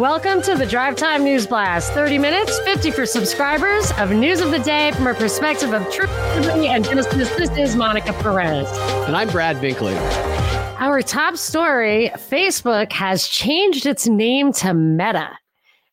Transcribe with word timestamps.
Welcome 0.00 0.40
to 0.44 0.54
the 0.54 0.64
Drive 0.64 0.96
Time 0.96 1.24
News 1.24 1.46
Blast. 1.46 1.92
30 1.92 2.16
minutes, 2.16 2.58
50 2.60 2.90
for 2.90 3.04
subscribers 3.04 3.92
of 3.98 4.10
news 4.12 4.40
of 4.40 4.50
the 4.50 4.58
day 4.60 4.92
from 4.92 5.08
a 5.08 5.12
perspective 5.12 5.74
of 5.74 5.82
truth 5.92 6.08
and 6.08 6.82
justice. 6.86 7.28
This 7.36 7.50
is 7.50 7.76
Monica 7.76 8.14
Perez. 8.14 8.66
And 9.06 9.14
I'm 9.14 9.28
Brad 9.28 9.56
Binkley. 9.56 9.94
Our 10.78 11.02
top 11.02 11.36
story 11.36 12.10
Facebook 12.14 12.90
has 12.94 13.28
changed 13.28 13.84
its 13.84 14.08
name 14.08 14.54
to 14.54 14.72
Meta. 14.72 15.36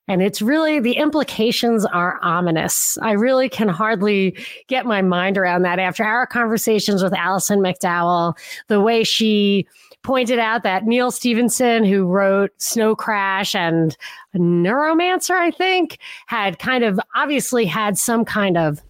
And 0.08 0.22
it's 0.22 0.42
really, 0.42 0.80
the 0.80 0.94
implications 0.94 1.86
are 1.86 2.18
ominous. 2.22 2.98
I 3.02 3.12
really 3.12 3.50
can 3.50 3.68
hardly 3.68 4.38
get 4.70 4.86
my 4.86 5.02
mind 5.02 5.38
around 5.38 5.64
that 5.64 5.80
after 5.80 6.06
our 6.06 6.26
conversations 6.26 7.04
with 7.04 7.14
Alison 7.14 7.60
McDowell, 7.60 8.38
the 8.70 8.80
way 8.80 9.04
she 9.04 9.68
pointed 10.08 10.40
out 10.40 10.64
that 10.64 10.86
Neal 10.86 11.12
Stephenson, 11.12 11.84
who 11.84 12.06
wrote 12.06 12.52
Snow 12.62 12.96
Crash 12.96 13.54
and 13.54 13.98
Neuromancer, 14.34 15.36
I 15.36 15.52
think, 15.52 16.00
had 16.28 16.60
kind 16.60 16.86
of 16.86 16.98
obviously 17.14 17.66
had 17.66 17.98
some 17.98 18.24
kind 18.24 18.58
of 18.58 18.82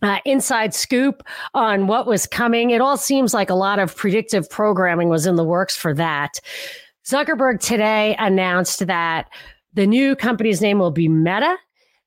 uh, 0.00 0.18
inside 0.24 0.74
scoop 0.74 1.24
on 1.54 1.88
what 1.88 2.06
was 2.06 2.28
coming. 2.28 2.70
It 2.70 2.80
all 2.80 2.96
seems 2.96 3.34
like 3.34 3.50
a 3.50 3.54
lot 3.54 3.80
of 3.80 3.96
predictive 3.96 4.48
programming 4.48 5.08
was 5.08 5.26
in 5.26 5.34
the 5.34 5.42
works 5.42 5.76
for 5.76 5.92
that. 5.94 6.38
Zuckerberg 7.04 7.58
today 7.58 8.14
announced 8.20 8.86
that 8.86 9.28
the 9.74 9.88
new 9.88 10.14
company's 10.14 10.60
name 10.60 10.78
will 10.78 10.92
be 10.92 11.08
Meta. 11.08 11.56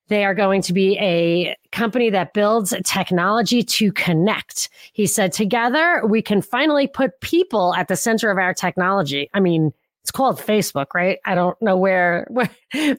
They 0.08 0.24
are 0.24 0.34
going 0.34 0.62
to 0.62 0.72
be 0.72 0.96
a 0.98 1.56
company 1.72 2.10
that 2.10 2.32
builds 2.32 2.74
technology 2.84 3.62
to 3.62 3.92
connect. 3.92 4.68
He 4.92 5.06
said, 5.06 5.32
together 5.32 6.02
we 6.06 6.22
can 6.22 6.42
finally 6.42 6.86
put 6.86 7.20
people 7.20 7.74
at 7.74 7.88
the 7.88 7.96
center 7.96 8.30
of 8.30 8.38
our 8.38 8.54
technology. 8.54 9.28
I 9.34 9.40
mean, 9.40 9.72
it's 10.06 10.12
called 10.12 10.38
Facebook, 10.38 10.94
right? 10.94 11.18
I 11.24 11.34
don't 11.34 11.60
know 11.60 11.76
where, 11.76 12.28
where 12.30 12.48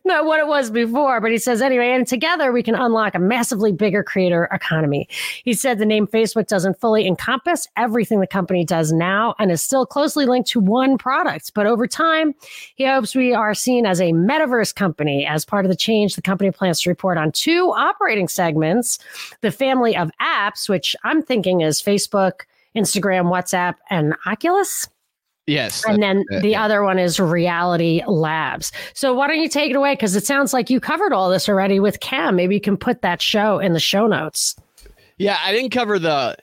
not 0.03 0.25
what 0.25 0.41
it 0.41 0.47
was 0.47 0.69
before, 0.69 1.21
but 1.21 1.31
he 1.31 1.37
says 1.37 1.61
anyway, 1.61 1.91
and 1.91 2.05
together 2.05 2.51
we 2.51 2.61
can 2.61 2.75
unlock 2.75 3.15
a 3.15 3.19
massively 3.19 3.71
bigger 3.71 4.03
creator 4.03 4.49
economy. 4.51 5.07
He 5.45 5.53
said 5.53 5.79
the 5.79 5.85
name 5.85 6.05
Facebook 6.05 6.47
doesn't 6.47 6.81
fully 6.81 7.07
encompass 7.07 7.65
everything 7.77 8.19
the 8.19 8.27
company 8.27 8.65
does 8.65 8.91
now 8.91 9.35
and 9.39 9.53
is 9.53 9.63
still 9.63 9.85
closely 9.85 10.25
linked 10.25 10.49
to 10.49 10.59
one 10.59 10.97
product. 10.97 11.53
But 11.53 11.65
over 11.65 11.87
time, 11.87 12.35
he 12.75 12.85
hopes 12.85 13.15
we 13.15 13.33
are 13.33 13.53
seen 13.53 13.85
as 13.85 14.01
a 14.01 14.11
metaverse 14.11 14.75
company. 14.75 15.25
As 15.25 15.45
part 15.45 15.63
of 15.63 15.69
the 15.69 15.77
change, 15.77 16.15
the 16.15 16.21
company 16.21 16.51
plans 16.51 16.81
to 16.81 16.89
report 16.89 17.17
on 17.17 17.31
two 17.31 17.71
operating 17.71 18.27
segments, 18.27 18.99
the 19.39 19.51
family 19.51 19.95
of 19.95 20.11
apps, 20.21 20.67
which 20.67 20.93
I'm 21.05 21.21
thinking 21.21 21.61
is 21.61 21.81
Facebook, 21.81 22.41
Instagram, 22.75 23.31
WhatsApp, 23.31 23.75
and 23.89 24.13
Oculus. 24.25 24.89
Yes. 25.47 25.83
And 25.85 26.03
then 26.03 26.25
the 26.41 26.49
yeah. 26.49 26.63
other 26.63 26.83
one 26.83 26.99
is 26.99 27.19
Reality 27.19 28.01
Labs. 28.05 28.71
So 28.93 29.13
why 29.13 29.27
don't 29.27 29.39
you 29.39 29.47
take 29.47 29.71
it 29.71 29.75
away? 29.77 29.93
Because 29.93 30.15
it 30.15 30.25
sounds 30.25 30.51
like 30.53 30.69
you 30.69 30.81
covered 30.81 31.13
all 31.13 31.29
this 31.29 31.47
already 31.47 31.79
with 31.79 32.01
Cam. 32.01 32.35
Maybe 32.35 32.53
you 32.53 32.61
can 32.61 32.75
put 32.75 33.01
that 33.01 33.21
show 33.21 33.57
in 33.59 33.71
the 33.71 33.79
show 33.79 34.07
notes. 34.07 34.55
Yeah, 35.17 35.37
I 35.41 35.53
didn't 35.53 35.71
cover 35.71 35.99
the 35.99 36.35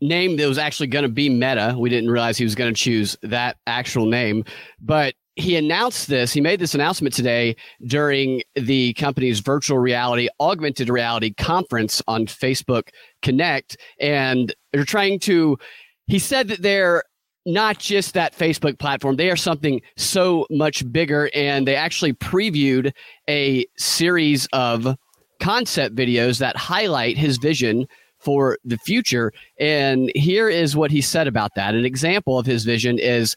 name 0.00 0.36
that 0.36 0.46
was 0.46 0.58
actually 0.58 0.86
going 0.86 1.04
to 1.04 1.08
be 1.08 1.28
Meta. 1.28 1.74
We 1.76 1.90
didn't 1.90 2.10
realize 2.10 2.38
he 2.38 2.44
was 2.44 2.54
going 2.54 2.72
to 2.72 2.80
choose 2.80 3.16
that 3.22 3.56
actual 3.66 4.06
name. 4.06 4.44
But 4.80 5.14
he 5.34 5.56
announced 5.56 6.08
this, 6.08 6.32
he 6.32 6.40
made 6.40 6.60
this 6.60 6.74
announcement 6.74 7.14
today 7.14 7.56
during 7.86 8.42
the 8.54 8.92
company's 8.94 9.40
virtual 9.40 9.78
reality, 9.78 10.28
augmented 10.40 10.88
reality 10.88 11.32
conference 11.34 12.02
on 12.06 12.26
Facebook 12.26 12.90
Connect. 13.22 13.76
And 13.98 14.54
they're 14.72 14.84
trying 14.84 15.18
to, 15.20 15.58
he 16.06 16.18
said 16.18 16.48
that 16.48 16.62
they're 16.62 17.02
not 17.46 17.78
just 17.78 18.14
that 18.14 18.36
Facebook 18.36 18.78
platform. 18.78 19.16
They 19.16 19.30
are 19.30 19.36
something 19.36 19.80
so 19.96 20.46
much 20.50 20.90
bigger. 20.92 21.30
And 21.34 21.66
they 21.66 21.76
actually 21.76 22.12
previewed 22.14 22.92
a 23.28 23.66
series 23.76 24.46
of 24.52 24.96
concept 25.40 25.96
videos 25.96 26.38
that 26.38 26.56
highlight 26.56 27.16
his 27.16 27.38
vision 27.38 27.86
for 28.18 28.58
the 28.64 28.78
future. 28.78 29.32
And 29.58 30.12
here 30.14 30.48
is 30.48 30.76
what 30.76 30.92
he 30.92 31.00
said 31.00 31.26
about 31.26 31.54
that. 31.56 31.74
An 31.74 31.84
example 31.84 32.38
of 32.38 32.46
his 32.46 32.64
vision 32.64 32.98
is 32.98 33.34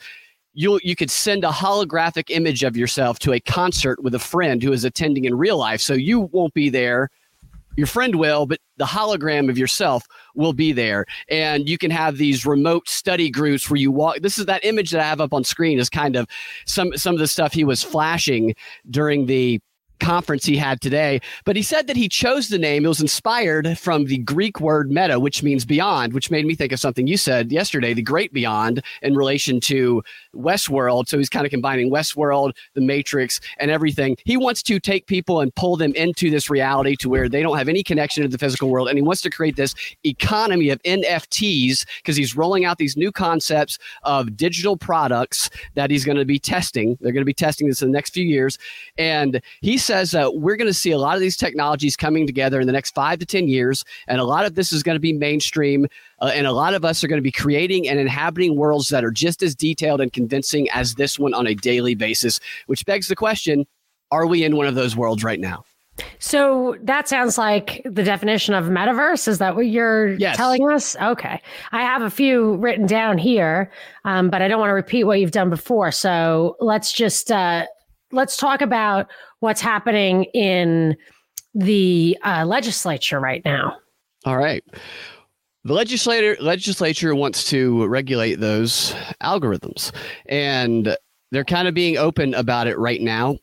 you 0.53 0.79
you 0.83 0.95
could 0.95 1.11
send 1.11 1.43
a 1.43 1.49
holographic 1.49 2.29
image 2.29 2.63
of 2.63 2.77
yourself 2.77 3.19
to 3.19 3.33
a 3.33 3.39
concert 3.39 4.01
with 4.03 4.15
a 4.15 4.19
friend 4.19 4.61
who 4.63 4.71
is 4.71 4.85
attending 4.85 5.25
in 5.25 5.35
real 5.35 5.57
life. 5.57 5.81
So 5.81 5.93
you 5.93 6.21
won't 6.31 6.53
be 6.53 6.69
there 6.69 7.09
your 7.75 7.87
friend 7.87 8.15
will, 8.15 8.45
but 8.45 8.59
the 8.77 8.85
hologram 8.85 9.49
of 9.49 9.57
yourself 9.57 10.05
will 10.35 10.53
be 10.53 10.71
there. 10.71 11.05
And 11.29 11.67
you 11.67 11.77
can 11.77 11.91
have 11.91 12.17
these 12.17 12.45
remote 12.45 12.89
study 12.89 13.29
groups 13.29 13.69
where 13.69 13.79
you 13.79 13.91
walk. 13.91 14.17
This 14.21 14.37
is 14.37 14.45
that 14.45 14.63
image 14.65 14.91
that 14.91 15.01
I 15.01 15.05
have 15.05 15.21
up 15.21 15.33
on 15.33 15.43
screen 15.43 15.79
is 15.79 15.89
kind 15.89 16.15
of 16.15 16.27
some 16.65 16.95
some 16.95 17.15
of 17.15 17.19
the 17.19 17.27
stuff 17.27 17.53
he 17.53 17.63
was 17.63 17.83
flashing 17.83 18.55
during 18.89 19.25
the 19.25 19.59
conference 19.99 20.45
he 20.45 20.57
had 20.57 20.81
today. 20.81 21.21
But 21.45 21.55
he 21.55 21.61
said 21.61 21.87
that 21.87 21.95
he 21.95 22.09
chose 22.09 22.49
the 22.49 22.57
name. 22.57 22.85
It 22.85 22.89
was 22.89 23.01
inspired 23.01 23.77
from 23.77 24.05
the 24.05 24.17
Greek 24.19 24.59
word 24.59 24.91
meta, 24.91 25.19
which 25.19 25.43
means 25.43 25.65
beyond, 25.65 26.13
which 26.13 26.31
made 26.31 26.45
me 26.45 26.55
think 26.55 26.71
of 26.71 26.79
something 26.79 27.07
you 27.07 27.17
said 27.17 27.51
yesterday, 27.51 27.93
the 27.93 28.01
great 28.01 28.33
beyond 28.33 28.83
in 29.01 29.15
relation 29.15 29.59
to 29.61 30.03
Westworld. 30.35 31.07
So 31.07 31.17
he's 31.17 31.29
kind 31.29 31.45
of 31.45 31.49
combining 31.49 31.91
Westworld, 31.91 32.53
the 32.73 32.81
Matrix, 32.81 33.39
and 33.59 33.71
everything. 33.71 34.17
He 34.25 34.37
wants 34.37 34.61
to 34.63 34.79
take 34.79 35.07
people 35.07 35.39
and 35.41 35.53
pull 35.55 35.77
them 35.77 35.93
into 35.95 36.29
this 36.29 36.49
reality 36.49 36.95
to 36.97 37.09
where 37.09 37.29
they 37.29 37.41
don't 37.41 37.57
have 37.57 37.69
any 37.69 37.83
connection 37.83 38.23
to 38.23 38.29
the 38.29 38.37
physical 38.37 38.69
world. 38.69 38.89
And 38.89 38.97
he 38.97 39.01
wants 39.01 39.21
to 39.21 39.29
create 39.29 39.55
this 39.55 39.75
economy 40.03 40.69
of 40.69 40.81
NFTs 40.83 41.85
because 41.97 42.15
he's 42.15 42.35
rolling 42.35 42.65
out 42.65 42.77
these 42.77 42.97
new 42.97 43.11
concepts 43.11 43.77
of 44.03 44.35
digital 44.35 44.77
products 44.77 45.49
that 45.75 45.89
he's 45.89 46.05
going 46.05 46.17
to 46.17 46.25
be 46.25 46.39
testing. 46.39 46.97
They're 47.01 47.13
going 47.13 47.21
to 47.21 47.25
be 47.25 47.33
testing 47.33 47.67
this 47.67 47.81
in 47.81 47.89
the 47.89 47.93
next 47.93 48.13
few 48.13 48.25
years. 48.25 48.57
And 48.97 49.41
he's 49.61 49.84
says 49.85 50.11
that 50.11 50.35
we're 50.35 50.55
going 50.55 50.67
to 50.69 50.73
see 50.73 50.91
a 50.91 50.97
lot 50.97 51.15
of 51.15 51.21
these 51.21 51.37
technologies 51.37 51.95
coming 51.95 52.25
together 52.27 52.59
in 52.59 52.67
the 52.67 52.73
next 52.73 52.93
five 52.95 53.19
to 53.19 53.25
10 53.25 53.47
years. 53.47 53.85
And 54.07 54.19
a 54.19 54.23
lot 54.23 54.45
of 54.45 54.55
this 54.55 54.73
is 54.73 54.83
going 54.83 54.95
to 54.95 55.01
be 55.01 55.13
mainstream. 55.13 55.87
Uh, 56.21 56.31
and 56.33 56.47
a 56.47 56.51
lot 56.51 56.73
of 56.73 56.83
us 56.83 57.03
are 57.03 57.07
going 57.07 57.19
to 57.19 57.23
be 57.23 57.31
creating 57.31 57.87
and 57.87 57.99
inhabiting 57.99 58.55
worlds 58.55 58.89
that 58.89 59.03
are 59.03 59.11
just 59.11 59.43
as 59.43 59.55
detailed 59.55 60.01
and 60.01 60.11
convincing 60.11 60.69
as 60.71 60.95
this 60.95 61.19
one 61.19 61.33
on 61.33 61.47
a 61.47 61.53
daily 61.53 61.95
basis, 61.95 62.39
which 62.67 62.85
begs 62.85 63.07
the 63.07 63.15
question 63.15 63.65
are 64.11 64.27
we 64.27 64.43
in 64.43 64.55
one 64.55 64.67
of 64.67 64.75
those 64.75 64.95
worlds 64.95 65.23
right 65.23 65.39
now? 65.39 65.65
So 66.19 66.77
that 66.83 67.07
sounds 67.07 67.37
like 67.37 67.81
the 67.85 68.03
definition 68.03 68.53
of 68.53 68.65
metaverse. 68.65 69.27
Is 69.27 69.37
that 69.39 69.55
what 69.55 69.67
you're 69.67 70.13
yes. 70.15 70.35
telling 70.35 70.69
us? 70.69 70.95
Okay. 70.97 71.41
I 71.71 71.81
have 71.81 72.01
a 72.01 72.09
few 72.09 72.55
written 72.57 72.85
down 72.85 73.17
here, 73.17 73.71
um, 74.03 74.29
but 74.29 74.41
I 74.41 74.47
don't 74.47 74.59
want 74.59 74.69
to 74.69 74.73
repeat 74.73 75.05
what 75.05 75.19
you've 75.19 75.31
done 75.31 75.49
before. 75.49 75.91
So 75.91 76.57
let's 76.59 76.91
just 76.91 77.31
uh, 77.31 77.65
let's 78.15 78.37
talk 78.37 78.61
about 78.61 79.11
what's 79.39 79.61
happening 79.61 80.23
in 80.33 80.95
the 81.53 82.17
uh, 82.23 82.45
legislature 82.45 83.19
right 83.19 83.43
now. 83.45 83.77
All 84.25 84.37
right. 84.37 84.63
The 85.65 85.73
legislator 85.73 86.37
legislature 86.39 87.15
wants 87.15 87.49
to 87.49 87.85
regulate 87.87 88.35
those 88.35 88.93
algorithms, 89.21 89.91
and 90.27 90.95
they're 91.31 91.43
kind 91.43 91.67
of 91.67 91.73
being 91.73 91.97
open 91.97 92.33
about 92.33 92.67
it 92.67 92.77
right 92.77 93.01
now. 93.01 93.37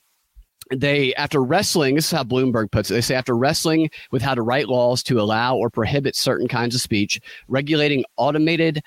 They, 0.71 1.15
after 1.16 1.43
wrestling, 1.43 1.97
this 1.97 2.06
is 2.06 2.12
how 2.12 2.22
Bloomberg 2.22 2.71
puts 2.71 2.91
it. 2.91 2.94
They 2.94 3.00
say 3.00 3.15
after 3.16 3.37
wrestling 3.37 3.91
with 4.12 4.22
how 4.22 4.34
to 4.34 4.43
write 4.43 4.69
laws 4.69 5.03
to 5.05 5.21
allow 5.21 5.56
or 5.56 5.69
prohibit 5.69 6.16
certain 6.16 6.49
kinds 6.49 6.75
of 6.75 6.81
speech, 6.81 7.21
regulating 7.49 8.05
automated 8.16 8.82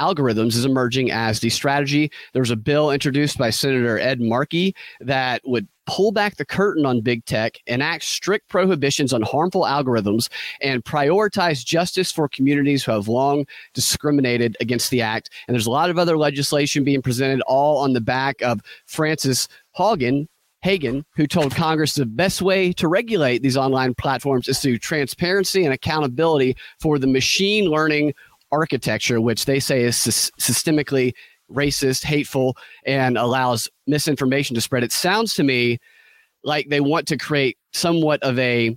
algorithms 0.00 0.54
is 0.54 0.64
emerging 0.64 1.10
as 1.10 1.40
the 1.40 1.50
strategy. 1.50 2.10
There 2.32 2.42
was 2.42 2.50
a 2.50 2.56
bill 2.56 2.90
introduced 2.90 3.38
by 3.38 3.50
Senator 3.50 3.98
Ed 3.98 4.20
Markey 4.20 4.74
that 5.00 5.42
would 5.44 5.68
pull 5.86 6.12
back 6.12 6.36
the 6.36 6.44
curtain 6.44 6.86
on 6.86 7.00
big 7.00 7.24
tech, 7.24 7.58
enact 7.66 8.04
strict 8.04 8.48
prohibitions 8.48 9.12
on 9.12 9.22
harmful 9.22 9.62
algorithms, 9.62 10.28
and 10.62 10.84
prioritize 10.84 11.64
justice 11.64 12.12
for 12.12 12.28
communities 12.28 12.84
who 12.84 12.92
have 12.92 13.08
long 13.08 13.44
discriminated 13.74 14.56
against 14.60 14.90
the 14.90 15.02
act. 15.02 15.30
And 15.46 15.54
there's 15.54 15.66
a 15.66 15.70
lot 15.70 15.90
of 15.90 15.98
other 15.98 16.16
legislation 16.16 16.84
being 16.84 17.02
presented, 17.02 17.40
all 17.42 17.78
on 17.78 17.92
the 17.92 18.00
back 18.00 18.40
of 18.40 18.60
Frances 18.86 19.48
Haugen, 19.76 20.26
Haugen, 20.64 21.04
who 21.16 21.26
told 21.26 21.54
Congress 21.54 21.94
the 21.94 22.06
best 22.06 22.42
way 22.42 22.72
to 22.74 22.86
regulate 22.86 23.42
these 23.42 23.56
online 23.56 23.94
platforms 23.94 24.46
is 24.46 24.60
through 24.60 24.78
transparency 24.78 25.64
and 25.64 25.72
accountability 25.72 26.56
for 26.78 26.98
the 26.98 27.06
machine 27.06 27.64
learning 27.64 28.12
architecture, 28.52 29.20
which 29.20 29.44
they 29.44 29.60
say 29.60 29.82
is 29.82 29.96
sy- 29.96 30.30
systemically 30.40 31.12
racist, 31.50 32.04
hateful, 32.04 32.56
and 32.84 33.18
allows 33.18 33.68
misinformation 33.86 34.54
to 34.54 34.60
spread. 34.60 34.84
It 34.84 34.92
sounds 34.92 35.34
to 35.34 35.42
me 35.42 35.78
like 36.44 36.68
they 36.68 36.80
want 36.80 37.06
to 37.08 37.16
create 37.16 37.58
somewhat 37.72 38.22
of 38.22 38.38
a 38.38 38.76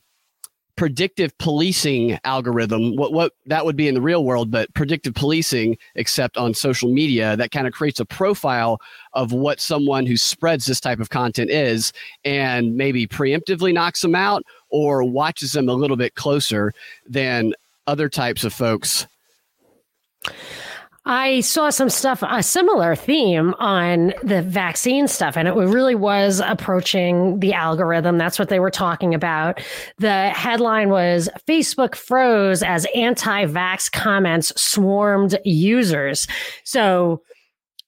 predictive 0.75 1.37
policing 1.37 2.17
algorithm 2.23 2.95
what 2.95 3.13
what 3.13 3.33
that 3.45 3.63
would 3.63 3.75
be 3.75 3.87
in 3.87 3.93
the 3.93 4.01
real 4.01 4.23
world 4.23 4.49
but 4.49 4.73
predictive 4.73 5.13
policing 5.13 5.77
except 5.93 6.35
on 6.35 6.51
social 6.51 6.91
media 6.91 7.37
that 7.37 7.51
kind 7.51 7.67
of 7.67 7.73
creates 7.73 7.99
a 7.99 8.05
profile 8.05 8.81
of 9.13 9.31
what 9.31 9.59
someone 9.59 10.05
who 10.05 10.17
spreads 10.17 10.65
this 10.65 10.79
type 10.79 10.99
of 10.99 11.11
content 11.11 11.51
is 11.51 11.93
and 12.25 12.75
maybe 12.75 13.05
preemptively 13.05 13.71
knocks 13.71 14.01
them 14.01 14.15
out 14.15 14.43
or 14.69 15.03
watches 15.03 15.51
them 15.51 15.69
a 15.69 15.73
little 15.73 15.97
bit 15.97 16.15
closer 16.15 16.73
than 17.07 17.53
other 17.85 18.09
types 18.09 18.43
of 18.43 18.51
folks 18.51 19.05
I 21.05 21.41
saw 21.41 21.69
some 21.69 21.89
stuff, 21.89 22.23
a 22.25 22.41
similar 22.41 22.95
theme 22.95 23.53
on 23.59 24.13
the 24.23 24.41
vaccine 24.41 25.09
stuff, 25.09 25.35
and 25.35 25.49
it 25.49 25.53
really 25.53 25.95
was 25.95 26.39
approaching 26.39 27.41
the 27.41 27.53
algorithm. 27.53 28.17
That's 28.17 28.39
what 28.39 28.47
they 28.47 28.61
were 28.61 28.71
talking 28.71 29.13
about. 29.13 29.59
The 29.97 30.29
headline 30.29 30.89
was 30.89 31.27
Facebook 31.45 31.95
froze 31.95 32.63
as 32.63 32.87
anti 32.95 33.45
vax 33.45 33.91
comments 33.91 34.53
swarmed 34.55 35.37
users. 35.43 36.25
So 36.63 37.21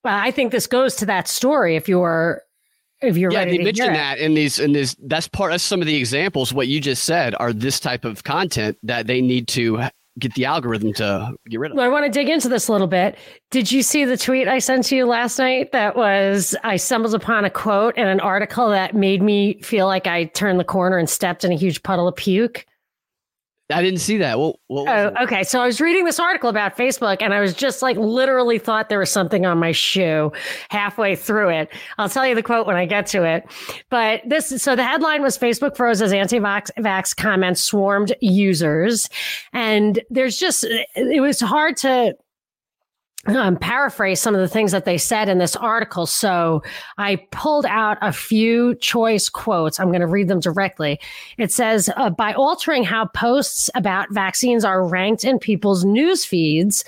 uh, 0.04 0.10
I 0.12 0.32
think 0.32 0.52
this 0.52 0.68
goes 0.68 0.96
to 0.98 1.06
that 1.06 1.30
story 1.30 1.78
if 1.78 1.88
you're 1.88 2.42
if 3.02 3.18
you're 3.18 3.32
yeah, 3.32 3.46
they 3.46 3.60
mentioned 3.60 3.96
that 3.96 4.18
in 4.18 4.34
these 4.34 4.60
in 4.60 4.74
this 4.74 4.96
that's 5.06 5.28
part 5.28 5.54
of 5.54 5.62
some 5.62 5.80
of 5.80 5.88
the 5.88 5.96
examples. 5.96 6.54
What 6.54 6.68
you 6.68 6.82
just 6.82 7.04
said 7.04 7.34
are 7.40 7.54
this 7.54 7.80
type 7.80 8.04
of 8.04 8.26
content 8.26 8.78
that 8.84 9.08
they 9.08 9.22
need 9.22 9.48
to 9.50 9.84
get 10.20 10.34
the 10.34 10.46
algorithm 10.46 10.94
to 10.94 11.34
get 11.50 11.60
rid 11.60 11.72
of. 11.72 11.78
Well, 11.78 11.86
I 11.86 11.90
want 11.90 12.06
to 12.06 12.12
dig 12.12 12.30
into 12.30 12.48
this 12.48 12.68
a 12.68 12.72
little 12.72 12.88
bit. 12.88 13.18
Did 13.52 13.72
you 13.72 13.82
see 13.82 14.06
the 14.06 14.18
tweet 14.18 14.48
I 14.48 14.60
sent 14.60 14.86
to 14.86 14.96
you 14.96 15.06
last 15.06 15.38
night? 15.40 15.72
That 15.72 15.96
was 15.96 16.56
I 16.64 16.78
stumbled 16.78 17.14
upon 17.14 17.46
a 17.46 17.50
quote 17.50 17.96
and 17.98 18.08
an 18.08 18.20
article 18.20 18.70
that 18.70 18.96
made 18.96 19.22
me 19.22 19.62
feel 19.62 19.88
like 19.88 20.08
I 20.08 20.26
turned 20.26 20.60
the 20.60 20.66
corner 20.66 20.98
and 20.98 21.10
stepped 21.10 21.44
in 21.44 21.52
a 21.52 21.56
huge 21.56 21.84
puddle 21.84 22.08
of 22.08 22.16
puke. 22.16 22.66
I 23.72 23.82
didn't 23.82 24.00
see 24.00 24.18
that. 24.18 24.38
Well, 24.38 24.60
oh, 24.70 25.12
okay. 25.24 25.44
So 25.44 25.60
I 25.60 25.66
was 25.66 25.82
reading 25.82 26.06
this 26.06 26.20
article 26.20 26.52
about 26.52 26.78
Facebook 26.78 27.18
and 27.22 27.34
I 27.34 27.40
was 27.40 27.56
just 27.56 27.82
like 27.82 27.98
literally 27.98 28.60
thought 28.60 28.90
there 28.90 29.00
was 29.00 29.10
something 29.10 29.44
on 29.44 29.58
my 29.58 29.72
shoe 29.72 30.32
halfway 30.70 31.16
through 31.16 31.50
it. 31.50 31.70
I'll 31.98 32.10
tell 32.10 32.28
you 32.28 32.36
the 32.36 32.44
quote 32.44 32.68
when 32.68 32.76
I 32.76 32.86
get 32.86 33.08
to 33.08 33.24
it. 33.24 33.44
But 33.90 34.22
this, 34.24 34.62
so 34.62 34.76
the 34.76 34.84
headline 34.84 35.24
was 35.24 35.36
Facebook 35.36 35.76
froze 35.76 36.00
as 36.04 36.14
anti-vax 36.14 37.16
comments 37.18 37.62
swarmed 37.62 38.14
users. 38.22 39.10
And 39.52 40.00
there's 40.12 40.38
just, 40.38 40.64
it 40.64 41.22
was 41.22 41.40
hard 41.40 41.76
to 41.78 42.16
um, 43.27 43.57
paraphrase 43.57 44.22
some 44.22 44.36
of 44.36 44.42
the 44.42 44.48
things 44.48 44.72
that 44.72 44.86
they 44.86 44.98
said 44.98 45.30
in 45.30 45.38
this 45.38 45.56
article. 45.56 46.06
So 46.06 46.63
I 46.98 47.18
pulled 47.31 47.66
out 47.66 47.98
a 48.01 48.12
few 48.12 48.75
choice 48.75 49.30
quotes. 49.30 49.80
I'm 49.80 49.89
going 49.89 50.01
to 50.01 50.07
read 50.07 50.27
them 50.27 50.39
directly. 50.39 51.00
It 51.38 51.51
says, 51.51 51.89
uh, 51.98 52.10
by 52.10 52.33
altering 52.33 52.83
how 52.83 53.07
posts 53.07 53.69
about 53.75 54.13
vaccines 54.13 54.63
are 54.63 54.86
ranked 54.86 55.24
in 55.24 55.39
people's 55.39 55.86
news 55.86 56.25
feeds, 56.25 56.83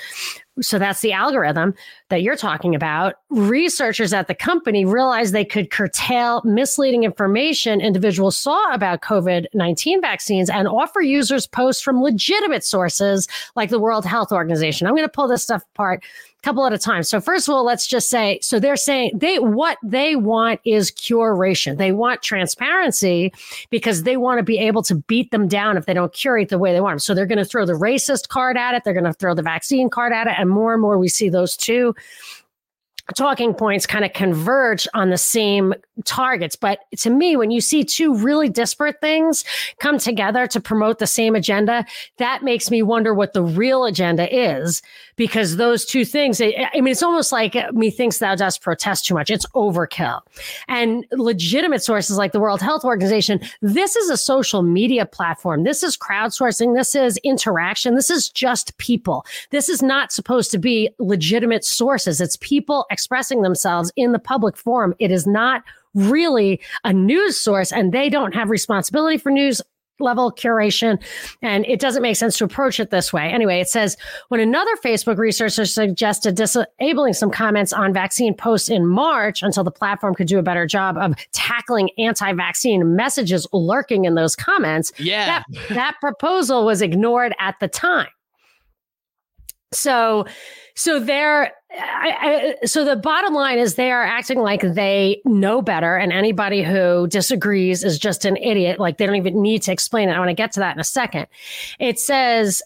so 0.61 0.79
that's 0.79 1.01
the 1.01 1.13
algorithm 1.13 1.73
that 2.09 2.21
you're 2.21 2.35
talking 2.35 2.75
about. 2.75 3.15
Researchers 3.29 4.13
at 4.13 4.27
the 4.27 4.35
company 4.35 4.85
realized 4.85 5.33
they 5.33 5.45
could 5.45 5.69
curtail 5.69 6.41
misleading 6.43 7.03
information 7.03 7.81
individuals 7.81 8.37
saw 8.37 8.73
about 8.73 9.01
COVID 9.01 9.45
19 9.53 10.01
vaccines 10.01 10.49
and 10.49 10.67
offer 10.67 11.01
users 11.01 11.47
posts 11.47 11.81
from 11.81 12.01
legitimate 12.01 12.63
sources 12.63 13.27
like 13.55 13.69
the 13.69 13.79
World 13.79 14.05
Health 14.05 14.31
Organization. 14.31 14.87
I'm 14.87 14.93
going 14.93 15.05
to 15.05 15.09
pull 15.09 15.27
this 15.27 15.43
stuff 15.43 15.63
apart 15.73 16.03
couple 16.43 16.65
at 16.65 16.73
a 16.73 16.77
time. 16.77 17.03
So 17.03 17.19
first 17.19 17.47
of 17.47 17.53
all, 17.53 17.65
let's 17.65 17.87
just 17.87 18.09
say, 18.09 18.39
so 18.41 18.59
they're 18.59 18.75
saying 18.75 19.11
they, 19.13 19.39
what 19.39 19.77
they 19.83 20.15
want 20.15 20.61
is 20.63 20.91
curation. 20.91 21.77
They 21.77 21.91
want 21.91 22.21
transparency 22.21 23.33
because 23.69 24.03
they 24.03 24.17
want 24.17 24.39
to 24.39 24.43
be 24.43 24.57
able 24.57 24.83
to 24.83 24.95
beat 24.95 25.31
them 25.31 25.47
down 25.47 25.77
if 25.77 25.85
they 25.85 25.93
don't 25.93 26.13
curate 26.13 26.49
the 26.49 26.59
way 26.59 26.73
they 26.73 26.81
want 26.81 26.93
them. 26.93 26.99
So 26.99 27.13
they're 27.13 27.25
going 27.25 27.37
to 27.37 27.45
throw 27.45 27.65
the 27.65 27.73
racist 27.73 28.29
card 28.29 28.57
at 28.57 28.75
it. 28.75 28.83
They're 28.83 28.93
going 28.93 29.03
to 29.03 29.13
throw 29.13 29.33
the 29.33 29.41
vaccine 29.41 29.89
card 29.89 30.13
at 30.13 30.27
it. 30.27 30.33
And 30.37 30.49
more 30.49 30.73
and 30.73 30.81
more 30.81 30.97
we 30.97 31.09
see 31.09 31.29
those 31.29 31.57
two 31.57 31.95
talking 33.15 33.53
points 33.53 33.85
kind 33.85 34.03
of 34.03 34.13
converge 34.13 34.87
on 34.93 35.09
the 35.09 35.17
same 35.17 35.73
targets. 36.03 36.55
But 36.55 36.79
to 36.97 37.09
me, 37.09 37.35
when 37.35 37.51
you 37.51 37.61
see 37.61 37.83
two 37.83 38.15
really 38.15 38.49
disparate 38.49 38.99
things 39.01 39.45
come 39.79 39.97
together 39.97 40.47
to 40.47 40.59
promote 40.59 40.99
the 40.99 41.07
same 41.07 41.35
agenda, 41.35 41.85
that 42.17 42.43
makes 42.43 42.69
me 42.69 42.83
wonder 42.83 43.13
what 43.13 43.33
the 43.33 43.43
real 43.43 43.85
agenda 43.85 44.27
is. 44.33 44.81
Because 45.15 45.55
those 45.55 45.83
two 45.83 46.05
things, 46.05 46.39
I 46.39 46.69
mean, 46.75 46.89
it's 46.89 47.01
almost 47.01 47.31
like 47.31 47.55
methinks 47.73 48.19
thou 48.19 48.35
dost 48.35 48.61
protest 48.61 49.05
too 49.05 49.15
much. 49.15 49.31
It's 49.31 49.47
overkill. 49.47 50.21
And 50.67 51.07
legitimate 51.11 51.83
sources 51.83 52.17
like 52.17 52.33
the 52.33 52.39
World 52.39 52.61
Health 52.61 52.85
Organization, 52.85 53.39
this 53.61 53.95
is 53.95 54.11
a 54.11 54.17
social 54.17 54.61
media 54.61 55.07
platform. 55.07 55.63
This 55.63 55.81
is 55.81 55.97
crowdsourcing. 55.97 56.75
This 56.75 56.93
is 56.93 57.17
interaction. 57.23 57.95
This 57.95 58.11
is 58.11 58.29
just 58.29 58.77
people. 58.77 59.25
This 59.49 59.69
is 59.69 59.81
not 59.81 60.11
supposed 60.11 60.51
to 60.51 60.59
be 60.59 60.89
legitimate 60.99 61.65
sources. 61.65 62.21
It's 62.21 62.37
people 62.37 62.85
expressing 62.97 63.43
themselves 63.43 63.91
in 63.95 64.11
the 64.11 64.17
public 64.17 64.57
forum. 64.57 64.95
It 64.97 65.11
is 65.11 65.27
not 65.27 65.63
really 65.93 66.59
a 66.83 66.91
news 66.91 67.39
source 67.39 67.71
and 67.71 67.93
they 67.93 68.09
don't 68.09 68.33
have 68.33 68.49
responsibility 68.49 69.19
for 69.19 69.31
news 69.31 69.61
level 69.99 70.31
curation. 70.31 70.99
And 71.43 71.63
it 71.67 71.79
doesn't 71.79 72.01
make 72.01 72.15
sense 72.15 72.39
to 72.39 72.43
approach 72.43 72.79
it 72.79 72.89
this 72.89 73.13
way. 73.13 73.29
Anyway, 73.29 73.59
it 73.59 73.69
says 73.69 73.97
when 74.29 74.39
another 74.39 74.75
Facebook 74.83 75.17
researcher 75.17 75.65
suggested 75.65 76.33
disabling 76.33 77.13
some 77.13 77.29
comments 77.29 77.71
on 77.71 77.93
vaccine 77.93 78.33
posts 78.33 78.67
in 78.67 78.87
March 78.87 79.43
until 79.43 79.63
the 79.63 79.71
platform 79.71 80.15
could 80.15 80.27
do 80.27 80.39
a 80.39 80.43
better 80.43 80.65
job 80.65 80.97
of 80.97 81.13
tackling 81.33 81.91
anti 81.99 82.33
vaccine 82.33 82.95
messages 82.95 83.47
lurking 83.53 84.05
in 84.05 84.15
those 84.15 84.35
comments. 84.35 84.91
Yeah. 84.97 85.43
That, 85.51 85.69
that 85.69 85.95
proposal 86.01 86.65
was 86.65 86.81
ignored 86.81 87.35
at 87.39 87.59
the 87.59 87.67
time. 87.67 88.07
So, 89.73 90.25
so 90.75 90.99
they're, 90.99 91.51
I, 91.69 92.55
I, 92.61 92.65
so 92.65 92.85
the 92.85 92.95
bottom 92.95 93.33
line 93.33 93.59
is 93.59 93.75
they 93.75 93.91
are 93.91 94.03
acting 94.03 94.39
like 94.39 94.61
they 94.61 95.21
know 95.25 95.61
better, 95.61 95.95
and 95.97 96.13
anybody 96.13 96.63
who 96.63 97.07
disagrees 97.07 97.83
is 97.83 97.99
just 97.99 98.25
an 98.25 98.37
idiot. 98.37 98.79
Like 98.79 98.97
they 98.97 99.05
don't 99.05 99.15
even 99.15 99.41
need 99.41 99.63
to 99.63 99.71
explain 99.71 100.09
it. 100.09 100.13
I 100.13 100.19
want 100.19 100.29
to 100.29 100.35
get 100.35 100.53
to 100.53 100.59
that 100.61 100.75
in 100.75 100.79
a 100.79 100.85
second. 100.85 101.27
It 101.79 101.99
says 101.99 102.61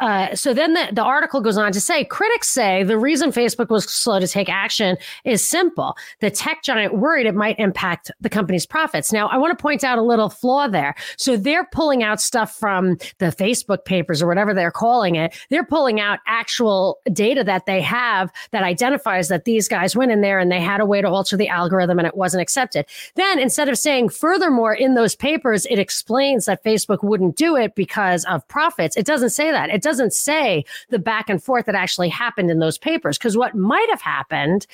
uh, 0.00 0.34
so 0.34 0.54
then 0.54 0.74
the, 0.74 0.88
the 0.92 1.02
article 1.02 1.40
goes 1.40 1.56
on 1.56 1.72
to 1.72 1.80
say 1.80 2.04
critics 2.04 2.48
say 2.48 2.82
the 2.82 2.98
reason 2.98 3.30
Facebook 3.30 3.70
was 3.70 3.84
slow 3.84 4.18
to 4.20 4.28
take 4.28 4.48
action 4.48 4.96
is 5.24 5.46
simple. 5.46 5.96
The 6.20 6.30
tech 6.30 6.62
giant 6.62 6.98
worried 6.98 7.26
it 7.26 7.34
might 7.34 7.58
impact 7.58 8.10
the 8.20 8.28
company's 8.28 8.66
profits. 8.66 9.12
Now, 9.12 9.28
I 9.28 9.36
want 9.36 9.56
to 9.56 9.62
point 9.62 9.84
out 9.84 9.98
a 9.98 10.02
little 10.02 10.28
flaw 10.28 10.68
there. 10.68 10.94
So 11.16 11.36
they're 11.36 11.66
pulling 11.72 12.02
out 12.02 12.20
stuff 12.20 12.54
from 12.54 12.96
the 13.18 13.26
Facebook 13.26 13.84
papers 13.84 14.22
or 14.22 14.26
whatever 14.26 14.54
they're 14.54 14.70
calling 14.70 15.16
it. 15.16 15.34
They're 15.50 15.64
pulling 15.64 16.00
out 16.00 16.20
actual 16.26 16.98
data 17.12 17.44
that 17.44 17.66
they 17.66 17.80
have 17.80 18.30
that 18.50 18.62
identifies 18.62 19.28
that 19.28 19.44
these 19.44 19.68
guys 19.68 19.96
went 19.96 20.12
in 20.12 20.20
there 20.20 20.38
and 20.38 20.50
they 20.50 20.60
had 20.60 20.80
a 20.80 20.86
way 20.86 21.00
to 21.00 21.08
alter 21.08 21.36
the 21.36 21.48
algorithm 21.48 21.98
and 21.98 22.06
it 22.06 22.16
wasn't 22.16 22.42
accepted. 22.42 22.86
Then 23.14 23.38
instead 23.38 23.68
of 23.68 23.78
saying, 23.78 24.10
furthermore, 24.10 24.74
in 24.74 24.94
those 24.94 25.14
papers, 25.14 25.66
it 25.66 25.78
explains 25.78 26.46
that 26.46 26.64
Facebook 26.64 27.02
wouldn't 27.02 27.36
do 27.36 27.56
it 27.56 27.74
because 27.74 28.24
of 28.26 28.46
profits. 28.48 28.96
It 28.96 29.06
doesn't 29.06 29.30
say 29.30 29.50
that. 29.50 29.70
It 29.70 29.82
doesn't 29.88 30.12
say 30.12 30.64
the 30.90 30.98
back 30.98 31.30
and 31.30 31.42
forth 31.42 31.64
that 31.64 31.74
actually 31.74 32.10
happened 32.10 32.50
in 32.50 32.58
those 32.58 32.76
papers. 32.76 33.16
Because 33.16 33.36
what 33.36 33.54
might 33.54 33.88
have 33.88 34.02
happened 34.02 34.66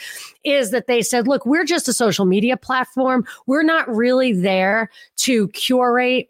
is 0.43 0.73
that 0.73 0.89
they 0.89 1.03
said, 1.03 1.29
look, 1.29 1.47
we're 1.47 1.65
just 1.65 1.89
a 1.89 1.93
social 1.93 2.25
media 2.25 2.57
platform. 2.57 3.25
We're 3.47 3.63
not 3.63 3.89
really 3.89 4.33
there 4.33 4.91
to 5.19 5.49
curate 5.49 6.29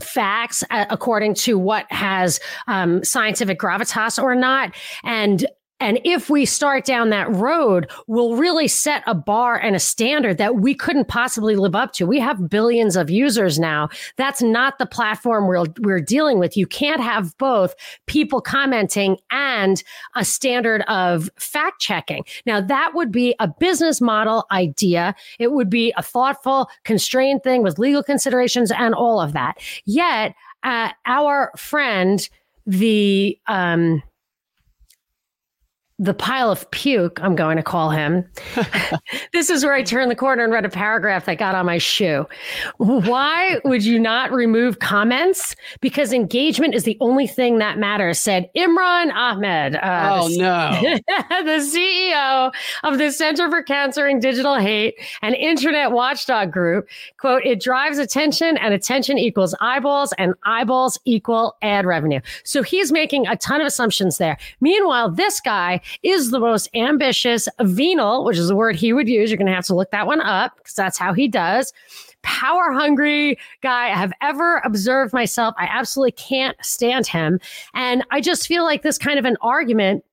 facts 0.00 0.64
uh, 0.70 0.86
according 0.90 1.34
to 1.34 1.56
what 1.56 1.90
has 1.92 2.40
um, 2.66 3.04
scientific 3.04 3.58
gravitas 3.60 4.20
or 4.20 4.34
not. 4.34 4.74
And 5.04 5.46
and 5.82 5.98
if 6.04 6.30
we 6.30 6.46
start 6.46 6.84
down 6.84 7.10
that 7.10 7.28
road, 7.34 7.90
we'll 8.06 8.36
really 8.36 8.68
set 8.68 9.02
a 9.04 9.16
bar 9.16 9.58
and 9.58 9.74
a 9.74 9.80
standard 9.80 10.38
that 10.38 10.54
we 10.54 10.76
couldn't 10.76 11.08
possibly 11.08 11.56
live 11.56 11.74
up 11.74 11.92
to. 11.94 12.06
We 12.06 12.20
have 12.20 12.48
billions 12.48 12.94
of 12.94 13.10
users 13.10 13.58
now. 13.58 13.88
That's 14.16 14.40
not 14.40 14.78
the 14.78 14.86
platform 14.86 15.48
we're, 15.48 15.64
we're 15.80 16.00
dealing 16.00 16.38
with. 16.38 16.56
You 16.56 16.68
can't 16.68 17.00
have 17.00 17.36
both 17.36 17.74
people 18.06 18.40
commenting 18.40 19.16
and 19.32 19.82
a 20.14 20.24
standard 20.24 20.82
of 20.82 21.28
fact 21.36 21.80
checking. 21.80 22.24
Now, 22.46 22.60
that 22.60 22.92
would 22.94 23.10
be 23.10 23.34
a 23.40 23.48
business 23.48 24.00
model 24.00 24.46
idea. 24.52 25.16
It 25.40 25.50
would 25.50 25.68
be 25.68 25.92
a 25.96 26.02
thoughtful, 26.02 26.70
constrained 26.84 27.42
thing 27.42 27.64
with 27.64 27.80
legal 27.80 28.04
considerations 28.04 28.70
and 28.70 28.94
all 28.94 29.20
of 29.20 29.32
that. 29.32 29.58
Yet, 29.84 30.36
uh, 30.62 30.90
our 31.06 31.50
friend, 31.56 32.28
the, 32.66 33.36
um, 33.48 34.00
the 36.02 36.12
pile 36.12 36.50
of 36.50 36.68
puke, 36.72 37.22
I'm 37.22 37.36
going 37.36 37.56
to 37.58 37.62
call 37.62 37.90
him. 37.90 38.24
this 39.32 39.48
is 39.50 39.64
where 39.64 39.72
I 39.72 39.84
turned 39.84 40.10
the 40.10 40.16
corner 40.16 40.42
and 40.42 40.52
read 40.52 40.64
a 40.64 40.68
paragraph 40.68 41.26
that 41.26 41.38
got 41.38 41.54
on 41.54 41.64
my 41.64 41.78
shoe. 41.78 42.26
Why 42.78 43.60
would 43.64 43.84
you 43.84 44.00
not 44.00 44.32
remove 44.32 44.80
comments? 44.80 45.54
Because 45.80 46.12
engagement 46.12 46.74
is 46.74 46.82
the 46.82 46.98
only 47.00 47.28
thing 47.28 47.58
that 47.58 47.78
matters, 47.78 48.18
said 48.18 48.50
Imran 48.56 49.12
Ahmed. 49.12 49.76
Uh, 49.76 50.18
oh, 50.22 50.28
the, 50.28 50.38
no. 50.38 51.44
the 51.44 51.60
CEO 51.62 52.52
of 52.82 52.98
the 52.98 53.12
Center 53.12 53.48
for 53.48 53.62
Countering 53.62 54.18
Digital 54.18 54.56
Hate 54.56 54.96
and 55.22 55.36
Internet 55.36 55.92
Watchdog 55.92 56.50
Group. 56.50 56.88
Quote, 57.18 57.46
it 57.46 57.60
drives 57.60 57.98
attention 57.98 58.56
and 58.56 58.74
attention 58.74 59.18
equals 59.18 59.54
eyeballs 59.60 60.12
and 60.18 60.34
eyeballs 60.42 60.98
equal 61.04 61.56
ad 61.62 61.86
revenue. 61.86 62.20
So 62.42 62.64
he's 62.64 62.90
making 62.90 63.28
a 63.28 63.36
ton 63.36 63.60
of 63.60 63.68
assumptions 63.68 64.18
there. 64.18 64.36
Meanwhile, 64.60 65.12
this 65.12 65.40
guy 65.40 65.80
is 66.02 66.30
the 66.30 66.40
most 66.40 66.68
ambitious, 66.74 67.48
venal, 67.60 68.24
which 68.24 68.38
is 68.38 68.48
the 68.48 68.56
word 68.56 68.76
he 68.76 68.92
would 68.92 69.08
use. 69.08 69.30
You're 69.30 69.38
going 69.38 69.46
to 69.46 69.54
have 69.54 69.66
to 69.66 69.74
look 69.74 69.90
that 69.90 70.06
one 70.06 70.20
up 70.20 70.56
because 70.56 70.74
that's 70.74 70.98
how 70.98 71.12
he 71.12 71.28
does. 71.28 71.72
Power 72.22 72.72
hungry 72.72 73.38
guy 73.62 73.86
I 73.86 73.96
have 73.96 74.12
ever 74.20 74.62
observed 74.64 75.12
myself. 75.12 75.54
I 75.58 75.68
absolutely 75.70 76.12
can't 76.12 76.56
stand 76.62 77.06
him. 77.06 77.40
And 77.74 78.04
I 78.10 78.20
just 78.20 78.46
feel 78.46 78.64
like 78.64 78.82
this 78.82 78.98
kind 78.98 79.18
of 79.18 79.24
an 79.24 79.36
argument 79.40 80.04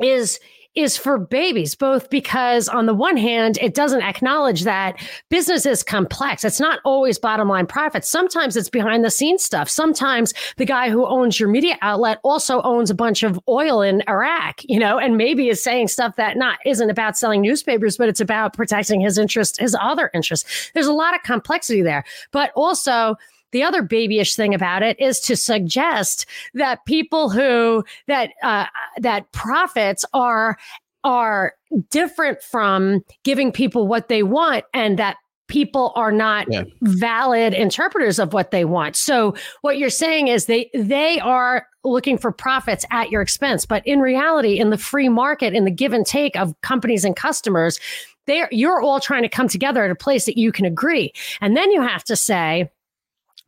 is 0.00 0.40
is 0.78 0.96
for 0.96 1.18
babies, 1.18 1.74
both 1.74 2.08
because 2.08 2.68
on 2.68 2.86
the 2.86 2.94
one 2.94 3.16
hand, 3.16 3.58
it 3.60 3.74
doesn't 3.74 4.02
acknowledge 4.02 4.62
that 4.62 4.96
business 5.28 5.66
is 5.66 5.82
complex. 5.82 6.44
It's 6.44 6.60
not 6.60 6.78
always 6.84 7.18
bottom 7.18 7.48
line 7.48 7.66
profit. 7.66 8.04
Sometimes 8.04 8.56
it's 8.56 8.70
behind 8.70 9.04
the 9.04 9.10
scenes 9.10 9.44
stuff. 9.44 9.68
Sometimes 9.68 10.32
the 10.56 10.64
guy 10.64 10.88
who 10.88 11.04
owns 11.04 11.40
your 11.40 11.48
media 11.48 11.76
outlet 11.82 12.20
also 12.22 12.62
owns 12.62 12.90
a 12.90 12.94
bunch 12.94 13.24
of 13.24 13.40
oil 13.48 13.82
in 13.82 14.02
Iraq, 14.08 14.60
you 14.64 14.78
know, 14.78 14.98
and 14.98 15.16
maybe 15.16 15.48
is 15.48 15.62
saying 15.62 15.88
stuff 15.88 16.14
that 16.16 16.36
not 16.36 16.58
isn't 16.64 16.90
about 16.90 17.18
selling 17.18 17.42
newspapers, 17.42 17.96
but 17.96 18.08
it's 18.08 18.20
about 18.20 18.54
protecting 18.54 19.00
his 19.00 19.18
interest, 19.18 19.58
his 19.58 19.76
other 19.80 20.10
interests. 20.14 20.70
There's 20.74 20.86
a 20.86 20.92
lot 20.92 21.14
of 21.14 21.22
complexity 21.24 21.82
there, 21.82 22.04
but 22.30 22.52
also 22.54 23.16
the 23.52 23.62
other 23.62 23.82
babyish 23.82 24.34
thing 24.34 24.54
about 24.54 24.82
it 24.82 24.98
is 25.00 25.20
to 25.20 25.36
suggest 25.36 26.26
that 26.54 26.84
people 26.84 27.30
who 27.30 27.84
that 28.06 28.30
uh, 28.42 28.66
that 28.98 29.30
profits 29.32 30.04
are 30.12 30.58
are 31.04 31.54
different 31.90 32.42
from 32.42 33.04
giving 33.24 33.52
people 33.52 33.86
what 33.86 34.08
they 34.08 34.22
want 34.22 34.64
and 34.74 34.98
that 34.98 35.16
people 35.48 35.92
are 35.96 36.12
not 36.12 36.46
yeah. 36.50 36.62
valid 36.82 37.54
interpreters 37.54 38.18
of 38.18 38.34
what 38.34 38.50
they 38.50 38.64
want. 38.64 38.94
So 38.94 39.34
what 39.62 39.78
you're 39.78 39.90
saying 39.90 40.28
is 40.28 40.46
they 40.46 40.70
they 40.74 41.18
are 41.20 41.66
looking 41.84 42.18
for 42.18 42.30
profits 42.30 42.84
at 42.90 43.10
your 43.10 43.22
expense, 43.22 43.64
but 43.64 43.84
in 43.86 44.00
reality 44.00 44.58
in 44.58 44.70
the 44.70 44.78
free 44.78 45.08
market 45.08 45.54
in 45.54 45.64
the 45.64 45.70
give 45.70 45.92
and 45.92 46.04
take 46.04 46.36
of 46.36 46.54
companies 46.60 47.04
and 47.04 47.16
customers, 47.16 47.80
they 48.26 48.44
you're 48.50 48.82
all 48.82 49.00
trying 49.00 49.22
to 49.22 49.28
come 49.28 49.48
together 49.48 49.84
at 49.84 49.90
a 49.90 49.96
place 49.96 50.26
that 50.26 50.36
you 50.36 50.52
can 50.52 50.66
agree. 50.66 51.12
And 51.40 51.56
then 51.56 51.70
you 51.70 51.80
have 51.80 52.04
to 52.04 52.16
say 52.16 52.70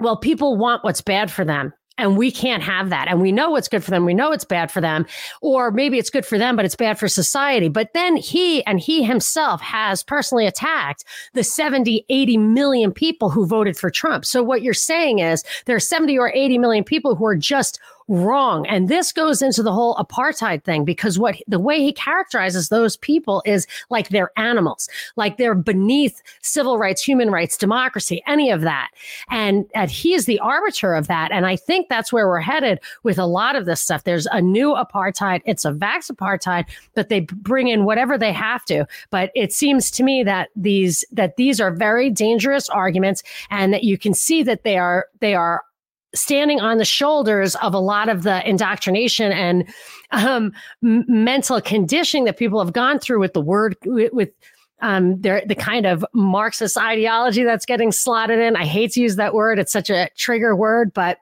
well, 0.00 0.16
people 0.16 0.57
want 0.57 0.85
what's 0.85 1.00
bad 1.00 1.30
for 1.30 1.45
them. 1.45 1.73
And 1.99 2.16
we 2.16 2.30
can't 2.30 2.62
have 2.62 2.88
that. 2.88 3.09
And 3.09 3.21
we 3.21 3.30
know 3.30 3.50
what's 3.50 3.69
good 3.69 3.85
for 3.85 3.90
them. 3.90 4.07
We 4.07 4.14
know 4.14 4.33
it's 4.33 4.45
bad 4.45 4.71
for 4.71 4.80
them. 4.80 5.04
Or 5.42 5.71
maybe 5.71 5.99
it's 5.99 6.09
good 6.09 6.25
for 6.25 6.38
them, 6.38 6.57
but 6.57 6.64
it's 6.64 6.76
bad 6.76 6.99
for 6.99 7.09
society. 7.09 7.69
But 7.69 7.92
then 7.92 8.16
he 8.16 8.64
and 8.64 8.80
he 8.80 9.02
himself 9.02 9.61
has 9.61 10.02
personally 10.02 10.47
attacked 10.47 11.04
the 11.35 11.45
70, 11.45 12.07
80 12.09 12.37
million 12.38 12.90
people 12.90 13.28
who 13.28 13.45
voted 13.45 13.76
for 13.76 13.90
Trump. 13.90 14.25
So 14.25 14.42
what 14.42 14.62
you're 14.62 14.73
saying 14.73 15.19
is 15.19 15.45
there 15.66 15.76
are 15.76 15.80
70 15.80 16.19
or 16.19 16.33
80 16.35 16.57
million 16.57 16.85
people 16.85 17.16
who 17.16 17.26
are 17.26 17.37
just 17.37 17.78
wrong. 18.11 18.67
And 18.67 18.88
this 18.88 19.12
goes 19.12 19.40
into 19.40 19.62
the 19.62 19.73
whole 19.73 19.95
apartheid 19.95 20.64
thing 20.64 20.85
because 20.85 21.17
what 21.17 21.37
the 21.47 21.61
way 21.61 21.81
he 21.81 21.93
characterizes 21.93 22.69
those 22.69 22.97
people 22.97 23.40
is 23.47 23.69
like 23.88 24.09
they're 24.09 24.33
animals, 24.37 24.88
like 25.14 25.37
they're 25.37 25.55
beneath 25.55 26.21
civil 26.43 26.76
rights, 26.76 27.02
human 27.02 27.31
rights, 27.31 27.57
democracy, 27.57 28.21
any 28.26 28.50
of 28.50 28.62
that. 28.62 28.88
And, 29.31 29.64
and 29.76 29.88
he 29.88 30.12
is 30.12 30.26
the 30.26 30.40
arbiter 30.40 30.95
of 30.95 31.07
that. 31.07 31.31
And 31.31 31.47
I 31.47 31.55
think 31.55 31.88
that's 31.88 32.12
where 32.12 32.26
we're 32.26 32.40
headed 32.40 32.81
with 33.05 33.17
a 33.17 33.26
lot 33.26 33.55
of 33.55 33.64
this 33.64 33.81
stuff. 33.81 34.02
There's 34.02 34.26
a 34.26 34.40
new 34.40 34.75
apartheid. 34.75 35.40
It's 35.45 35.64
a 35.64 35.73
vax 35.73 36.11
apartheid, 36.11 36.64
but 36.95 37.11
they 37.11 37.21
bring 37.21 37.69
in 37.69 37.85
whatever 37.85 38.19
they 38.19 38.33
have 38.33 38.64
to. 38.64 38.87
But 39.11 39.31
it 39.37 39.52
seems 39.52 39.88
to 39.93 40.02
me 40.02 40.25
that 40.25 40.49
these 40.57 41.05
that 41.12 41.37
these 41.37 41.61
are 41.61 41.71
very 41.71 42.11
dangerous 42.11 42.69
arguments 42.69 43.23
and 43.50 43.73
that 43.73 43.85
you 43.85 43.97
can 43.97 44.14
see 44.14 44.43
that 44.43 44.64
they 44.64 44.76
are 44.79 45.07
they 45.21 45.35
are 45.37 45.62
standing 46.14 46.61
on 46.61 46.79
the 46.79 46.85
shoulders 46.85 47.55
of 47.57 47.75
a 47.75 47.79
lot 47.79 48.09
of 48.09 48.23
the 48.23 48.49
indoctrination 48.49 49.33
and 49.33 49.69
um, 50.11 50.52
m- 50.83 51.05
mental 51.09 51.61
conditioning 51.61 52.25
that 52.25 52.37
people 52.37 52.62
have 52.62 52.73
gone 52.73 52.99
through 52.99 53.21
with 53.21 53.33
the 53.33 53.40
word 53.40 53.76
with, 53.85 54.12
with 54.12 54.33
um, 54.83 55.21
the 55.21 55.57
kind 55.59 55.87
of 55.87 56.05
Marxist 56.14 56.79
ideology 56.79 57.45
that's 57.45 57.67
getting 57.67 57.93
slotted 57.93 58.38
in. 58.38 58.57
I 58.57 58.64
hate 58.64 58.93
to 58.93 59.00
use 59.00 59.17
that 59.17 59.35
word; 59.35 59.59
it's 59.59 59.73
such 59.73 59.90
a 59.90 60.09
trigger 60.17 60.57
word, 60.57 60.93
but 60.95 61.19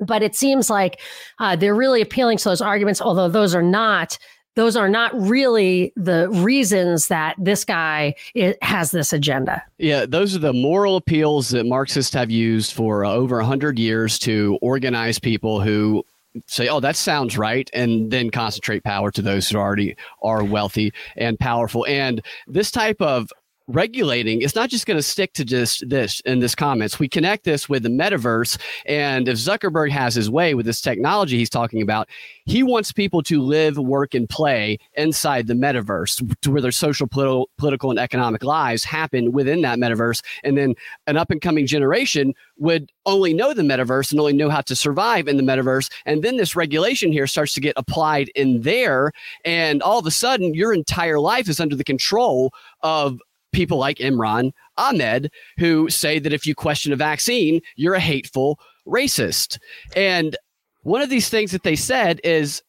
but 0.00 0.22
it 0.22 0.36
seems 0.36 0.70
like 0.70 1.00
uh, 1.38 1.56
they're 1.56 1.74
really 1.74 2.00
appealing 2.00 2.38
to 2.38 2.44
those 2.44 2.60
arguments, 2.60 3.00
although 3.00 3.28
those 3.28 3.54
are 3.54 3.62
not 3.62 4.16
those 4.54 4.76
are 4.76 4.88
not 4.88 5.12
really 5.14 5.92
the 5.94 6.28
reasons 6.30 7.08
that 7.08 7.36
this 7.38 7.64
guy 7.64 8.14
has 8.62 8.90
this 8.90 9.12
agenda. 9.12 9.62
Yeah, 9.78 10.06
those 10.06 10.34
are 10.34 10.40
the 10.40 10.52
moral 10.52 10.96
appeals 10.96 11.50
that 11.50 11.64
Marxists 11.64 12.14
have 12.14 12.30
used 12.30 12.72
for 12.72 13.04
uh, 13.04 13.12
over 13.12 13.36
100 13.36 13.78
years 13.78 14.18
to 14.20 14.58
organize 14.60 15.18
people 15.18 15.60
who 15.60 16.04
say, 16.46 16.68
oh, 16.68 16.80
that 16.80 16.96
sounds 16.96 17.38
right, 17.38 17.70
and 17.72 18.10
then 18.10 18.30
concentrate 18.30 18.84
power 18.84 19.10
to 19.10 19.22
those 19.22 19.48
who 19.48 19.58
already 19.58 19.96
are 20.22 20.44
wealthy 20.44 20.92
and 21.16 21.38
powerful. 21.38 21.86
And 21.86 22.20
this 22.46 22.70
type 22.70 23.00
of 23.00 23.30
regulating 23.68 24.40
it's 24.40 24.54
not 24.54 24.70
just 24.70 24.86
going 24.86 24.96
to 24.96 25.02
stick 25.02 25.34
to 25.34 25.44
just 25.44 25.88
this 25.88 26.20
in 26.20 26.40
this 26.40 26.54
comments. 26.54 26.98
We 26.98 27.08
connect 27.08 27.44
this 27.44 27.68
with 27.68 27.82
the 27.82 27.90
metaverse 27.90 28.58
and 28.86 29.28
if 29.28 29.36
zuckerberg 29.36 29.90
has 29.90 30.14
his 30.14 30.30
way 30.30 30.54
with 30.54 30.64
this 30.64 30.80
technology 30.80 31.36
he's 31.36 31.50
talking 31.50 31.82
about 31.82 32.08
he 32.46 32.62
wants 32.62 32.92
people 32.92 33.22
to 33.24 33.42
live 33.42 33.76
work 33.76 34.14
and 34.14 34.28
play 34.28 34.78
inside 34.94 35.46
the 35.46 35.54
metaverse 35.54 36.40
to 36.40 36.50
where 36.50 36.62
their 36.62 36.72
social 36.72 37.06
political, 37.06 37.50
political 37.58 37.90
and 37.90 37.98
economic 37.98 38.42
lives 38.42 38.84
happen 38.84 39.32
within 39.32 39.60
that 39.60 39.78
metaverse 39.78 40.22
and 40.44 40.56
then 40.56 40.74
an 41.06 41.18
up 41.18 41.30
and 41.30 41.42
coming 41.42 41.66
generation 41.66 42.32
would 42.56 42.90
only 43.04 43.34
know 43.34 43.52
the 43.52 43.62
metaverse 43.62 44.10
and 44.10 44.18
only 44.18 44.32
know 44.32 44.48
how 44.48 44.62
to 44.62 44.74
survive 44.74 45.28
in 45.28 45.36
the 45.36 45.42
metaverse 45.42 45.90
and 46.06 46.22
then 46.22 46.38
this 46.38 46.56
regulation 46.56 47.12
here 47.12 47.26
starts 47.26 47.52
to 47.52 47.60
get 47.60 47.74
applied 47.76 48.30
in 48.34 48.62
there 48.62 49.12
and 49.44 49.82
all 49.82 49.98
of 49.98 50.06
a 50.06 50.10
sudden 50.10 50.54
your 50.54 50.72
entire 50.72 51.20
life 51.20 51.48
is 51.50 51.60
under 51.60 51.76
the 51.76 51.84
control 51.84 52.50
of 52.82 53.20
people 53.52 53.78
like 53.78 53.98
Imran 53.98 54.52
Ahmed 54.76 55.30
who 55.58 55.88
say 55.90 56.18
that 56.18 56.32
if 56.32 56.46
you 56.46 56.54
question 56.54 56.92
a 56.92 56.96
vaccine, 56.96 57.60
you're 57.76 57.94
a 57.94 58.00
hateful 58.00 58.58
racist. 58.86 59.58
And 59.96 60.36
one 60.82 61.02
of 61.02 61.10
these 61.10 61.28
things 61.28 61.50
that 61.52 61.62
they 61.62 61.76
said 61.76 62.20
is 62.24 62.62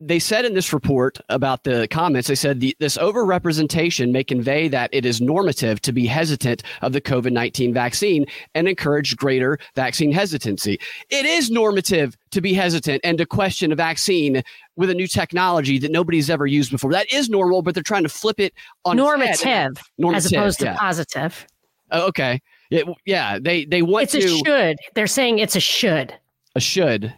they 0.00 0.18
said 0.18 0.44
in 0.44 0.54
this 0.54 0.72
report 0.72 1.18
about 1.30 1.64
the 1.64 1.88
comments, 1.88 2.28
they 2.28 2.34
said 2.34 2.60
the, 2.60 2.76
this 2.80 2.98
overrepresentation 2.98 4.12
may 4.12 4.22
convey 4.22 4.68
that 4.68 4.90
it 4.92 5.06
is 5.06 5.20
normative 5.20 5.80
to 5.82 5.92
be 5.92 6.06
hesitant 6.06 6.62
of 6.82 6.92
the 6.92 7.00
COVID 7.00 7.32
19 7.32 7.72
vaccine 7.72 8.26
and 8.54 8.68
encourage 8.68 9.16
greater 9.16 9.58
vaccine 9.74 10.12
hesitancy. 10.12 10.78
It 11.08 11.24
is 11.24 11.50
normative 11.50 12.16
to 12.32 12.40
be 12.40 12.52
hesitant 12.52 13.00
and 13.04 13.16
to 13.18 13.26
question 13.26 13.72
a 13.72 13.76
vaccine 13.76 14.42
with 14.76 14.90
a 14.90 14.94
new 14.94 15.06
technology 15.06 15.78
that 15.78 15.90
nobody's 15.90 16.28
ever 16.28 16.46
used 16.46 16.70
before. 16.70 16.92
That 16.92 17.10
is 17.12 17.30
normal, 17.30 17.62
but 17.62 17.74
they're 17.74 17.82
trying 17.82 18.02
to 18.02 18.10
flip 18.10 18.38
it 18.38 18.52
on 18.84 18.98
normative, 18.98 19.82
normative 19.96 20.26
as 20.26 20.32
opposed 20.32 20.60
to 20.60 20.74
positive. 20.74 21.46
Oh, 21.90 22.06
okay. 22.08 22.42
Yeah, 22.68 22.82
yeah, 23.04 23.38
they 23.40 23.64
they 23.64 23.80
want 23.80 24.04
it's 24.04 24.12
to. 24.12 24.18
It's 24.18 24.32
a 24.32 24.44
should. 24.44 24.76
They're 24.94 25.06
saying 25.06 25.38
it's 25.38 25.56
a 25.56 25.60
should. 25.60 26.14
A 26.54 26.60
should. 26.60 27.14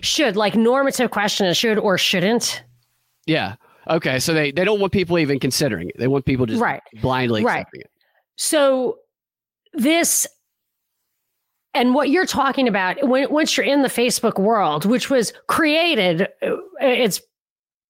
Should 0.00 0.36
like 0.36 0.54
normative 0.54 1.10
question 1.10 1.46
is 1.46 1.56
should 1.56 1.78
or 1.78 1.98
shouldn't. 1.98 2.62
Yeah. 3.26 3.56
Okay. 3.88 4.18
So 4.18 4.32
they 4.32 4.50
they 4.50 4.64
don't 4.64 4.80
want 4.80 4.92
people 4.92 5.18
even 5.18 5.38
considering 5.38 5.88
it. 5.88 5.96
They 5.98 6.08
want 6.08 6.24
people 6.24 6.46
just 6.46 6.60
right. 6.60 6.82
blindly 7.00 7.44
right. 7.44 7.66
it. 7.72 7.90
So 8.36 8.98
this 9.72 10.26
and 11.74 11.92
what 11.92 12.08
you're 12.08 12.26
talking 12.26 12.68
about 12.68 13.06
when, 13.06 13.30
once 13.30 13.56
you're 13.56 13.66
in 13.66 13.82
the 13.82 13.88
Facebook 13.88 14.38
world, 14.38 14.84
which 14.84 15.10
was 15.10 15.32
created, 15.48 16.28
uh, 16.42 16.56
it's 16.80 17.20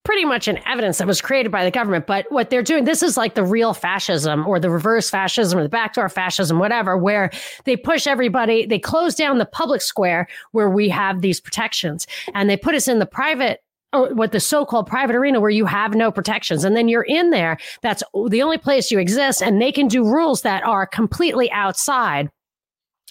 pretty 0.05 0.23
much 0.23 0.47
an 0.47 0.59
evidence 0.65 0.99
that 0.99 1.07
was 1.07 1.19
created 1.19 1.51
by 1.51 1.65
the 1.65 1.71
government. 1.71 2.07
But 2.07 2.31
what 2.31 2.49
they're 2.49 2.63
doing, 2.63 2.85
this 2.85 3.03
is 3.03 3.17
like 3.17 3.33
the 3.33 3.43
real 3.43 3.73
fascism 3.73 4.47
or 4.47 4.59
the 4.59 4.69
reverse 4.69 5.09
fascism 5.09 5.59
or 5.59 5.63
the 5.63 5.69
backdoor 5.69 6.07
fascism, 6.07 6.59
whatever, 6.59 6.97
where 6.97 7.31
they 7.65 7.75
push 7.75 8.07
everybody, 8.07 8.65
they 8.65 8.79
close 8.79 9.15
down 9.15 9.39
the 9.39 9.45
public 9.45 9.81
square 9.81 10.27
where 10.51 10.69
we 10.69 10.87
have 10.87 11.21
these 11.21 11.41
protections 11.41 12.07
and 12.33 12.49
they 12.49 12.55
put 12.55 12.75
us 12.75 12.87
in 12.87 12.99
the 12.99 13.05
private 13.05 13.61
or 13.93 14.13
what 14.13 14.31
the 14.31 14.39
so-called 14.39 14.87
private 14.87 15.15
arena 15.15 15.39
where 15.39 15.49
you 15.49 15.65
have 15.65 15.95
no 15.95 16.11
protections 16.11 16.63
and 16.63 16.75
then 16.75 16.87
you're 16.87 17.03
in 17.03 17.29
there 17.29 17.57
that's 17.81 18.03
the 18.29 18.41
only 18.41 18.57
place 18.57 18.91
you 18.91 18.99
exist 18.99 19.41
and 19.41 19.61
they 19.61 19.71
can 19.71 19.87
do 19.87 20.03
rules 20.03 20.41
that 20.41 20.63
are 20.63 20.85
completely 20.85 21.49
outside 21.51 22.29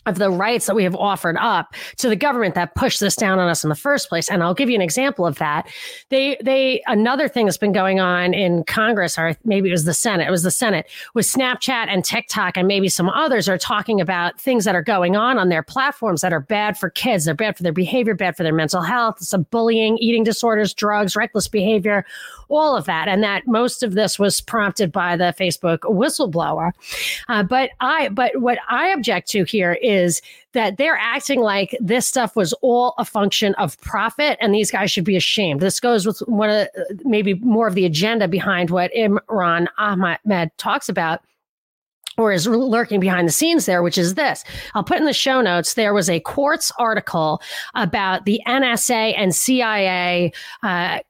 of 0.06 0.18
the 0.18 0.30
rights 0.30 0.66
that 0.66 0.74
we 0.74 0.84
have 0.84 0.94
offered 0.96 1.36
up 1.38 1.74
to 1.96 2.08
the 2.08 2.16
government 2.16 2.54
that 2.54 2.74
pushed 2.74 3.00
this 3.00 3.16
down 3.16 3.38
on 3.38 3.48
us 3.48 3.64
in 3.64 3.68
the 3.68 3.74
first 3.74 4.08
place. 4.08 4.28
And 4.28 4.42
I'll 4.42 4.54
give 4.54 4.68
you 4.68 4.76
an 4.76 4.82
example 4.82 5.26
of 5.26 5.38
that. 5.38 5.68
They, 6.10 6.36
they, 6.42 6.82
another 6.86 7.28
thing 7.28 7.46
that's 7.46 7.56
been 7.56 7.72
going 7.72 8.00
on 8.00 8.34
in 8.34 8.64
Congress, 8.64 9.18
or 9.18 9.36
maybe 9.44 9.68
it 9.68 9.72
was 9.72 9.84
the 9.84 9.94
Senate, 9.94 10.28
it 10.28 10.30
was 10.30 10.42
the 10.42 10.50
Senate, 10.50 10.86
with 11.14 11.26
Snapchat 11.26 11.86
and 11.88 12.04
TikTok 12.04 12.56
and 12.56 12.68
maybe 12.68 12.88
some 12.88 13.08
others 13.08 13.48
are 13.48 13.58
talking 13.58 14.00
about 14.00 14.40
things 14.40 14.64
that 14.64 14.74
are 14.74 14.82
going 14.82 15.16
on 15.16 15.38
on 15.38 15.48
their 15.48 15.62
platforms 15.62 16.20
that 16.20 16.32
are 16.32 16.40
bad 16.40 16.76
for 16.76 16.90
kids. 16.90 17.24
They're 17.24 17.34
bad 17.34 17.56
for 17.56 17.62
their 17.62 17.72
behavior, 17.72 18.14
bad 18.14 18.36
for 18.36 18.42
their 18.42 18.54
mental 18.54 18.82
health, 18.82 19.20
some 19.20 19.44
bullying, 19.50 19.98
eating 19.98 20.24
disorders, 20.24 20.74
drugs, 20.74 21.16
reckless 21.16 21.48
behavior, 21.48 22.04
all 22.48 22.76
of 22.76 22.84
that. 22.84 23.08
And 23.08 23.22
that 23.22 23.46
most 23.46 23.82
of 23.82 23.94
this 23.94 24.18
was 24.18 24.40
prompted 24.40 24.92
by 24.92 25.16
the 25.16 25.34
Facebook 25.38 25.80
whistleblower. 25.80 26.72
Uh, 27.28 27.42
but 27.42 27.70
I, 27.80 28.08
but 28.10 28.40
what 28.40 28.58
I 28.68 28.88
object 28.88 29.30
to 29.30 29.44
here 29.44 29.74
is 29.74 29.93
that 30.52 30.76
they're 30.76 30.98
acting 30.98 31.40
like 31.40 31.76
this 31.80 32.06
stuff 32.06 32.36
was 32.36 32.52
all 32.62 32.94
a 32.98 33.04
function 33.04 33.54
of 33.56 33.78
profit 33.80 34.38
and 34.40 34.54
these 34.54 34.70
guys 34.70 34.90
should 34.90 35.04
be 35.04 35.16
ashamed. 35.16 35.60
This 35.60 35.80
goes 35.80 36.06
with 36.06 36.18
one 36.20 36.50
of 36.50 36.68
maybe 37.04 37.34
more 37.34 37.66
of 37.66 37.74
the 37.74 37.84
agenda 37.84 38.28
behind 38.28 38.70
what 38.70 38.92
Imran 38.92 39.66
Ahmed 39.78 40.50
talks 40.56 40.88
about 40.88 41.20
or 42.16 42.32
is 42.32 42.46
lurking 42.46 43.00
behind 43.00 43.26
the 43.26 43.32
scenes 43.32 43.66
there, 43.66 43.82
which 43.82 43.98
is 43.98 44.14
this. 44.14 44.44
I'll 44.74 44.84
put 44.84 44.98
in 44.98 45.04
the 45.04 45.12
show 45.12 45.40
notes. 45.40 45.74
There 45.74 45.94
was 45.94 46.08
a 46.08 46.20
Quartz 46.20 46.70
article 46.78 47.42
about 47.74 48.24
the 48.24 48.40
NSA 48.46 49.14
and 49.16 49.34
CIA 49.34 50.32
uh, 50.62 51.00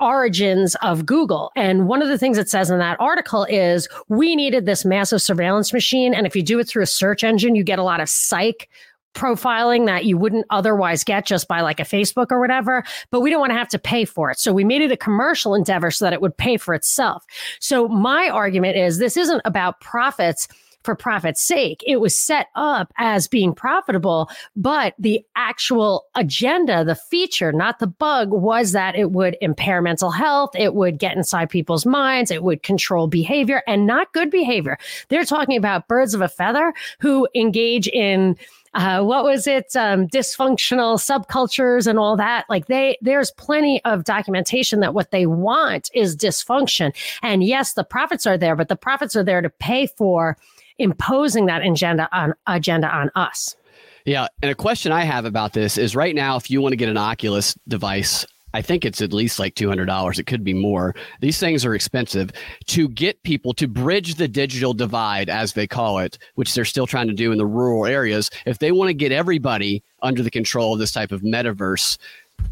origins 0.00 0.74
of 0.76 1.06
Google. 1.06 1.50
And 1.56 1.86
one 1.88 2.02
of 2.02 2.08
the 2.08 2.18
things 2.18 2.38
it 2.38 2.48
says 2.48 2.70
in 2.70 2.78
that 2.78 3.00
article 3.00 3.44
is 3.44 3.88
we 4.08 4.36
needed 4.36 4.66
this 4.66 4.84
massive 4.84 5.22
surveillance 5.22 5.72
machine. 5.72 6.14
And 6.14 6.26
if 6.26 6.34
you 6.34 6.42
do 6.42 6.58
it 6.58 6.68
through 6.68 6.82
a 6.82 6.86
search 6.86 7.24
engine, 7.24 7.54
you 7.54 7.64
get 7.64 7.78
a 7.78 7.84
lot 7.84 8.00
of 8.00 8.08
psych 8.08 8.68
profiling 9.14 9.86
that 9.86 10.04
you 10.04 10.18
wouldn't 10.18 10.44
otherwise 10.50 11.04
get 11.04 11.24
just 11.24 11.48
by 11.48 11.60
like 11.60 11.80
a 11.80 11.84
Facebook 11.84 12.26
or 12.30 12.40
whatever, 12.40 12.84
but 13.10 13.20
we 13.20 13.30
don't 13.30 13.40
want 13.40 13.50
to 13.50 13.56
have 13.56 13.68
to 13.68 13.78
pay 13.78 14.04
for 14.04 14.30
it. 14.30 14.38
So 14.38 14.52
we 14.52 14.64
made 14.64 14.82
it 14.82 14.90
a 14.90 14.96
commercial 14.96 15.54
endeavor 15.54 15.90
so 15.90 16.04
that 16.04 16.12
it 16.12 16.20
would 16.20 16.36
pay 16.36 16.56
for 16.56 16.74
itself. 16.74 17.24
So 17.60 17.88
my 17.88 18.28
argument 18.28 18.76
is 18.76 18.98
this 18.98 19.16
isn't 19.16 19.42
about 19.44 19.80
profits 19.80 20.48
for 20.84 20.94
profit's 20.94 21.42
sake. 21.42 21.82
It 21.86 22.00
was 22.00 22.18
set 22.18 22.48
up 22.54 22.92
as 22.98 23.26
being 23.26 23.54
profitable, 23.54 24.30
but 24.54 24.94
the 24.98 25.24
actual 25.34 26.06
agenda, 26.14 26.84
the 26.84 26.94
feature, 26.94 27.52
not 27.52 27.78
the 27.78 27.86
bug, 27.86 28.30
was 28.30 28.72
that 28.72 28.94
it 28.94 29.12
would 29.12 29.36
impair 29.40 29.82
mental 29.82 30.10
health. 30.10 30.50
It 30.54 30.74
would 30.74 30.98
get 30.98 31.16
inside 31.16 31.50
people's 31.50 31.86
minds. 31.86 32.30
It 32.30 32.42
would 32.42 32.62
control 32.62 33.06
behavior 33.06 33.62
and 33.66 33.86
not 33.86 34.12
good 34.12 34.30
behavior. 34.30 34.78
They're 35.08 35.24
talking 35.24 35.56
about 35.56 35.88
birds 35.88 36.14
of 36.14 36.20
a 36.20 36.28
feather 36.28 36.74
who 37.00 37.26
engage 37.34 37.88
in 37.88 38.36
uh, 38.74 39.02
what 39.02 39.24
was 39.24 39.46
it 39.46 39.74
um, 39.76 40.08
dysfunctional 40.08 40.98
subcultures 40.98 41.86
and 41.86 41.98
all 41.98 42.16
that 42.16 42.44
like 42.48 42.66
they 42.66 42.98
there's 43.00 43.30
plenty 43.32 43.80
of 43.84 44.04
documentation 44.04 44.80
that 44.80 44.94
what 44.94 45.10
they 45.10 45.26
want 45.26 45.90
is 45.94 46.16
dysfunction 46.16 46.92
and 47.22 47.44
yes 47.44 47.74
the 47.74 47.84
profits 47.84 48.26
are 48.26 48.36
there 48.36 48.56
but 48.56 48.68
the 48.68 48.76
profits 48.76 49.14
are 49.14 49.22
there 49.22 49.40
to 49.40 49.48
pay 49.48 49.86
for 49.86 50.36
imposing 50.78 51.46
that 51.46 51.62
agenda 51.62 52.08
on 52.12 52.34
agenda 52.46 52.88
on 52.88 53.10
us. 53.14 53.56
Yeah, 54.04 54.26
and 54.42 54.50
a 54.50 54.54
question 54.54 54.92
I 54.92 55.04
have 55.04 55.24
about 55.24 55.54
this 55.54 55.78
is 55.78 55.96
right 55.96 56.14
now, 56.14 56.36
if 56.36 56.50
you 56.50 56.60
want 56.60 56.72
to 56.72 56.76
get 56.76 56.90
an 56.90 56.98
Oculus 56.98 57.56
device, 57.68 58.26
I 58.52 58.62
think 58.62 58.84
it's 58.84 59.00
at 59.00 59.12
least 59.12 59.38
like 59.38 59.54
$200. 59.54 60.18
It 60.18 60.26
could 60.26 60.44
be 60.44 60.54
more. 60.54 60.94
These 61.20 61.38
things 61.38 61.64
are 61.64 61.74
expensive. 61.74 62.30
To 62.66 62.88
get 62.88 63.22
people 63.24 63.52
to 63.54 63.66
bridge 63.66 64.14
the 64.14 64.28
digital 64.28 64.74
divide, 64.74 65.28
as 65.28 65.54
they 65.54 65.66
call 65.66 65.98
it, 65.98 66.18
which 66.36 66.54
they're 66.54 66.64
still 66.64 66.86
trying 66.86 67.08
to 67.08 67.14
do 67.14 67.32
in 67.32 67.38
the 67.38 67.46
rural 67.46 67.86
areas, 67.86 68.30
if 68.46 68.58
they 68.58 68.70
want 68.70 68.90
to 68.90 68.94
get 68.94 69.10
everybody 69.10 69.82
under 70.02 70.22
the 70.22 70.30
control 70.30 70.74
of 70.74 70.78
this 70.78 70.92
type 70.92 71.10
of 71.10 71.22
metaverse, 71.22 71.98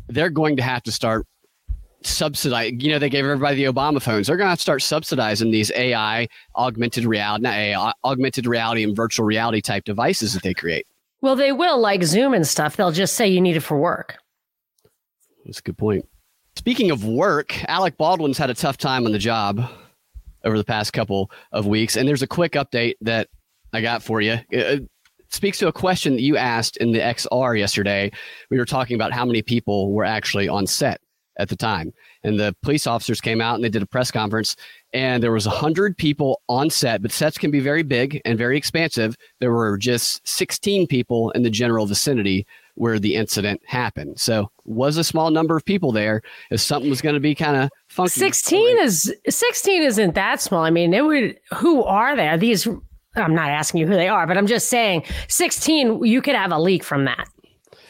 they're 0.08 0.30
going 0.30 0.56
to 0.56 0.62
have 0.62 0.82
to 0.82 0.92
start 0.92 1.26
subsidize. 2.06 2.72
You 2.78 2.90
know, 2.90 2.98
they 2.98 3.10
gave 3.10 3.24
everybody 3.24 3.56
the 3.64 3.72
Obama 3.72 4.00
phones. 4.00 4.26
They're 4.26 4.36
going 4.36 4.46
to 4.46 4.50
have 4.50 4.58
to 4.58 4.62
start 4.62 4.82
subsidizing 4.82 5.50
these 5.50 5.70
AI, 5.74 6.28
augmented 6.56 7.04
reality, 7.04 7.42
not 7.42 7.54
AI, 7.54 7.92
augmented 8.04 8.46
reality 8.46 8.84
and 8.84 8.96
virtual 8.96 9.26
reality 9.26 9.60
type 9.60 9.84
devices 9.84 10.32
that 10.34 10.42
they 10.42 10.54
create. 10.54 10.86
Well, 11.20 11.36
they 11.36 11.52
will, 11.52 11.78
like 11.78 12.02
Zoom 12.02 12.34
and 12.34 12.46
stuff. 12.46 12.76
They'll 12.76 12.90
just 12.90 13.14
say 13.14 13.28
you 13.28 13.40
need 13.40 13.56
it 13.56 13.60
for 13.60 13.78
work. 13.78 14.16
That's 15.44 15.60
a 15.60 15.62
good 15.62 15.78
point. 15.78 16.08
Speaking 16.56 16.90
of 16.90 17.04
work, 17.04 17.56
Alec 17.68 17.96
Baldwin's 17.96 18.38
had 18.38 18.50
a 18.50 18.54
tough 18.54 18.76
time 18.76 19.06
on 19.06 19.12
the 19.12 19.18
job 19.18 19.62
over 20.44 20.58
the 20.58 20.64
past 20.64 20.92
couple 20.92 21.30
of 21.52 21.66
weeks, 21.66 21.96
and 21.96 22.08
there's 22.08 22.22
a 22.22 22.26
quick 22.26 22.52
update 22.52 22.94
that 23.00 23.28
I 23.72 23.80
got 23.80 24.02
for 24.02 24.20
you. 24.20 24.38
It 24.50 24.88
speaks 25.30 25.58
to 25.58 25.68
a 25.68 25.72
question 25.72 26.14
that 26.14 26.22
you 26.22 26.36
asked 26.36 26.76
in 26.76 26.92
the 26.92 26.98
XR 26.98 27.58
yesterday. 27.58 28.10
We 28.50 28.58
were 28.58 28.66
talking 28.66 28.96
about 28.96 29.12
how 29.12 29.24
many 29.24 29.42
people 29.42 29.92
were 29.92 30.04
actually 30.04 30.48
on 30.48 30.66
set 30.66 31.00
at 31.42 31.48
the 31.48 31.56
time. 31.56 31.92
And 32.24 32.38
the 32.38 32.54
police 32.62 32.86
officers 32.86 33.20
came 33.20 33.40
out 33.40 33.56
and 33.56 33.64
they 33.64 33.68
did 33.68 33.82
a 33.82 33.86
press 33.86 34.10
conference 34.10 34.56
and 34.92 35.22
there 35.22 35.32
was 35.32 35.46
100 35.46 35.96
people 35.96 36.40
on 36.48 36.70
set, 36.70 37.02
but 37.02 37.12
sets 37.12 37.38
can 37.38 37.50
be 37.50 37.60
very 37.60 37.82
big 37.82 38.20
and 38.24 38.38
very 38.38 38.56
expansive. 38.56 39.16
There 39.40 39.52
were 39.52 39.76
just 39.76 40.26
16 40.26 40.86
people 40.86 41.30
in 41.32 41.42
the 41.42 41.50
general 41.50 41.86
vicinity 41.86 42.46
where 42.74 42.98
the 42.98 43.14
incident 43.14 43.60
happened. 43.66 44.18
So 44.18 44.50
was 44.64 44.96
a 44.96 45.04
small 45.04 45.30
number 45.30 45.56
of 45.56 45.64
people 45.64 45.92
there 45.92 46.22
if 46.50 46.60
something 46.60 46.88
was 46.88 47.02
going 47.02 47.14
to 47.14 47.20
be 47.20 47.34
kind 47.34 47.56
of 47.56 47.70
funky. 47.88 48.20
16 48.20 48.78
is 48.78 49.14
16 49.28 49.82
isn't 49.82 50.14
that 50.14 50.40
small. 50.40 50.62
I 50.62 50.70
mean, 50.70 50.94
it 50.94 51.04
would 51.04 51.38
who 51.54 51.82
are 51.84 52.16
there? 52.16 52.38
These 52.38 52.68
I'm 53.14 53.34
not 53.34 53.50
asking 53.50 53.80
you 53.80 53.86
who 53.86 53.94
they 53.94 54.08
are, 54.08 54.26
but 54.26 54.38
I'm 54.38 54.46
just 54.46 54.68
saying 54.68 55.04
16 55.28 56.04
you 56.04 56.22
could 56.22 56.34
have 56.34 56.52
a 56.52 56.58
leak 56.58 56.82
from 56.82 57.04
that. 57.04 57.26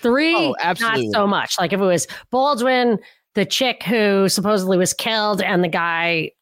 Three, 0.01 0.35
oh, 0.35 0.57
absolutely. 0.59 1.09
not 1.09 1.13
so 1.13 1.27
much. 1.29 1.55
Like 1.61 1.73
if 1.73 1.81
it 1.81 1.85
was 1.85 2.09
Baldwin, 2.31 2.99
the 3.35 3.45
chick 3.45 3.83
who 3.83 4.29
supposedly 4.29 4.77
was 4.77 4.93
killed 4.93 5.43
and 5.43 5.65
the 5.65 5.69
guy 5.69 6.33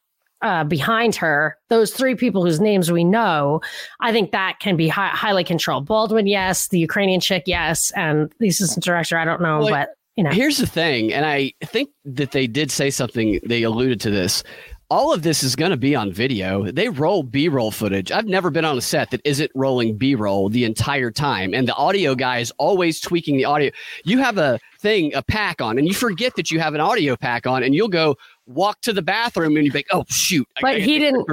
uh, 0.41 0.63
behind 0.63 1.15
her, 1.15 1.57
those 1.69 1.93
three 1.93 2.15
people 2.15 2.43
whose 2.43 2.59
names 2.59 2.91
we 2.91 3.03
know, 3.03 3.61
I 3.99 4.11
think 4.11 4.31
that 4.31 4.59
can 4.59 4.75
be 4.75 4.87
hi- 4.87 5.09
highly 5.09 5.43
controlled. 5.43 5.85
Baldwin, 5.85 6.27
yes. 6.27 6.67
The 6.69 6.79
Ukrainian 6.79 7.21
chick, 7.21 7.43
yes. 7.45 7.91
And 7.95 8.33
the 8.39 8.47
assistant 8.47 8.83
director, 8.83 9.17
I 9.17 9.25
don't 9.25 9.41
know, 9.41 9.59
well, 9.59 9.69
but 9.69 9.89
you 10.15 10.23
know. 10.23 10.31
Here's 10.31 10.57
the 10.57 10.67
thing, 10.67 11.13
and 11.13 11.25
I 11.25 11.53
think 11.63 11.89
that 12.05 12.31
they 12.31 12.47
did 12.47 12.71
say 12.71 12.89
something. 12.89 13.39
They 13.45 13.63
alluded 13.63 14.01
to 14.01 14.09
this. 14.09 14.43
All 14.89 15.13
of 15.13 15.21
this 15.21 15.41
is 15.41 15.55
going 15.55 15.71
to 15.71 15.77
be 15.77 15.95
on 15.95 16.11
video. 16.11 16.69
They 16.69 16.89
roll 16.89 17.23
B 17.23 17.47
roll 17.47 17.71
footage. 17.71 18.11
I've 18.11 18.25
never 18.25 18.49
been 18.49 18.65
on 18.65 18.77
a 18.77 18.81
set 18.81 19.11
that 19.11 19.21
isn't 19.23 19.49
rolling 19.55 19.97
B 19.97 20.15
roll 20.15 20.49
the 20.49 20.65
entire 20.65 21.11
time. 21.11 21.53
And 21.53 21.65
the 21.65 21.73
audio 21.75 22.13
guy 22.13 22.39
is 22.39 22.51
always 22.57 22.99
tweaking 22.99 23.37
the 23.37 23.45
audio. 23.45 23.71
You 24.03 24.17
have 24.17 24.37
a 24.37 24.59
thing, 24.81 25.13
a 25.13 25.21
pack 25.21 25.61
on, 25.61 25.77
and 25.77 25.87
you 25.87 25.93
forget 25.93 26.35
that 26.35 26.51
you 26.51 26.59
have 26.59 26.73
an 26.73 26.81
audio 26.81 27.15
pack 27.15 27.45
on, 27.47 27.63
and 27.63 27.75
you'll 27.75 27.87
go 27.87 28.15
walk 28.47 28.81
to 28.81 28.93
the 28.93 29.01
bathroom 29.01 29.55
and 29.55 29.65
you're 29.65 29.73
like, 29.73 29.87
oh, 29.91 30.03
shoot. 30.09 30.47
But 30.61 30.81
he 30.81 30.99
didn't. 30.99 31.27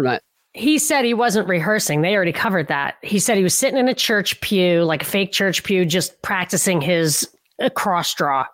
He 0.55 0.79
said 0.79 1.05
he 1.05 1.15
wasn't 1.15 1.49
rehearsing. 1.49 2.03
They 2.03 2.15
already 2.15 2.33
covered 2.33 2.69
that. 2.69 2.97
He 3.03 3.19
said 3.19 3.37
he 3.37 3.43
was 3.43 3.55
sitting 3.55 3.79
in 3.79 3.89
a 3.89 3.95
church 3.95 4.41
pew, 4.41 4.83
like 4.83 5.03
a 5.03 5.05
fake 5.05 5.31
church 5.31 5.63
pew, 5.63 5.85
just 5.85 6.21
practicing 6.23 6.81
his 6.81 7.29
uh, 7.63 7.69
cross 7.71 8.15
draw. 8.15 8.45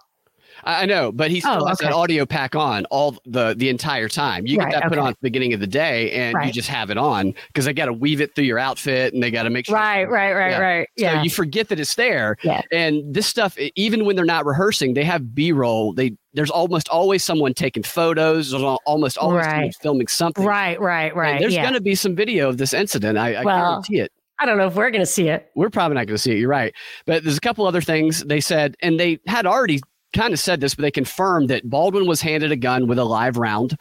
I 0.67 0.87
know, 0.87 1.13
but 1.13 1.31
he 1.31 1.41
still 1.41 1.63
oh, 1.63 1.67
has 1.67 1.81
okay. 1.81 1.91
that 1.91 1.95
audio 1.95 2.25
pack 2.27 2.55
on 2.55 2.85
all 2.87 3.17
the 3.25 3.55
the 3.57 3.69
entire 3.69 4.09
time. 4.09 4.47
You 4.47 4.59
right, 4.59 4.71
get 4.71 4.77
that 4.77 4.87
okay. 4.87 4.89
put 4.89 4.99
on 4.99 5.09
at 5.09 5.15
the 5.15 5.23
beginning 5.23 5.53
of 5.53 5.61
the 5.61 5.67
day, 5.67 6.11
and 6.13 6.35
right. 6.35 6.47
you 6.47 6.53
just 6.53 6.69
have 6.69 6.91
it 6.91 6.99
on 6.99 7.35
because 7.49 7.65
they 7.67 7.73
got 7.73 7.87
to 7.87 7.93
weave 7.93 8.21
it 8.21 8.35
through 8.35 8.45
your 8.45 8.59
outfit, 8.59 9.15
and 9.15 9.23
they 9.23 9.31
got 9.31 9.45
to 9.45 9.51
make 9.51 9.67
sure. 9.67 9.75
Right, 9.75 10.09
right, 10.09 10.33
right, 10.33 10.51
yeah. 10.51 10.59
right. 10.59 10.89
Yeah. 10.97 11.19
So 11.19 11.23
you 11.23 11.31
forget 11.31 11.69
that 11.69 11.79
it's 11.79 11.95
there. 11.95 12.37
Yeah. 12.43 12.63
And 12.73 13.15
this 13.15 13.27
stuff, 13.27 13.59
even 13.77 14.05
when 14.05 14.17
they're 14.17 14.25
not 14.25 14.47
rehearsing, 14.47 14.95
they 14.95 15.05
have 15.05 15.35
B 15.35 15.53
roll. 15.53 15.93
They 15.93 16.17
there's 16.33 16.51
almost 16.51 16.89
always 16.89 17.23
someone 17.25 17.55
taking 17.55 17.83
photos. 17.83 18.51
There's 18.51 18.63
almost 18.63 19.19
always 19.19 19.47
right. 19.47 19.75
filming 19.81 20.09
something. 20.09 20.45
Right, 20.45 20.81
right, 20.81 21.15
right. 21.15 21.35
And 21.35 21.43
there's 21.43 21.55
yeah. 21.55 21.63
going 21.63 21.75
to 21.75 21.81
be 21.81 21.95
some 21.95 22.17
video 22.17 22.49
of 22.49 22.59
this 22.59 22.75
incident. 22.75 23.19
I, 23.19 23.35
I 23.35 23.45
well, 23.45 23.71
guarantee 23.71 24.01
it. 24.01 24.13
I 24.41 24.47
don't 24.47 24.59
know 24.59 24.67
if 24.67 24.75
we're 24.75 24.91
going 24.91 25.01
to 25.01 25.07
see 25.07 25.29
it. 25.29 25.51
We're 25.55 25.71
probably 25.71 25.95
not 25.95 26.07
going 26.07 26.17
to 26.17 26.23
see 26.23 26.33
it. 26.33 26.39
You're 26.39 26.49
right. 26.49 26.75
But 27.07 27.23
there's 27.23 27.37
a 27.37 27.41
couple 27.41 27.67
other 27.67 27.81
things 27.81 28.25
they 28.25 28.41
said, 28.41 28.77
and 28.83 28.99
they 28.99 29.21
had 29.27 29.47
already 29.47 29.81
kind 30.15 30.33
of 30.33 30.41
said 30.41 30.61
this, 30.61 30.75
but 30.75 30.83
they 30.83 30.91
confirmed 30.91 31.51
that 31.51 31.69
Baldwin 31.69 32.07
was 32.07 32.23
handed 32.23 32.53
a 32.53 32.57
gun 32.57 32.87
with 32.87 32.99
a 32.99 33.05
live 33.05 33.37
round. 33.37 33.77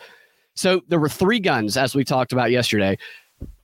So 0.55 0.81
there 0.87 0.99
were 0.99 1.09
three 1.09 1.39
guns, 1.39 1.77
as 1.77 1.95
we 1.95 2.03
talked 2.03 2.33
about 2.33 2.51
yesterday. 2.51 2.97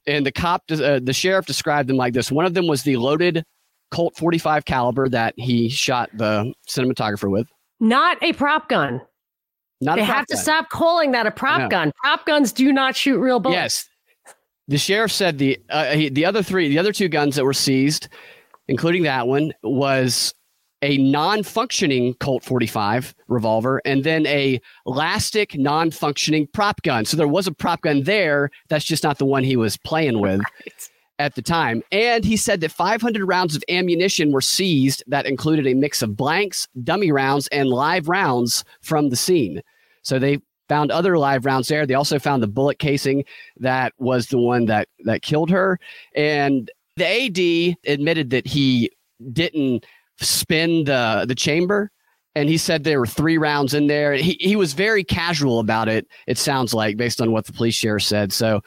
And 0.08 0.26
the 0.26 0.32
cop, 0.32 0.64
uh, 0.72 1.00
the 1.04 1.14
sheriff 1.14 1.46
described 1.46 1.90
them 1.90 1.98
like 1.98 2.14
this. 2.14 2.32
One 2.32 2.46
of 2.46 2.54
them 2.54 2.68
was 2.68 2.84
the 2.84 2.98
loaded 2.98 3.44
Colt 3.92 4.16
45 4.16 4.66
caliber 4.66 5.10
that 5.10 5.34
he 5.38 5.70
shot 5.70 6.10
the 6.14 6.54
cinematographer 6.68 7.30
with. 7.30 7.48
Not 7.80 8.22
a 8.22 8.34
prop 8.34 8.70
gun. 8.70 9.02
Not 9.82 9.98
they 9.98 10.04
have 10.04 10.28
gun. 10.28 10.38
to 10.38 10.38
stop 10.38 10.70
calling 10.70 11.12
that 11.12 11.26
a 11.26 11.32
prop 11.32 11.70
gun. 11.70 11.92
Prop 12.04 12.26
guns 12.26 12.52
do 12.52 12.72
not 12.74 12.96
shoot 12.96 13.20
real 13.20 13.40
bullets. 13.40 13.56
Yes. 13.56 13.90
The 14.68 14.78
sheriff 14.78 15.12
said 15.12 15.38
the 15.38 15.60
uh, 15.70 15.94
he, 15.94 16.10
the 16.10 16.26
other 16.26 16.44
three, 16.44 16.70
the 16.70 16.78
other 16.78 16.94
two 16.94 17.08
guns 17.08 17.36
that 17.36 17.46
were 17.46 17.54
seized, 17.54 18.08
including 18.68 19.04
that 19.04 19.28
one, 19.28 19.54
was 19.64 20.36
a 20.82 20.98
non-functioning 20.98 22.14
Colt 22.16 22.44
45 22.44 23.14
revolver 23.28 23.82
and 23.86 24.04
then 24.04 24.26
a 24.28 24.62
lastic 24.86 25.58
non-functioning 25.58 26.48
prop 26.54 26.82
gun. 26.84 27.06
So 27.06 27.18
there 27.18 27.28
was 27.28 27.48
a 27.48 27.54
prop 27.54 27.82
gun 27.82 28.04
there. 28.04 28.50
That's 28.70 28.86
just 28.86 29.04
not 29.04 29.18
the 29.18 29.26
one 29.26 29.44
he 29.44 29.58
was 29.58 29.78
playing 29.78 30.20
with 30.22 30.40
right. 30.40 30.90
at 31.20 31.36
the 31.36 31.42
time. 31.42 31.84
And 31.92 32.24
he 32.24 32.38
said 32.38 32.62
that 32.62 32.72
500 32.72 33.26
rounds 33.26 33.56
of 33.56 33.64
ammunition 33.70 34.32
were 34.32 34.42
seized 34.42 35.04
that 35.08 35.26
included 35.26 35.68
a 35.68 35.74
mix 35.74 36.02
of 36.02 36.16
blanks, 36.16 36.68
dummy 36.84 37.12
rounds, 37.12 37.48
and 37.48 37.70
live 37.70 38.08
rounds 38.08 38.64
from 38.82 39.10
the 39.10 39.16
scene. 39.16 39.62
So 40.04 40.18
they 40.18 40.40
found 40.70 40.92
other 40.92 41.18
live 41.18 41.46
rounds 41.46 41.68
there. 41.68 41.86
They 41.86 41.96
also 41.96 42.20
found 42.20 42.42
the 42.42 42.48
bullet 42.48 42.80
casing 42.80 43.26
that 43.58 43.94
was 43.98 44.28
the 44.28 44.38
one 44.38 44.66
that 44.68 44.88
that 45.04 45.24
killed 45.24 45.50
her. 45.50 45.80
And 46.16 46.72
the 46.96 47.06
AD 47.06 47.78
admitted 47.92 48.30
that 48.30 48.48
he 48.48 48.92
didn't 49.34 49.86
spin 50.22 50.86
the 50.86 51.26
the 51.28 51.36
chamber 51.36 51.92
and 52.36 52.48
he 52.50 52.58
said 52.58 52.84
there 52.84 53.00
were 53.00 53.08
three 53.08 53.38
rounds 53.38 53.74
in 53.74 53.88
there. 53.88 54.14
He 54.14 54.38
he 54.40 54.56
was 54.56 54.74
very 54.74 55.04
casual 55.04 55.60
about 55.60 55.88
it. 55.88 56.08
It 56.28 56.38
sounds 56.38 56.74
like 56.74 56.98
based 56.98 57.22
on 57.22 57.32
what 57.32 57.46
the 57.46 57.54
police 57.54 57.76
sheriff 57.76 58.04
said. 58.04 58.32
So 58.32 58.62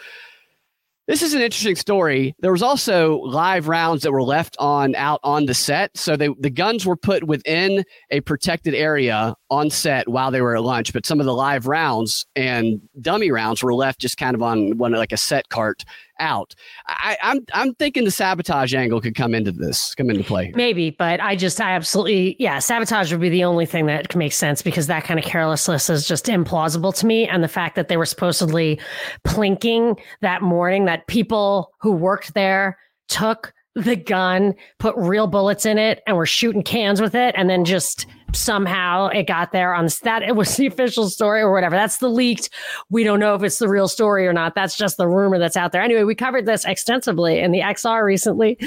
this 1.09 1.21
is 1.21 1.35
an 1.35 1.43
interesting 1.43 1.75
story. 1.75 2.35
There 2.39 2.53
was 2.53 2.63
also 2.63 3.19
live 3.23 3.67
rounds 3.67 4.03
that 4.03 4.13
were 4.13 4.23
left 4.23 4.57
on 4.61 4.95
out 4.95 5.19
on 5.25 5.47
the 5.47 5.55
set. 5.55 5.97
So 5.97 6.17
they, 6.17 6.29
the 6.39 6.49
guns 6.49 6.87
were 6.87 6.97
put 6.97 7.25
within 7.25 7.85
a 8.11 8.21
protected 8.21 8.75
area 8.75 9.35
on 9.51 9.69
set 9.69 10.09
while 10.09 10.31
they 10.31 10.41
were 10.41 10.55
at 10.55 10.63
lunch. 10.63 10.93
But 10.93 11.05
some 11.05 11.19
of 11.19 11.27
the 11.27 11.35
live 11.35 11.67
rounds 11.67 12.25
and 12.37 12.81
dummy 13.01 13.33
rounds 13.33 13.65
were 13.65 13.75
left 13.75 14.01
just 14.01 14.17
kind 14.17 14.37
of 14.37 14.43
on 14.43 14.79
one 14.79 14.93
like 14.93 15.13
a 15.13 15.17
set 15.17 15.49
cart 15.49 15.85
out. 16.19 16.55
I, 16.87 17.17
I'm 17.23 17.41
I'm 17.53 17.75
thinking 17.75 18.05
the 18.05 18.11
sabotage 18.11 18.75
angle 18.75 19.01
could 19.01 19.15
come 19.15 19.35
into 19.35 19.53
this, 19.53 19.95
come 19.95 20.11
into 20.11 20.25
play. 20.25 20.53
Maybe, 20.55 20.91
but 20.91 21.21
I 21.21 21.37
just 21.37 21.61
I 21.61 21.73
absolutely 21.73 22.37
yeah, 22.39 22.59
sabotage 22.59 23.13
would 23.13 23.21
be 23.21 23.29
the 23.29 23.45
only 23.45 23.67
thing 23.67 23.87
that 23.87 24.09
can 24.09 24.19
make 24.19 24.33
sense 24.33 24.63
because 24.63 24.87
that 24.87 25.05
kind 25.05 25.19
of 25.19 25.27
carelessness 25.27 25.91
is 25.91 26.07
just 26.07 26.27
implausible 26.27 26.95
to 26.97 27.07
me. 27.07 27.27
And 27.27 27.43
the 27.43 27.49
fact 27.49 27.77
that 27.77 27.89
they 27.89 27.97
were 27.97 28.07
supposedly 28.07 28.81
plinking 29.27 29.99
that 30.21 30.43
morning, 30.43 30.85
that 30.87 31.07
people 31.07 31.73
who 31.81 31.93
worked 31.93 32.35
there 32.35 32.79
took 33.09 33.53
the 33.75 33.97
gun, 33.97 34.55
put 34.79 34.95
real 34.97 35.27
bullets 35.27 35.65
in 35.65 35.79
it, 35.79 36.03
and 36.07 36.17
were 36.17 36.27
shooting 36.27 36.63
cans 36.63 37.01
with 37.01 37.15
it, 37.15 37.35
and 37.39 37.49
then 37.49 37.65
just 37.65 38.07
somehow 38.35 39.09
it 39.09 39.27
got 39.27 39.53
there 39.53 39.75
on 39.75 39.89
that 40.03 40.23
it 40.23 40.37
was 40.37 40.57
the 40.57 40.67
official 40.67 41.09
story 41.09 41.41
or 41.41 41.53
whatever. 41.53 41.77
That's 41.77 41.99
the 41.99 42.09
leaked. 42.09 42.51
We 42.91 43.05
don't 43.05 43.21
know 43.21 43.35
if 43.35 43.43
it's 43.43 43.59
the 43.59 43.69
real 43.69 43.89
story 43.89 44.27
or 44.27 44.33
not. 44.33 44.55
That's 44.55 44.77
just 44.77 44.97
the 44.97 45.09
rumor 45.09 45.39
that's 45.39 45.57
out 45.57 45.73
there. 45.73 45.83
Anyway, 45.83 46.05
we 46.05 46.15
covered 46.15 46.47
this 46.47 46.65
extensively 46.65 47.39
in 47.39 47.53
the 47.53 47.61
XR 47.61 48.05
recently. 48.05 48.59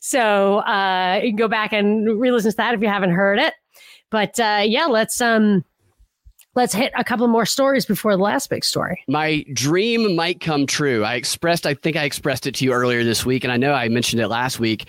So 0.00 0.58
uh 0.58 1.20
you 1.22 1.30
can 1.30 1.36
go 1.36 1.48
back 1.48 1.72
and 1.72 2.20
re-listen 2.20 2.50
to 2.50 2.56
that 2.56 2.74
if 2.74 2.82
you 2.82 2.88
haven't 2.88 3.10
heard 3.10 3.38
it. 3.38 3.54
But 4.10 4.38
uh 4.40 4.62
yeah, 4.64 4.86
let's 4.86 5.20
um 5.20 5.64
let's 6.58 6.74
hit 6.74 6.92
a 6.96 7.04
couple 7.04 7.26
more 7.28 7.46
stories 7.46 7.86
before 7.86 8.16
the 8.16 8.22
last 8.22 8.50
big 8.50 8.64
story. 8.64 9.02
My 9.06 9.44
dream 9.52 10.16
might 10.16 10.40
come 10.40 10.66
true. 10.66 11.04
I 11.04 11.14
expressed, 11.14 11.66
I 11.66 11.74
think 11.74 11.96
I 11.96 12.02
expressed 12.02 12.48
it 12.48 12.54
to 12.56 12.64
you 12.64 12.72
earlier 12.72 13.04
this 13.04 13.24
week, 13.24 13.44
and 13.44 13.52
I 13.52 13.56
know 13.56 13.72
I 13.72 13.88
mentioned 13.88 14.20
it 14.20 14.26
last 14.26 14.58
week. 14.58 14.86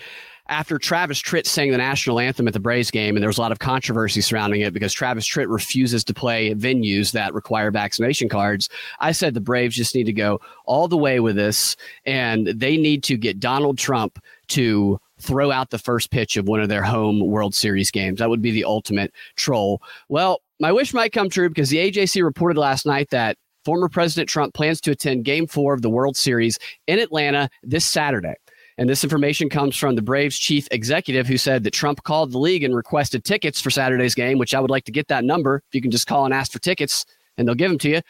After 0.50 0.78
Travis 0.78 1.22
Tritt 1.22 1.46
sang 1.46 1.70
the 1.70 1.78
national 1.78 2.18
anthem 2.18 2.48
at 2.48 2.54
the 2.54 2.58
Braves 2.58 2.90
game, 2.90 3.14
and 3.14 3.22
there 3.22 3.28
was 3.28 3.38
a 3.38 3.40
lot 3.40 3.52
of 3.52 3.60
controversy 3.60 4.20
surrounding 4.20 4.62
it 4.62 4.74
because 4.74 4.92
Travis 4.92 5.24
Tritt 5.24 5.48
refuses 5.48 6.02
to 6.02 6.12
play 6.12 6.52
venues 6.56 7.12
that 7.12 7.32
require 7.32 7.70
vaccination 7.70 8.28
cards. 8.28 8.68
I 8.98 9.12
said 9.12 9.34
the 9.34 9.40
Braves 9.40 9.76
just 9.76 9.94
need 9.94 10.06
to 10.06 10.12
go 10.12 10.40
all 10.64 10.88
the 10.88 10.96
way 10.96 11.20
with 11.20 11.36
this, 11.36 11.76
and 12.04 12.48
they 12.48 12.76
need 12.76 13.04
to 13.04 13.16
get 13.16 13.38
Donald 13.38 13.78
Trump 13.78 14.18
to 14.48 15.00
throw 15.20 15.52
out 15.52 15.70
the 15.70 15.78
first 15.78 16.10
pitch 16.10 16.36
of 16.36 16.48
one 16.48 16.60
of 16.60 16.68
their 16.68 16.82
home 16.82 17.20
World 17.20 17.54
Series 17.54 17.92
games. 17.92 18.18
That 18.18 18.28
would 18.28 18.42
be 18.42 18.50
the 18.50 18.64
ultimate 18.64 19.12
troll. 19.36 19.80
Well, 20.08 20.42
my 20.58 20.72
wish 20.72 20.92
might 20.92 21.12
come 21.12 21.30
true 21.30 21.48
because 21.48 21.70
the 21.70 21.92
AJC 21.92 22.24
reported 22.24 22.58
last 22.58 22.86
night 22.86 23.10
that 23.10 23.38
former 23.64 23.88
President 23.88 24.28
Trump 24.28 24.52
plans 24.54 24.80
to 24.80 24.90
attend 24.90 25.24
game 25.24 25.46
four 25.46 25.74
of 25.74 25.82
the 25.82 25.90
World 25.90 26.16
Series 26.16 26.58
in 26.88 26.98
Atlanta 26.98 27.48
this 27.62 27.84
Saturday. 27.84 28.34
And 28.78 28.88
this 28.88 29.04
information 29.04 29.48
comes 29.48 29.76
from 29.76 29.94
the 29.94 30.02
Braves 30.02 30.38
chief 30.38 30.66
executive 30.70 31.26
who 31.26 31.36
said 31.36 31.64
that 31.64 31.72
Trump 31.72 32.02
called 32.02 32.32
the 32.32 32.38
league 32.38 32.64
and 32.64 32.74
requested 32.74 33.24
tickets 33.24 33.60
for 33.60 33.70
Saturday's 33.70 34.14
game, 34.14 34.38
which 34.38 34.54
I 34.54 34.60
would 34.60 34.70
like 34.70 34.84
to 34.84 34.92
get 34.92 35.08
that 35.08 35.24
number. 35.24 35.62
If 35.68 35.74
you 35.74 35.82
can 35.82 35.90
just 35.90 36.06
call 36.06 36.24
and 36.24 36.32
ask 36.32 36.52
for 36.52 36.58
tickets 36.58 37.04
and 37.36 37.46
they'll 37.46 37.54
give 37.54 37.70
them 37.70 37.78
to 37.78 37.88
you. 37.88 38.00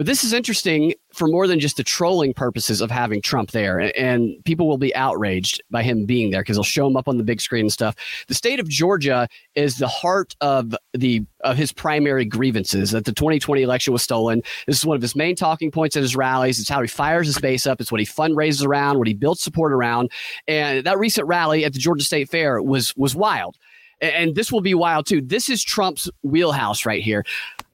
But 0.00 0.06
this 0.06 0.24
is 0.24 0.32
interesting 0.32 0.94
for 1.12 1.28
more 1.28 1.46
than 1.46 1.60
just 1.60 1.76
the 1.76 1.84
trolling 1.84 2.32
purposes 2.32 2.80
of 2.80 2.90
having 2.90 3.20
Trump 3.20 3.50
there. 3.50 3.92
And 3.98 4.42
people 4.46 4.66
will 4.66 4.78
be 4.78 4.96
outraged 4.96 5.62
by 5.70 5.82
him 5.82 6.06
being 6.06 6.30
there 6.30 6.40
because 6.40 6.56
they'll 6.56 6.64
show 6.64 6.86
him 6.86 6.96
up 6.96 7.06
on 7.06 7.18
the 7.18 7.22
big 7.22 7.38
screen 7.38 7.66
and 7.66 7.72
stuff. 7.72 7.94
The 8.26 8.32
state 8.32 8.60
of 8.60 8.66
Georgia 8.66 9.28
is 9.56 9.76
the 9.76 9.88
heart 9.88 10.34
of 10.40 10.74
the 10.94 11.22
of 11.44 11.58
his 11.58 11.70
primary 11.70 12.24
grievances 12.24 12.92
that 12.92 13.04
the 13.04 13.12
2020 13.12 13.60
election 13.60 13.92
was 13.92 14.02
stolen. 14.02 14.40
This 14.66 14.78
is 14.78 14.86
one 14.86 14.96
of 14.96 15.02
his 15.02 15.14
main 15.14 15.36
talking 15.36 15.70
points 15.70 15.96
at 15.96 16.02
his 16.02 16.16
rallies. 16.16 16.58
It's 16.58 16.70
how 16.70 16.80
he 16.80 16.88
fires 16.88 17.26
his 17.26 17.38
base 17.38 17.66
up. 17.66 17.78
It's 17.78 17.92
what 17.92 18.00
he 18.00 18.06
fundraises 18.06 18.64
around, 18.64 18.96
what 18.96 19.06
he 19.06 19.12
builds 19.12 19.42
support 19.42 19.70
around. 19.70 20.10
And 20.48 20.86
that 20.86 20.98
recent 20.98 21.26
rally 21.26 21.66
at 21.66 21.74
the 21.74 21.78
Georgia 21.78 22.06
State 22.06 22.30
Fair 22.30 22.62
was 22.62 22.96
was 22.96 23.14
wild. 23.14 23.58
And 24.00 24.34
this 24.34 24.50
will 24.50 24.62
be 24.62 24.72
wild 24.72 25.04
too. 25.04 25.20
This 25.20 25.50
is 25.50 25.62
Trump's 25.62 26.08
wheelhouse 26.22 26.86
right 26.86 27.02
here. 27.02 27.22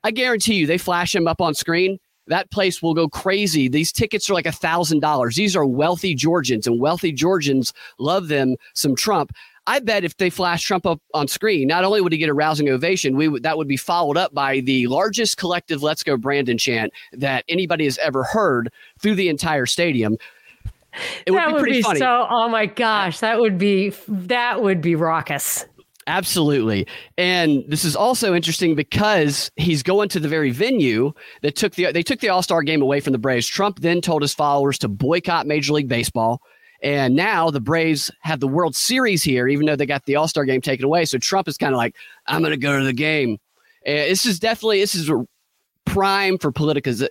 I 0.03 0.11
guarantee 0.11 0.55
you, 0.55 0.67
they 0.67 0.79
flash 0.79 1.15
him 1.15 1.29
up 1.29 1.41
on 1.41 1.55
screen 1.55 2.01
that 2.29 2.51
place 2.51 2.83
will 2.83 2.95
go 2.95 3.09
crazy. 3.09 3.69
These 3.69 3.93
tickets 3.93 4.29
are 4.29 4.35
like 4.35 4.47
a 4.47 4.53
thousand 4.53 5.01
dollars. 5.01 5.37
These 5.37 5.57
are 5.57 5.67
wealthy 5.67 6.15
Georgians, 6.15 6.67
and 6.67 6.81
wealthy 6.81 7.13
Georgians 7.13 7.73
love 7.99 8.29
them 8.29 8.57
some 8.75 8.97
Trump. 8.97 9.33
I 9.69 9.81
bet 9.81 10.05
if 10.05 10.17
they 10.17 10.31
flash 10.31 10.63
Trump 10.63 10.87
up 10.87 11.01
on 11.13 11.27
screen, 11.27 11.67
not 11.67 11.85
only 11.85 12.01
would 12.01 12.13
he 12.13 12.19
get 12.19 12.29
a 12.29 12.35
rousing 12.35 12.69
ovation, 12.69 13.17
we 13.17 13.27
would, 13.27 13.43
that 13.43 13.57
would 13.57 13.67
be 13.67 13.77
followed 13.77 14.17
up 14.17 14.33
by 14.33 14.61
the 14.61 14.87
largest 14.87 15.39
collective 15.39 15.83
"Let's 15.83 16.03
Go 16.03 16.17
Brandon" 16.17 16.57
chant 16.59 16.93
that 17.13 17.45
anybody 17.49 17.85
has 17.85 17.99
ever 17.99 18.23
heard 18.23 18.73
through 19.01 19.17
the 19.17 19.29
entire 19.29 19.67
stadium. 19.67 20.17
It 21.27 21.33
would 21.33 21.39
that 21.39 21.49
be 21.49 21.53
would 21.55 21.65
be 21.65 21.83
funny. 21.83 21.99
so. 21.99 22.27
Oh 22.31 22.49
my 22.49 22.67
gosh, 22.67 23.21
that 23.21 23.41
would 23.41 23.59
be 23.59 23.93
that 24.09 24.63
would 24.63 24.81
be 24.81 24.95
raucous. 24.95 25.67
Absolutely. 26.09 26.87
And 27.19 27.65
this 27.67 27.85
is 27.85 27.97
also 27.97 28.33
interesting 28.35 28.77
because 28.77 29.51
he's 29.57 29.83
going 29.83 30.09
to 30.11 30.21
the 30.21 30.29
very 30.29 30.51
venue 30.51 31.13
that 31.43 31.57
took 31.57 31.75
the 31.75 31.91
they 31.91 32.03
took 32.03 32.21
the 32.21 32.29
All-Star 32.29 32.63
game 32.63 32.81
away 32.81 33.01
from 33.01 33.13
the 33.13 33.19
Braves. 33.19 33.47
Trump 33.47 33.81
then 33.81 34.01
told 34.01 34.23
his 34.23 34.33
followers 34.33 34.79
to 34.79 34.89
boycott 34.89 35.47
Major 35.47 35.73
League 35.73 35.89
Baseball. 35.89 36.41
And 36.83 37.17
now 37.17 37.51
the 37.51 37.61
Braves 37.61 38.11
have 38.21 38.39
the 38.39 38.47
World 38.47 38.77
Series 38.77 39.25
here, 39.25 39.49
even 39.49 39.67
though 39.67 39.75
they 39.75 39.87
got 39.87 40.05
the 40.05 40.15
All 40.15 40.29
Star 40.29 40.45
game 40.45 40.61
taken 40.61 40.85
away. 40.85 41.07
So 41.07 41.19
Trump 41.19 41.49
is 41.49 41.59
kind 41.59 41.75
of 41.75 41.79
like, 41.79 41.97
I'm 42.27 42.43
going 42.43 42.53
to 42.53 42.57
go 42.57 42.79
to 42.79 42.85
the 42.85 42.93
game. 42.93 43.39
And 43.85 44.11
this 44.11 44.27
is 44.27 44.39
definitely 44.39 44.81
this 44.81 44.95
is 44.95 45.11
prime 45.87 46.39
for 46.39 46.53
politica 46.53 47.09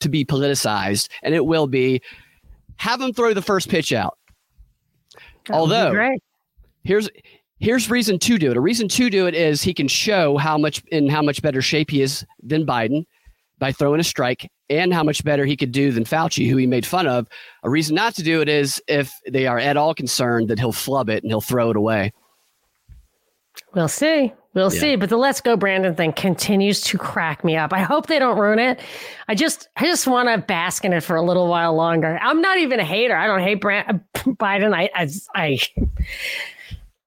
to 0.00 0.08
be 0.08 0.24
politicized, 0.24 1.08
and 1.22 1.34
it 1.34 1.46
will 1.46 1.66
be. 1.66 2.02
Have 2.76 3.00
him 3.00 3.12
throw 3.12 3.34
the 3.34 3.42
first 3.42 3.68
pitch 3.68 3.92
out. 3.92 4.16
That 5.46 5.54
Although, 5.54 6.16
here's 6.84 7.08
Here's 7.60 7.90
reason 7.90 8.18
to 8.20 8.38
do 8.38 8.50
it. 8.50 8.56
A 8.56 8.60
reason 8.60 8.88
to 8.88 9.10
do 9.10 9.26
it 9.26 9.34
is 9.34 9.62
he 9.62 9.74
can 9.74 9.88
show 9.88 10.36
how 10.36 10.56
much 10.56 10.82
in 10.92 11.08
how 11.08 11.22
much 11.22 11.42
better 11.42 11.60
shape 11.60 11.90
he 11.90 12.02
is 12.02 12.24
than 12.42 12.64
Biden 12.64 13.04
by 13.58 13.72
throwing 13.72 14.00
a 14.00 14.04
strike 14.04 14.50
and 14.70 14.92
how 14.94 15.02
much 15.02 15.24
better 15.24 15.44
he 15.44 15.56
could 15.56 15.72
do 15.72 15.90
than 15.90 16.04
Fauci, 16.04 16.48
who 16.48 16.56
he 16.56 16.66
made 16.66 16.86
fun 16.86 17.06
of. 17.06 17.26
A 17.64 17.70
reason 17.70 17.96
not 17.96 18.14
to 18.14 18.22
do 18.22 18.40
it 18.40 18.48
is 18.48 18.80
if 18.86 19.12
they 19.28 19.46
are 19.46 19.58
at 19.58 19.76
all 19.76 19.94
concerned 19.94 20.48
that 20.48 20.58
he'll 20.58 20.72
flub 20.72 21.08
it 21.08 21.24
and 21.24 21.30
he'll 21.30 21.40
throw 21.40 21.70
it 21.70 21.76
away. 21.76 22.12
We'll 23.74 23.88
see. 23.88 24.32
We'll 24.54 24.72
yeah. 24.72 24.80
see. 24.80 24.96
But 24.96 25.10
the 25.10 25.16
let's 25.16 25.40
go 25.40 25.56
Brandon 25.56 25.94
thing 25.94 26.12
continues 26.12 26.80
to 26.82 26.98
crack 26.98 27.44
me 27.44 27.56
up. 27.56 27.72
I 27.72 27.80
hope 27.80 28.06
they 28.06 28.18
don't 28.18 28.38
ruin 28.38 28.58
it. 28.58 28.80
I 29.26 29.34
just 29.34 29.68
I 29.76 29.84
just 29.84 30.06
want 30.06 30.28
to 30.28 30.38
bask 30.38 30.84
in 30.84 30.92
it 30.92 31.02
for 31.02 31.16
a 31.16 31.22
little 31.22 31.48
while 31.48 31.74
longer. 31.74 32.18
I'm 32.22 32.40
not 32.40 32.58
even 32.58 32.80
a 32.80 32.84
hater. 32.84 33.16
I 33.16 33.26
don't 33.26 33.40
hate 33.40 33.60
Brand- 33.60 34.00
Biden. 34.14 34.74
I 34.74 34.90
I, 34.94 35.08
I 35.34 35.58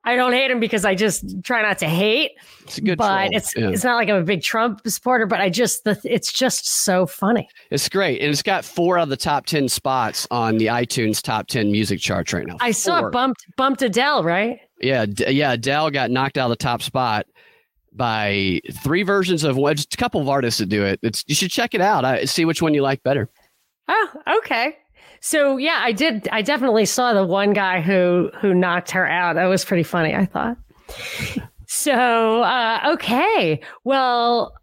I 0.04 0.16
don't 0.16 0.34
hate 0.34 0.50
him 0.50 0.60
because 0.60 0.84
I 0.84 0.96
just 0.96 1.44
try 1.44 1.62
not 1.62 1.78
to 1.80 1.88
hate. 1.88 2.32
It's 2.64 2.80
a 2.80 2.82
good, 2.82 2.98
but 2.98 3.28
troll. 3.28 3.30
it's 3.34 3.56
yeah. 3.56 3.70
it's 3.70 3.84
not 3.84 3.96
like 3.96 4.10
I'm 4.10 4.16
a 4.16 4.24
big 4.24 4.42
Trump 4.42 4.82
supporter. 4.88 5.28
But 5.28 5.42
I 5.42 5.50
just 5.50 5.84
the, 5.84 6.00
it's 6.04 6.34
just 6.34 6.68
so 6.68 7.06
funny. 7.06 7.48
It's 7.70 7.88
great, 7.88 8.20
and 8.22 8.32
it's 8.32 8.42
got 8.42 8.66
four 8.66 8.98
out 8.98 9.04
of 9.04 9.10
the 9.10 9.18
top 9.18 9.46
ten 9.46 9.70
spots 9.70 10.28
on 10.32 10.58
the 10.58 10.68
iTunes 10.68 11.22
top 11.22 11.48
ten 11.48 11.72
music 11.72 12.00
charts 12.00 12.34
right 12.34 12.48
now. 12.48 12.58
I 12.60 12.72
saw 12.72 13.06
it 13.06 13.12
bumped 13.12 13.46
bumped 13.58 13.84
Adele, 13.84 14.24
right? 14.24 14.60
Yeah, 14.80 15.06
yeah. 15.28 15.54
Adele 15.54 15.92
got 15.92 16.10
knocked 16.10 16.38
out 16.38 16.46
of 16.46 16.58
the 16.58 16.64
top 16.64 16.82
spot 16.82 17.28
by 17.94 18.60
three 18.84 19.04
versions 19.04 19.44
of. 19.44 19.58
Just 19.58 19.94
a 19.94 19.98
couple 19.98 20.20
of 20.20 20.28
artists 20.30 20.60
that 20.60 20.70
do 20.70 20.84
it. 20.84 21.00
It's 21.04 21.24
you 21.28 21.36
should 21.36 21.52
check 21.52 21.76
it 21.76 21.82
out. 21.82 22.06
I 22.06 22.26
see 22.26 22.46
which 22.46 22.62
one 22.62 22.74
you 22.74 22.82
like 22.82 23.04
better. 23.04 23.30
Oh, 23.88 24.10
okay. 24.38 24.78
So 25.22 25.58
yeah, 25.58 25.80
I 25.82 25.92
did. 25.92 26.28
I 26.32 26.42
definitely 26.42 26.86
saw 26.86 27.14
the 27.14 27.26
one 27.26 27.54
guy 27.54 27.80
who 27.80 28.32
who 28.40 28.54
knocked 28.54 28.92
her 28.92 29.08
out. 29.08 29.36
That 29.36 29.46
was 29.46 29.64
pretty 29.64 29.84
funny. 29.84 30.16
I 30.16 30.26
thought. 30.26 30.58
so 31.68 32.42
uh, 32.42 32.80
okay, 32.94 33.62
well, 33.84 34.54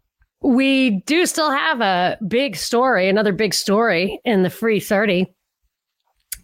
we 0.41 1.01
do 1.05 1.25
still 1.25 1.49
have 1.49 1.79
a 1.81 2.17
big 2.27 2.57
story, 2.57 3.07
another 3.07 3.31
big 3.31 3.53
story 3.53 4.19
in 4.25 4.43
the 4.43 4.49
free 4.49 4.81
thirty. 4.81 5.33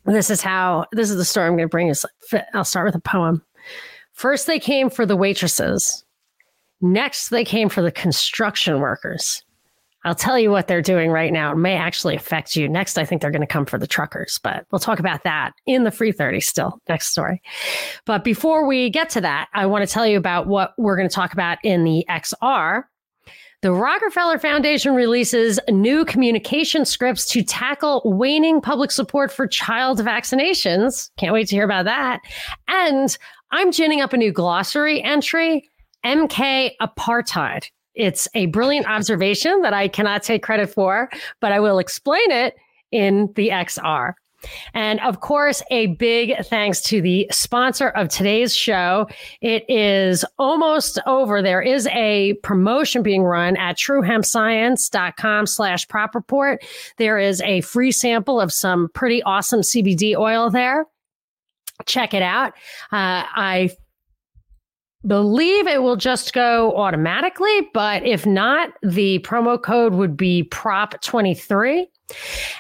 This 0.05 0.29
is 0.29 0.41
how. 0.41 0.85
This 0.93 1.09
is 1.09 1.17
the 1.17 1.25
story 1.25 1.47
I'm 1.47 1.57
going 1.57 1.67
to 1.67 1.69
bring. 1.69 1.89
Is 1.89 2.05
I'll 2.53 2.63
start 2.63 2.85
with 2.85 2.95
a 2.95 2.99
poem. 2.99 3.43
First, 4.13 4.47
they 4.47 4.59
came 4.59 4.89
for 4.89 5.05
the 5.05 5.17
waitresses. 5.17 6.05
Next, 6.79 7.29
they 7.29 7.43
came 7.43 7.67
for 7.67 7.81
the 7.81 7.91
construction 7.91 8.79
workers. 8.79 9.43
I'll 10.05 10.15
tell 10.15 10.37
you 10.37 10.51
what 10.51 10.67
they're 10.67 10.83
doing 10.83 11.09
right 11.09 11.33
now. 11.33 11.51
It 11.51 11.57
may 11.57 11.75
actually 11.75 12.15
affect 12.15 12.55
you. 12.55 12.69
Next, 12.69 12.99
I 12.99 13.05
think 13.05 13.21
they're 13.21 13.31
going 13.31 13.41
to 13.41 13.47
come 13.47 13.65
for 13.65 13.79
the 13.79 13.87
truckers, 13.87 14.39
but 14.43 14.65
we'll 14.71 14.79
talk 14.79 14.99
about 14.99 15.23
that 15.23 15.53
in 15.65 15.83
the 15.83 15.91
free 15.91 16.11
30 16.11 16.39
still. 16.41 16.79
Next 16.87 17.07
story. 17.07 17.41
But 18.05 18.23
before 18.23 18.67
we 18.67 18.91
get 18.91 19.09
to 19.11 19.21
that, 19.21 19.49
I 19.53 19.65
want 19.65 19.85
to 19.85 19.91
tell 19.91 20.05
you 20.05 20.17
about 20.17 20.45
what 20.45 20.73
we're 20.77 20.95
going 20.95 21.09
to 21.09 21.13
talk 21.13 21.33
about 21.33 21.57
in 21.63 21.83
the 21.83 22.05
XR. 22.07 22.83
The 23.63 23.71
Rockefeller 23.71 24.37
Foundation 24.37 24.93
releases 24.93 25.59
new 25.69 26.05
communication 26.05 26.85
scripts 26.85 27.25
to 27.29 27.41
tackle 27.41 28.03
waning 28.05 28.61
public 28.61 28.91
support 28.91 29.31
for 29.31 29.47
child 29.47 29.99
vaccinations. 30.01 31.09
Can't 31.17 31.33
wait 31.33 31.47
to 31.47 31.55
hear 31.55 31.65
about 31.65 31.85
that. 31.85 32.21
And 32.67 33.17
I'm 33.49 33.71
ginning 33.71 34.01
up 34.01 34.13
a 34.13 34.17
new 34.17 34.31
glossary 34.31 35.01
entry 35.01 35.67
MK 36.05 36.73
apartheid. 36.79 37.69
It's 37.95 38.27
a 38.33 38.47
brilliant 38.47 38.87
observation 38.87 39.61
that 39.61 39.73
I 39.73 39.87
cannot 39.87 40.23
take 40.23 40.43
credit 40.43 40.67
for, 40.69 41.09
but 41.39 41.51
I 41.51 41.59
will 41.59 41.79
explain 41.79 42.31
it 42.31 42.55
in 42.91 43.31
the 43.35 43.49
XR. 43.49 44.13
And 44.73 44.99
of 45.01 45.21
course, 45.21 45.61
a 45.71 45.87
big 45.87 46.33
thanks 46.45 46.81
to 46.83 47.01
the 47.01 47.27
sponsor 47.31 47.89
of 47.89 48.09
today's 48.09 48.55
show. 48.55 49.07
It 49.41 49.65
is 49.69 50.25
almost 50.37 50.99
over. 51.05 51.41
There 51.41 51.61
is 51.61 51.87
a 51.87 52.33
promotion 52.43 53.01
being 53.01 53.23
run 53.23 53.57
at 53.57 53.77
truehempscience.com 53.77 55.47
slash 55.47 55.87
prop 55.87 56.15
report. 56.15 56.63
There 56.97 57.17
is 57.17 57.41
a 57.41 57.61
free 57.61 57.91
sample 57.91 58.39
of 58.39 58.53
some 58.53 58.89
pretty 58.93 59.23
awesome 59.23 59.61
CBD 59.61 60.15
oil 60.15 60.49
there. 60.49 60.85
Check 61.85 62.13
it 62.13 62.21
out. 62.21 62.53
Uh, 62.91 63.25
I 63.35 63.71
believe 65.07 65.67
it 65.67 65.81
will 65.81 65.95
just 65.95 66.33
go 66.33 66.75
automatically, 66.75 67.69
but 67.73 68.05
if 68.05 68.25
not, 68.25 68.71
the 68.81 69.19
promo 69.19 69.61
code 69.61 69.93
would 69.93 70.17
be 70.17 70.47
prop23. 70.51 71.87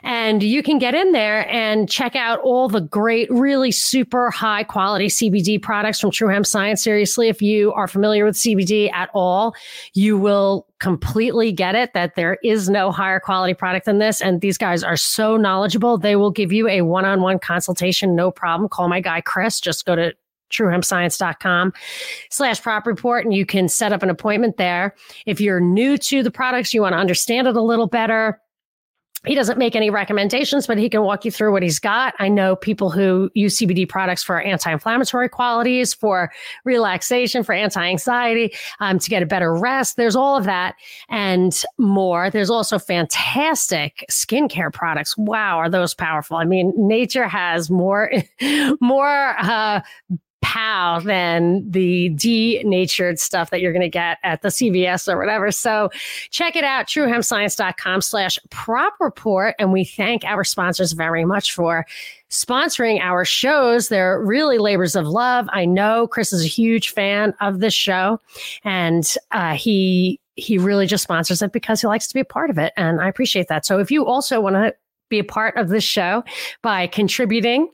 And 0.01 0.41
you 0.41 0.63
can 0.63 0.79
get 0.79 0.95
in 0.95 1.11
there 1.11 1.47
and 1.49 1.87
check 1.87 2.15
out 2.15 2.39
all 2.39 2.67
the 2.67 2.81
great, 2.81 3.29
really 3.29 3.71
super 3.71 4.31
high 4.31 4.63
quality 4.63 5.05
CBD 5.05 5.61
products 5.61 5.99
from 5.99 6.09
True 6.09 6.29
Hemp 6.29 6.47
Science. 6.47 6.83
Seriously, 6.83 7.29
if 7.29 7.41
you 7.43 7.71
are 7.73 7.87
familiar 7.87 8.25
with 8.25 8.35
CBD 8.35 8.91
at 8.91 9.09
all, 9.13 9.55
you 9.93 10.17
will 10.17 10.67
completely 10.79 11.51
get 11.51 11.75
it 11.75 11.93
that 11.93 12.15
there 12.15 12.39
is 12.43 12.69
no 12.69 12.91
higher 12.91 13.19
quality 13.19 13.53
product 13.53 13.85
than 13.85 13.99
this. 13.99 14.19
And 14.19 14.41
these 14.41 14.57
guys 14.57 14.83
are 14.83 14.97
so 14.97 15.37
knowledgeable. 15.37 15.97
They 15.97 16.15
will 16.15 16.31
give 16.31 16.51
you 16.51 16.67
a 16.67 16.81
one 16.81 17.05
on 17.05 17.21
one 17.21 17.37
consultation, 17.37 18.15
no 18.15 18.31
problem. 18.31 18.67
Call 18.67 18.89
my 18.89 18.99
guy, 18.99 19.21
Chris. 19.21 19.59
Just 19.59 19.85
go 19.85 19.95
to 19.95 20.13
truehempscience.com 20.55 21.73
slash 22.29 22.61
prop 22.61 22.87
report 22.87 23.25
and 23.25 23.33
you 23.33 23.45
can 23.45 23.67
set 23.67 23.93
up 23.93 24.03
an 24.03 24.09
appointment 24.09 24.57
there. 24.57 24.95
If 25.25 25.41
you're 25.41 25.59
new 25.59 25.97
to 25.97 26.23
the 26.23 26.31
products, 26.31 26.73
you 26.73 26.81
want 26.81 26.93
to 26.93 26.99
understand 26.99 27.47
it 27.47 27.55
a 27.55 27.61
little 27.61 27.87
better 27.87 28.39
he 29.25 29.35
doesn't 29.35 29.57
make 29.57 29.75
any 29.75 29.89
recommendations, 29.89 30.67
but 30.67 30.77
he 30.77 30.89
can 30.89 31.01
walk 31.01 31.25
you 31.25 31.31
through 31.31 31.51
what 31.51 31.63
he's 31.63 31.79
got. 31.79 32.13
I 32.19 32.29
know 32.29 32.55
people 32.55 32.89
who 32.89 33.29
use 33.33 33.57
CBD 33.57 33.87
products 33.87 34.23
for 34.23 34.39
anti-inflammatory 34.39 35.29
qualities, 35.29 35.93
for 35.93 36.31
relaxation, 36.63 37.43
for 37.43 37.53
anti-anxiety, 37.53 38.53
um, 38.79 38.99
to 38.99 39.09
get 39.09 39.23
a 39.23 39.25
better 39.25 39.53
rest. 39.53 39.97
There's 39.97 40.15
all 40.15 40.37
of 40.37 40.45
that 40.45 40.75
and 41.09 41.63
more. 41.77 42.29
There's 42.29 42.49
also 42.49 42.79
fantastic 42.79 44.05
skincare 44.11 44.71
products. 44.71 45.17
Wow, 45.17 45.57
are 45.57 45.69
those 45.69 45.93
powerful? 45.93 46.37
I 46.37 46.45
mean, 46.45 46.73
nature 46.75 47.27
has 47.27 47.69
more, 47.69 48.11
more 48.79 49.35
uh, 49.39 49.81
pow 50.45 50.99
than 50.99 51.67
the 51.71 52.09
denatured 52.09 53.19
stuff 53.19 53.49
that 53.49 53.61
you're 53.61 53.73
going 53.73 53.81
to 53.81 53.89
get 53.89 54.19
at 54.21 54.43
the 54.43 54.49
CVS 54.49 55.11
or 55.11 55.17
whatever. 55.17 55.49
So 55.49 55.89
check 56.29 56.55
it 56.55 56.63
out, 56.63 56.85
truehempscience.com 56.85 58.01
slash 58.01 58.37
prop 58.51 58.93
report. 58.99 59.55
And 59.57 59.73
we 59.73 59.83
thank 59.83 60.23
our 60.23 60.43
sponsors 60.43 60.91
very 60.91 61.25
much 61.25 61.51
for 61.51 61.87
sponsoring 62.29 62.99
our 62.99 63.25
shows. 63.25 63.89
They're 63.89 64.21
really 64.21 64.59
labors 64.59 64.95
of 64.95 65.07
love. 65.07 65.47
I 65.51 65.65
know 65.65 66.05
Chris 66.05 66.31
is 66.31 66.45
a 66.45 66.47
huge 66.47 66.89
fan 66.89 67.33
of 67.41 67.59
this 67.59 67.73
show 67.73 68.21
and 68.63 69.15
uh, 69.31 69.55
he 69.55 70.19
he 70.35 70.59
really 70.59 70.85
just 70.85 71.01
sponsors 71.01 71.41
it 71.41 71.53
because 71.53 71.81
he 71.81 71.87
likes 71.87 72.07
to 72.07 72.13
be 72.13 72.19
a 72.19 72.25
part 72.25 72.51
of 72.51 72.59
it. 72.59 72.71
And 72.77 73.01
I 73.01 73.07
appreciate 73.07 73.47
that. 73.47 73.65
So 73.65 73.79
if 73.79 73.89
you 73.89 74.05
also 74.05 74.41
want 74.41 74.57
to 74.57 74.75
be 75.09 75.17
a 75.17 75.23
part 75.23 75.57
of 75.57 75.69
this 75.69 75.83
show 75.83 76.23
by 76.61 76.85
contributing 76.87 77.69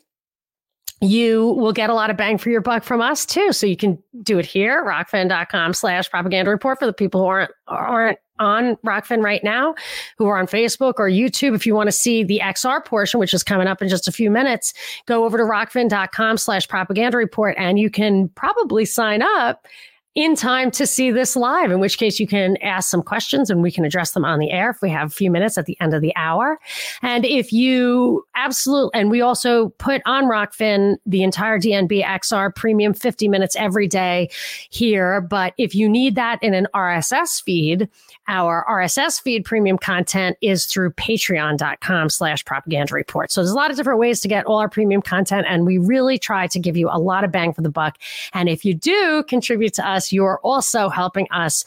you 1.01 1.47
will 1.57 1.73
get 1.73 1.89
a 1.89 1.93
lot 1.95 2.11
of 2.11 2.17
bang 2.17 2.37
for 2.37 2.49
your 2.49 2.61
buck 2.61 2.83
from 2.83 3.01
us 3.01 3.25
too. 3.25 3.51
So 3.51 3.65
you 3.65 3.75
can 3.75 4.01
do 4.21 4.37
it 4.37 4.45
here, 4.45 4.85
rokfin.com 4.85 5.73
slash 5.73 6.09
propaganda 6.09 6.51
report 6.51 6.79
for 6.79 6.85
the 6.85 6.93
people 6.93 7.21
who 7.21 7.27
aren't, 7.27 7.51
aren't 7.67 8.19
on 8.37 8.75
Rokfin 8.77 9.23
right 9.23 9.43
now, 9.43 9.75
who 10.17 10.25
are 10.25 10.37
on 10.37 10.47
Facebook 10.47 10.95
or 10.97 11.09
YouTube. 11.09 11.55
If 11.55 11.65
you 11.65 11.75
want 11.75 11.87
to 11.87 11.91
see 11.91 12.23
the 12.23 12.39
XR 12.43 12.83
portion, 12.83 13.19
which 13.19 13.33
is 13.33 13.43
coming 13.43 13.67
up 13.67 13.81
in 13.81 13.87
just 13.89 14.07
a 14.07 14.11
few 14.11 14.29
minutes, 14.31 14.73
go 15.05 15.25
over 15.25 15.37
to 15.37 15.43
rokfin.com 15.43 16.37
slash 16.37 16.67
propaganda 16.67 17.17
report 17.17 17.55
and 17.57 17.79
you 17.79 17.89
can 17.89 18.29
probably 18.29 18.85
sign 18.85 19.21
up 19.21 19.67
in 20.13 20.36
time 20.36 20.69
to 20.71 20.86
see 20.86 21.10
this 21.10 21.38
live, 21.38 21.71
in 21.71 21.80
which 21.80 21.97
case 21.97 22.19
you 22.19 22.28
can 22.28 22.58
ask 22.58 22.89
some 22.89 23.02
questions 23.02 23.50
and 23.50 23.62
we 23.62 23.71
can 23.71 23.86
address 23.86 24.12
them 24.12 24.26
on 24.26 24.39
the 24.39 24.52
air 24.52 24.71
if 24.71 24.82
we 24.82 24.89
have 24.89 25.08
a 25.08 25.13
few 25.13 25.32
minutes 25.32 25.58
at 25.58 25.65
the 25.65 25.78
end 25.80 25.93
of 25.93 26.02
the 26.02 26.13
hour. 26.17 26.60
And 27.02 27.24
if 27.26 27.54
you 27.54 28.26
absolutely, 28.36 29.00
and 29.00 29.10
we 29.10 29.21
also 29.21 29.69
put 29.78 30.02
on 30.06 30.26
Rokfin 30.26 30.97
the 31.06 31.24
entire 31.24 31.58
DNB 31.60 32.04
XR 32.04 32.54
premium 32.54 32.93
50 32.93 33.30
minutes 33.30 33.56
every 33.56 33.88
day 33.88 34.30
here. 34.69 35.21
But 35.21 35.54
if 35.58 35.74
you 35.74 35.88
need 35.88 36.15
that 36.15 36.39
in 36.43 36.54
an 36.54 36.67
RSS 36.76 37.41
feed, 37.41 37.88
our 38.28 38.65
RSS 38.69 39.21
feed 39.21 39.45
premium 39.45 39.78
content 39.78 40.38
is 40.41 40.65
through 40.65 40.91
patreon.com 40.91 42.10
slash 42.10 42.43
propaganda 42.43 42.93
report. 42.93 43.32
So 43.32 43.41
there's 43.41 43.52
a 43.52 43.56
lot 43.56 43.71
of 43.71 43.78
different 43.78 44.00
ways 44.00 44.19
to 44.21 44.28
get 44.28 44.45
all 44.45 44.58
our 44.58 44.69
premium 44.69 45.02
content. 45.02 45.45
And 45.50 45.65
we 45.65 45.78
really 45.78 46.17
try 46.17 46.47
to 46.47 46.60
give 46.60 46.76
you 46.76 46.89
a 46.91 47.00
lot 47.00 47.24
of 47.24 47.32
bang 47.32 47.54
for 47.54 47.62
the 47.62 47.69
buck. 47.69 47.97
And 48.34 48.50
if 48.50 48.65
you 48.65 48.74
do 48.74 49.24
contribute 49.28 49.74
to 49.76 49.88
us, 49.88 50.00
you're 50.09 50.39
also 50.41 50.87
helping 50.87 51.27
us 51.31 51.65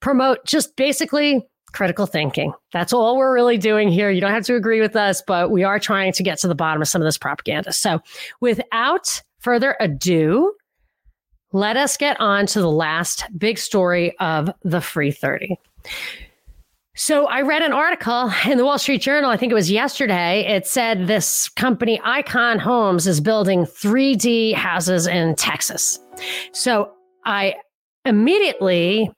promote 0.00 0.46
just 0.46 0.74
basically 0.76 1.46
critical 1.72 2.06
thinking. 2.06 2.54
That's 2.72 2.94
all 2.94 3.18
we're 3.18 3.34
really 3.34 3.58
doing 3.58 3.90
here. 3.90 4.10
You 4.10 4.22
don't 4.22 4.32
have 4.32 4.46
to 4.46 4.54
agree 4.54 4.80
with 4.80 4.96
us, 4.96 5.22
but 5.26 5.50
we 5.50 5.62
are 5.62 5.78
trying 5.78 6.12
to 6.14 6.22
get 6.22 6.38
to 6.38 6.48
the 6.48 6.54
bottom 6.54 6.80
of 6.80 6.88
some 6.88 7.02
of 7.02 7.06
this 7.06 7.18
propaganda. 7.18 7.72
So 7.72 8.00
without 8.40 9.20
further 9.40 9.76
ado, 9.78 10.54
let 11.52 11.76
us 11.76 11.98
get 11.98 12.18
on 12.18 12.46
to 12.46 12.60
the 12.60 12.70
last 12.70 13.26
big 13.36 13.58
story 13.58 14.18
of 14.20 14.50
the 14.62 14.80
free 14.80 15.12
30. 15.12 15.56
So 16.98 17.26
I 17.26 17.42
read 17.42 17.60
an 17.60 17.74
article 17.74 18.32
in 18.46 18.56
the 18.56 18.64
Wall 18.64 18.78
Street 18.78 19.02
Journal, 19.02 19.28
I 19.30 19.36
think 19.36 19.52
it 19.52 19.54
was 19.54 19.70
yesterday. 19.70 20.46
It 20.46 20.66
said 20.66 21.06
this 21.06 21.50
company, 21.50 22.00
Icon 22.02 22.58
Homes, 22.58 23.06
is 23.06 23.20
building 23.20 23.66
3D 23.66 24.54
houses 24.54 25.06
in 25.06 25.34
Texas. 25.34 25.98
So 26.52 26.90
I 27.26 27.56
immediately 28.06 29.10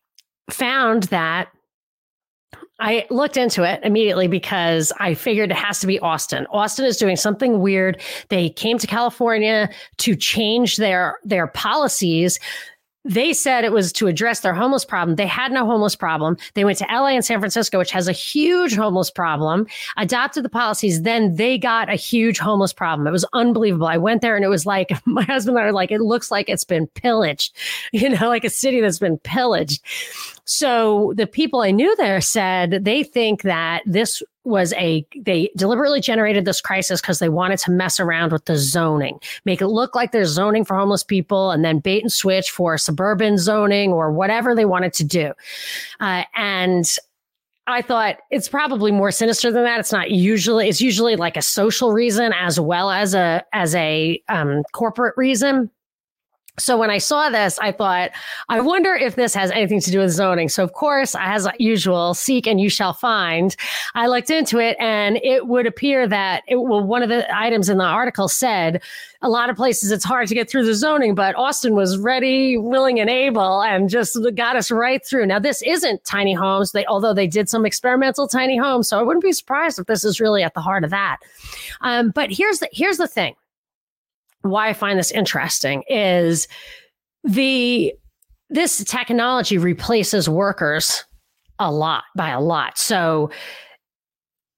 found 0.50 1.04
that 1.04 1.48
I 2.80 3.06
looked 3.10 3.36
into 3.36 3.64
it 3.64 3.80
immediately 3.82 4.28
because 4.28 4.92
I 5.00 5.14
figured 5.14 5.50
it 5.50 5.56
has 5.56 5.80
to 5.80 5.86
be 5.86 5.98
Austin. 5.98 6.46
Austin 6.50 6.84
is 6.84 6.96
doing 6.96 7.16
something 7.16 7.60
weird. 7.60 8.00
They 8.28 8.50
came 8.50 8.78
to 8.78 8.86
California 8.86 9.68
to 9.98 10.14
change 10.14 10.76
their 10.76 11.18
their 11.24 11.48
policies 11.48 12.38
they 13.04 13.32
said 13.32 13.64
it 13.64 13.72
was 13.72 13.92
to 13.92 14.06
address 14.06 14.40
their 14.40 14.54
homeless 14.54 14.84
problem. 14.84 15.16
They 15.16 15.26
had 15.26 15.52
no 15.52 15.64
homeless 15.64 15.96
problem. 15.96 16.36
They 16.54 16.64
went 16.64 16.78
to 16.78 16.86
LA 16.90 17.08
and 17.08 17.24
San 17.24 17.38
Francisco, 17.38 17.78
which 17.78 17.90
has 17.92 18.08
a 18.08 18.12
huge 18.12 18.74
homeless 18.74 19.10
problem, 19.10 19.66
adopted 19.96 20.44
the 20.44 20.48
policies. 20.48 21.02
Then 21.02 21.36
they 21.36 21.58
got 21.58 21.88
a 21.88 21.94
huge 21.94 22.38
homeless 22.38 22.72
problem. 22.72 23.06
It 23.06 23.12
was 23.12 23.24
unbelievable. 23.32 23.86
I 23.86 23.96
went 23.96 24.20
there 24.20 24.36
and 24.36 24.44
it 24.44 24.48
was 24.48 24.66
like, 24.66 24.90
my 25.06 25.22
husband 25.22 25.56
and 25.56 25.64
I 25.64 25.66
were 25.66 25.72
like, 25.72 25.90
it 25.90 26.00
looks 26.00 26.30
like 26.30 26.48
it's 26.48 26.64
been 26.64 26.86
pillaged, 26.88 27.56
you 27.92 28.08
know, 28.08 28.28
like 28.28 28.44
a 28.44 28.50
city 28.50 28.80
that's 28.80 28.98
been 28.98 29.18
pillaged. 29.18 29.82
So 30.48 31.12
the 31.14 31.26
people 31.26 31.60
I 31.60 31.70
knew 31.70 31.94
there 31.96 32.22
said 32.22 32.82
they 32.82 33.02
think 33.02 33.42
that 33.42 33.82
this 33.84 34.22
was 34.44 34.72
a 34.78 35.06
they 35.14 35.50
deliberately 35.58 36.00
generated 36.00 36.46
this 36.46 36.62
crisis 36.62 37.02
because 37.02 37.18
they 37.18 37.28
wanted 37.28 37.58
to 37.58 37.70
mess 37.70 38.00
around 38.00 38.32
with 38.32 38.46
the 38.46 38.56
zoning, 38.56 39.20
make 39.44 39.60
it 39.60 39.66
look 39.66 39.94
like 39.94 40.10
there's 40.10 40.30
zoning 40.30 40.64
for 40.64 40.74
homeless 40.74 41.04
people, 41.04 41.50
and 41.50 41.66
then 41.66 41.80
bait 41.80 42.02
and 42.02 42.10
switch 42.10 42.50
for 42.50 42.78
suburban 42.78 43.36
zoning 43.36 43.92
or 43.92 44.10
whatever 44.10 44.54
they 44.54 44.64
wanted 44.64 44.94
to 44.94 45.04
do. 45.04 45.34
Uh, 46.00 46.24
and 46.34 46.96
I 47.66 47.82
thought 47.82 48.16
it's 48.30 48.48
probably 48.48 48.90
more 48.90 49.10
sinister 49.10 49.52
than 49.52 49.64
that. 49.64 49.80
It's 49.80 49.92
not 49.92 50.10
usually. 50.10 50.66
It's 50.66 50.80
usually 50.80 51.16
like 51.16 51.36
a 51.36 51.42
social 51.42 51.92
reason 51.92 52.32
as 52.32 52.58
well 52.58 52.90
as 52.90 53.12
a 53.12 53.44
as 53.52 53.74
a 53.74 54.22
um, 54.30 54.62
corporate 54.72 55.14
reason. 55.18 55.70
So 56.58 56.76
when 56.76 56.90
I 56.90 56.98
saw 56.98 57.30
this, 57.30 57.58
I 57.58 57.72
thought, 57.72 58.10
I 58.48 58.60
wonder 58.60 58.94
if 58.94 59.16
this 59.16 59.34
has 59.34 59.50
anything 59.50 59.80
to 59.80 59.90
do 59.90 60.00
with 60.00 60.10
zoning. 60.10 60.48
So 60.48 60.64
of 60.64 60.72
course, 60.72 61.14
as 61.18 61.46
usual, 61.58 62.14
seek 62.14 62.46
and 62.46 62.60
you 62.60 62.68
shall 62.68 62.92
find. 62.92 63.54
I 63.94 64.06
looked 64.06 64.30
into 64.30 64.58
it 64.58 64.76
and 64.80 65.18
it 65.22 65.46
would 65.46 65.66
appear 65.66 66.06
that 66.08 66.42
it, 66.48 66.56
well, 66.56 66.82
one 66.82 67.02
of 67.02 67.08
the 67.08 67.26
items 67.36 67.68
in 67.68 67.78
the 67.78 67.84
article 67.84 68.28
said 68.28 68.82
a 69.22 69.28
lot 69.28 69.50
of 69.50 69.56
places 69.56 69.90
it's 69.90 70.04
hard 70.04 70.28
to 70.28 70.34
get 70.34 70.48
through 70.48 70.64
the 70.64 70.74
zoning, 70.74 71.14
but 71.14 71.34
Austin 71.36 71.74
was 71.74 71.98
ready, 71.98 72.56
willing, 72.56 73.00
and 73.00 73.10
able 73.10 73.62
and 73.62 73.88
just 73.88 74.16
got 74.34 74.56
us 74.56 74.70
right 74.70 75.04
through. 75.04 75.26
Now 75.26 75.38
this 75.38 75.62
isn't 75.62 76.04
tiny 76.04 76.34
homes. 76.34 76.72
They, 76.72 76.86
although 76.86 77.14
they 77.14 77.26
did 77.26 77.48
some 77.48 77.66
experimental 77.66 78.28
tiny 78.28 78.56
homes. 78.56 78.88
So 78.88 78.98
I 78.98 79.02
wouldn't 79.02 79.24
be 79.24 79.32
surprised 79.32 79.78
if 79.78 79.86
this 79.86 80.04
is 80.04 80.20
really 80.20 80.42
at 80.42 80.54
the 80.54 80.60
heart 80.60 80.84
of 80.84 80.90
that. 80.90 81.18
Um, 81.80 82.10
but 82.10 82.30
here's 82.30 82.60
the, 82.60 82.68
here's 82.72 82.98
the 82.98 83.08
thing 83.08 83.34
why 84.42 84.68
I 84.68 84.72
find 84.72 84.98
this 84.98 85.10
interesting 85.10 85.82
is 85.88 86.48
the 87.24 87.92
this 88.50 88.82
technology 88.84 89.58
replaces 89.58 90.28
workers 90.28 91.04
a 91.58 91.70
lot 91.70 92.04
by 92.16 92.30
a 92.30 92.40
lot. 92.40 92.78
So 92.78 93.30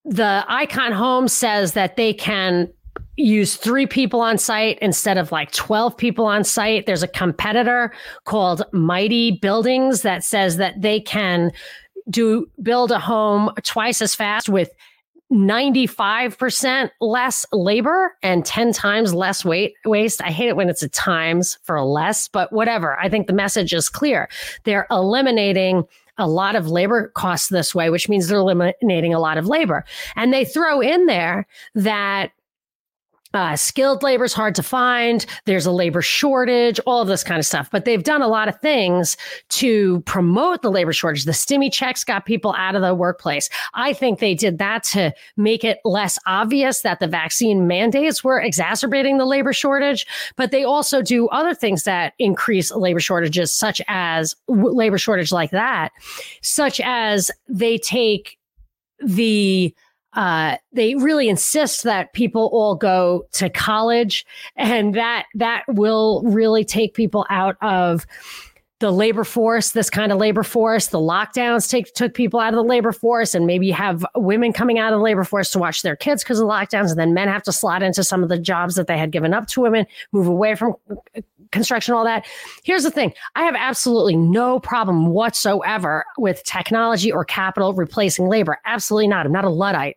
the 0.04 0.44
Icon 0.48 0.92
Home 0.92 1.28
says 1.28 1.72
that 1.72 1.96
they 1.96 2.14
can 2.14 2.68
use 3.16 3.56
three 3.56 3.86
people 3.86 4.20
on 4.20 4.38
site 4.38 4.78
instead 4.80 5.18
of 5.18 5.32
like 5.32 5.50
12 5.52 5.96
people 5.96 6.24
on 6.24 6.44
site. 6.44 6.86
There's 6.86 7.02
a 7.02 7.08
competitor 7.08 7.92
called 8.24 8.62
Mighty 8.72 9.32
Buildings 9.32 10.02
that 10.02 10.24
says 10.24 10.56
that 10.56 10.80
they 10.80 11.00
can 11.00 11.52
do 12.08 12.46
build 12.62 12.90
a 12.90 12.98
home 12.98 13.50
twice 13.62 14.00
as 14.00 14.14
fast 14.14 14.48
with 14.48 14.70
95% 15.32 16.90
less 17.00 17.46
labor 17.52 18.16
and 18.22 18.44
10 18.44 18.72
times 18.72 19.14
less 19.14 19.44
weight 19.44 19.74
waste. 19.84 20.20
I 20.22 20.30
hate 20.30 20.48
it 20.48 20.56
when 20.56 20.68
it's 20.68 20.82
a 20.82 20.88
times 20.88 21.58
for 21.62 21.80
less, 21.82 22.28
but 22.28 22.52
whatever. 22.52 22.98
I 22.98 23.08
think 23.08 23.26
the 23.26 23.32
message 23.32 23.72
is 23.72 23.88
clear. 23.88 24.28
They're 24.64 24.86
eliminating 24.90 25.84
a 26.18 26.28
lot 26.28 26.56
of 26.56 26.68
labor 26.68 27.08
costs 27.14 27.48
this 27.48 27.74
way, 27.74 27.90
which 27.90 28.08
means 28.08 28.28
they're 28.28 28.38
eliminating 28.38 29.14
a 29.14 29.20
lot 29.20 29.38
of 29.38 29.46
labor. 29.46 29.84
And 30.16 30.32
they 30.32 30.44
throw 30.44 30.80
in 30.80 31.06
there 31.06 31.46
that 31.74 32.32
uh, 33.32 33.54
skilled 33.54 34.02
labor 34.02 34.24
is 34.24 34.32
hard 34.32 34.54
to 34.56 34.62
find. 34.62 35.24
There's 35.44 35.66
a 35.66 35.70
labor 35.70 36.02
shortage, 36.02 36.80
all 36.86 37.00
of 37.00 37.08
this 37.08 37.22
kind 37.22 37.38
of 37.38 37.46
stuff. 37.46 37.70
But 37.70 37.84
they've 37.84 38.02
done 38.02 38.22
a 38.22 38.28
lot 38.28 38.48
of 38.48 38.60
things 38.60 39.16
to 39.50 40.00
promote 40.00 40.62
the 40.62 40.70
labor 40.70 40.92
shortage. 40.92 41.24
The 41.24 41.32
stimmy 41.32 41.72
checks 41.72 42.02
got 42.02 42.26
people 42.26 42.54
out 42.56 42.74
of 42.74 42.82
the 42.82 42.94
workplace. 42.94 43.48
I 43.74 43.92
think 43.92 44.18
they 44.18 44.34
did 44.34 44.58
that 44.58 44.82
to 44.84 45.12
make 45.36 45.62
it 45.62 45.78
less 45.84 46.18
obvious 46.26 46.82
that 46.82 46.98
the 46.98 47.06
vaccine 47.06 47.66
mandates 47.66 48.24
were 48.24 48.40
exacerbating 48.40 49.18
the 49.18 49.26
labor 49.26 49.52
shortage. 49.52 50.06
But 50.36 50.50
they 50.50 50.64
also 50.64 51.00
do 51.00 51.28
other 51.28 51.54
things 51.54 51.84
that 51.84 52.14
increase 52.18 52.72
labor 52.72 53.00
shortages, 53.00 53.52
such 53.52 53.80
as 53.86 54.34
labor 54.48 54.98
shortage 54.98 55.30
like 55.30 55.50
that, 55.52 55.92
such 56.42 56.80
as 56.80 57.30
they 57.48 57.78
take 57.78 58.38
the 58.98 59.74
uh, 60.14 60.56
they 60.72 60.94
really 60.96 61.28
insist 61.28 61.84
that 61.84 62.12
people 62.12 62.50
all 62.52 62.74
go 62.74 63.26
to 63.32 63.48
college, 63.48 64.26
and 64.56 64.94
that 64.94 65.26
that 65.34 65.64
will 65.68 66.22
really 66.24 66.64
take 66.64 66.94
people 66.94 67.26
out 67.30 67.56
of 67.62 68.06
the 68.80 68.90
labor 68.90 69.24
force, 69.24 69.72
this 69.72 69.90
kind 69.90 70.10
of 70.10 70.18
labor 70.18 70.42
force. 70.42 70.88
The 70.88 70.98
lockdowns 70.98 71.68
take 71.68 71.92
took 71.94 72.14
people 72.14 72.40
out 72.40 72.54
of 72.54 72.56
the 72.56 72.64
labor 72.64 72.92
force, 72.92 73.34
and 73.34 73.46
maybe 73.46 73.66
you 73.66 73.74
have 73.74 74.04
women 74.16 74.52
coming 74.52 74.78
out 74.78 74.92
of 74.92 74.98
the 74.98 75.04
labor 75.04 75.22
force 75.22 75.50
to 75.52 75.58
watch 75.58 75.82
their 75.82 75.96
kids 75.96 76.24
because 76.24 76.40
of 76.40 76.48
lockdowns, 76.48 76.90
and 76.90 76.98
then 76.98 77.14
men 77.14 77.28
have 77.28 77.42
to 77.44 77.52
slot 77.52 77.82
into 77.82 78.02
some 78.02 78.22
of 78.22 78.28
the 78.28 78.38
jobs 78.38 78.74
that 78.74 78.86
they 78.86 78.98
had 78.98 79.10
given 79.12 79.34
up 79.34 79.46
to 79.48 79.60
women, 79.60 79.86
move 80.12 80.26
away 80.26 80.54
from 80.54 80.74
construction, 81.52 81.94
all 81.94 82.04
that. 82.04 82.26
Here's 82.62 82.82
the 82.82 82.90
thing 82.90 83.12
I 83.34 83.44
have 83.44 83.54
absolutely 83.56 84.16
no 84.16 84.60
problem 84.60 85.08
whatsoever 85.08 86.04
with 86.18 86.42
technology 86.44 87.10
or 87.10 87.24
capital 87.24 87.72
replacing 87.74 88.28
labor. 88.28 88.58
Absolutely 88.64 89.08
not. 89.08 89.26
I'm 89.26 89.32
not 89.32 89.44
a 89.44 89.50
Luddite. 89.50 89.96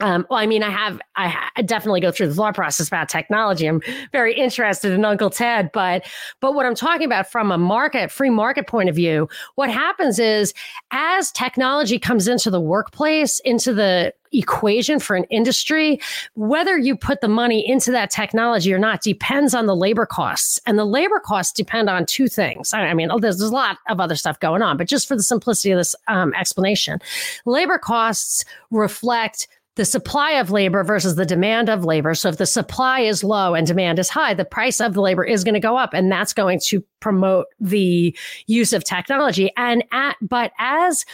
Um, 0.00 0.26
well, 0.30 0.38
I 0.38 0.46
mean, 0.46 0.62
I 0.62 0.70
have, 0.70 1.00
I, 1.16 1.50
I, 1.56 1.62
definitely 1.62 2.00
go 2.00 2.10
through 2.10 2.28
the 2.28 2.34
thought 2.34 2.54
process 2.54 2.88
about 2.88 3.08
technology. 3.08 3.66
I'm 3.66 3.82
very 4.12 4.32
interested 4.32 4.92
in 4.92 5.04
Uncle 5.04 5.28
Ted, 5.28 5.70
but, 5.72 6.06
but 6.40 6.54
what 6.54 6.64
I'm 6.64 6.74
talking 6.74 7.04
about 7.04 7.30
from 7.30 7.52
a 7.52 7.58
market, 7.58 8.10
free 8.10 8.30
market 8.30 8.66
point 8.66 8.88
of 8.88 8.94
view, 8.94 9.28
what 9.56 9.70
happens 9.70 10.18
is 10.18 10.54
as 10.90 11.30
technology 11.32 11.98
comes 11.98 12.28
into 12.28 12.50
the 12.50 12.60
workplace, 12.60 13.40
into 13.40 13.74
the 13.74 14.14
equation 14.32 15.00
for 15.00 15.16
an 15.16 15.24
industry, 15.24 16.00
whether 16.34 16.78
you 16.78 16.96
put 16.96 17.20
the 17.20 17.28
money 17.28 17.66
into 17.68 17.90
that 17.92 18.10
technology 18.10 18.72
or 18.72 18.78
not 18.78 19.02
depends 19.02 19.54
on 19.54 19.66
the 19.66 19.76
labor 19.76 20.06
costs. 20.06 20.60
And 20.66 20.78
the 20.78 20.84
labor 20.84 21.20
costs 21.20 21.52
depend 21.52 21.88
on 21.88 22.06
two 22.06 22.28
things. 22.28 22.72
I 22.72 22.94
mean, 22.94 23.08
there's, 23.20 23.38
there's 23.38 23.50
a 23.50 23.54
lot 23.54 23.78
of 23.88 24.00
other 24.00 24.16
stuff 24.16 24.40
going 24.40 24.62
on, 24.62 24.76
but 24.76 24.88
just 24.88 25.08
for 25.08 25.16
the 25.16 25.22
simplicity 25.22 25.70
of 25.70 25.78
this 25.78 25.94
um, 26.08 26.34
explanation, 26.34 27.00
labor 27.44 27.78
costs 27.78 28.44
reflect 28.70 29.48
the 29.78 29.84
supply 29.84 30.32
of 30.32 30.50
labor 30.50 30.82
versus 30.82 31.14
the 31.14 31.24
demand 31.24 31.68
of 31.68 31.84
labor. 31.84 32.12
So 32.12 32.28
if 32.28 32.36
the 32.36 32.46
supply 32.46 32.98
is 32.98 33.22
low 33.22 33.54
and 33.54 33.64
demand 33.64 34.00
is 34.00 34.08
high, 34.08 34.34
the 34.34 34.44
price 34.44 34.80
of 34.80 34.94
the 34.94 35.00
labor 35.00 35.24
is 35.24 35.44
going 35.44 35.54
to 35.54 35.60
go 35.60 35.76
up 35.76 35.94
and 35.94 36.10
that's 36.10 36.32
going 36.32 36.58
to 36.64 36.82
promote 36.98 37.46
the 37.60 38.14
use 38.48 38.72
of 38.72 38.82
technology. 38.82 39.52
And 39.56 39.84
at, 39.92 40.16
but 40.20 40.50
as, 40.58 41.06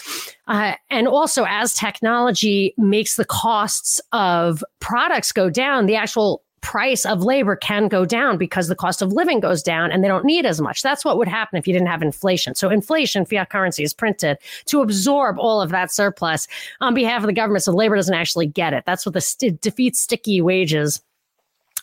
uh, 0.48 0.76
and 0.88 1.06
also 1.06 1.44
as 1.46 1.74
technology 1.74 2.72
makes 2.78 3.16
the 3.16 3.26
costs 3.26 4.00
of 4.12 4.64
products 4.80 5.30
go 5.30 5.50
down, 5.50 5.84
the 5.84 5.96
actual 5.96 6.42
price 6.64 7.04
of 7.04 7.22
labor 7.22 7.54
can 7.54 7.88
go 7.88 8.06
down 8.06 8.38
because 8.38 8.68
the 8.68 8.74
cost 8.74 9.02
of 9.02 9.12
living 9.12 9.38
goes 9.38 9.62
down 9.62 9.92
and 9.92 10.02
they 10.02 10.08
don't 10.08 10.24
need 10.24 10.46
as 10.46 10.62
much. 10.62 10.82
That's 10.82 11.04
what 11.04 11.18
would 11.18 11.28
happen 11.28 11.58
if 11.58 11.66
you 11.66 11.74
didn't 11.74 11.88
have 11.88 12.02
inflation. 12.02 12.54
So 12.54 12.70
inflation, 12.70 13.26
fiat 13.26 13.50
currency 13.50 13.84
is 13.84 13.92
printed 13.92 14.38
to 14.66 14.80
absorb 14.80 15.38
all 15.38 15.60
of 15.60 15.70
that 15.70 15.92
surplus 15.92 16.48
on 16.80 16.94
behalf 16.94 17.22
of 17.22 17.26
the 17.26 17.34
government. 17.34 17.64
So 17.64 17.72
labor 17.72 17.96
doesn't 17.96 18.14
actually 18.14 18.46
get 18.46 18.72
it. 18.72 18.84
That's 18.86 19.04
what 19.04 19.12
the 19.12 19.20
st- 19.20 19.60
defeats 19.60 20.00
sticky 20.00 20.40
wages 20.40 21.02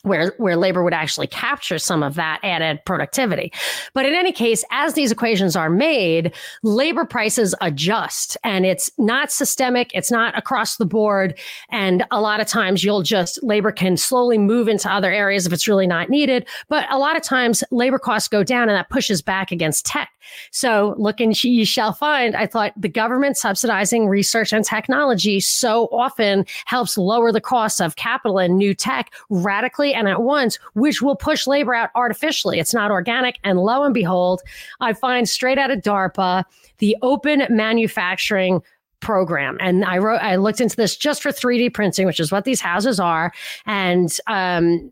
where 0.03 0.33
where 0.37 0.55
labor 0.55 0.83
would 0.83 0.93
actually 0.93 1.27
capture 1.27 1.77
some 1.77 2.03
of 2.03 2.15
that 2.15 2.39
added 2.43 2.79
productivity. 2.85 3.51
But 3.93 4.05
in 4.05 4.13
any 4.13 4.31
case, 4.31 4.63
as 4.71 4.93
these 4.93 5.11
equations 5.11 5.55
are 5.55 5.69
made, 5.69 6.33
labor 6.63 7.05
prices 7.05 7.53
adjust 7.61 8.37
and 8.43 8.65
it's 8.65 8.91
not 8.97 9.31
systemic, 9.31 9.91
it's 9.93 10.11
not 10.11 10.37
across 10.37 10.77
the 10.77 10.85
board 10.85 11.37
and 11.69 12.05
a 12.11 12.21
lot 12.21 12.39
of 12.39 12.47
times 12.47 12.83
you'll 12.83 13.03
just 13.03 13.41
labor 13.43 13.71
can 13.71 13.97
slowly 13.97 14.37
move 14.37 14.67
into 14.67 14.91
other 14.91 15.11
areas 15.11 15.45
if 15.45 15.53
it's 15.53 15.67
really 15.67 15.87
not 15.87 16.09
needed, 16.09 16.47
but 16.69 16.91
a 16.91 16.97
lot 16.97 17.15
of 17.15 17.23
times 17.23 17.63
labor 17.71 17.99
costs 17.99 18.27
go 18.27 18.43
down 18.43 18.69
and 18.69 18.75
that 18.77 18.89
pushes 18.89 19.21
back 19.21 19.51
against 19.51 19.85
tech. 19.85 20.09
So 20.51 20.95
look 20.97 21.19
and 21.19 21.41
you 21.43 21.65
shall 21.65 21.93
find 21.93 22.35
I 22.35 22.47
thought 22.47 22.73
the 22.75 22.89
government 22.89 23.37
subsidizing 23.37 24.07
research 24.07 24.53
and 24.53 24.63
technology 24.63 25.39
so 25.39 25.87
often 25.91 26.45
helps 26.65 26.97
lower 26.97 27.31
the 27.31 27.41
cost 27.41 27.81
of 27.81 27.95
capital 27.95 28.37
and 28.37 28.57
new 28.57 28.73
tech 28.73 29.13
radically 29.29 29.93
and 29.93 30.07
at 30.07 30.21
once, 30.21 30.57
which 30.73 31.01
will 31.01 31.15
push 31.15 31.47
labor 31.47 31.73
out 31.73 31.89
artificially. 31.95 32.59
It's 32.59 32.73
not 32.73 32.91
organic. 32.91 33.37
And 33.43 33.59
lo 33.59 33.83
and 33.83 33.93
behold, 33.93 34.41
I 34.79 34.93
find 34.93 35.27
straight 35.27 35.57
out 35.57 35.71
of 35.71 35.79
DARPA, 35.79 36.43
the 36.77 36.97
open 37.01 37.43
manufacturing 37.49 38.61
program. 38.99 39.57
And 39.59 39.83
I 39.83 39.97
wrote, 39.97 40.21
I 40.21 40.35
looked 40.37 40.61
into 40.61 40.75
this 40.75 40.95
just 40.95 41.21
for 41.21 41.29
3D 41.29 41.73
printing, 41.73 42.05
which 42.05 42.19
is 42.19 42.31
what 42.31 42.45
these 42.45 42.61
houses 42.61 42.99
are. 42.99 43.33
And 43.65 44.15
um, 44.27 44.91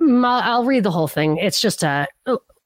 I'll 0.00 0.64
read 0.64 0.84
the 0.84 0.90
whole 0.90 1.08
thing. 1.08 1.38
It's 1.38 1.60
just 1.60 1.82
a 1.82 2.06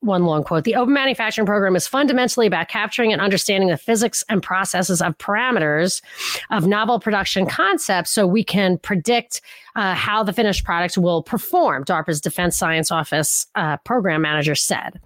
one 0.02 0.24
long 0.24 0.42
quote. 0.44 0.64
The 0.64 0.74
open 0.74 0.94
manufacturing 0.94 1.46
program 1.46 1.76
is 1.76 1.86
fundamentally 1.86 2.46
about 2.46 2.68
capturing 2.68 3.12
and 3.12 3.22
understanding 3.22 3.70
the 3.70 3.76
physics 3.76 4.24
and 4.28 4.42
processes 4.42 5.00
of 5.00 5.16
parameters 5.18 6.02
of 6.50 6.66
novel 6.66 6.98
production 7.00 7.46
concepts 7.46 8.10
so 8.10 8.26
we 8.26 8.44
can 8.44 8.78
predict 8.78 9.40
uh, 9.76 9.94
how 9.94 10.22
the 10.22 10.32
finished 10.32 10.64
product 10.64 10.98
will 10.98 11.22
perform, 11.22 11.85
DARPA's 11.85 12.20
Defense 12.20 12.56
Science 12.56 12.90
Office 12.90 13.46
uh, 13.54 13.76
program 13.78 14.22
manager 14.22 14.54
said. 14.54 15.00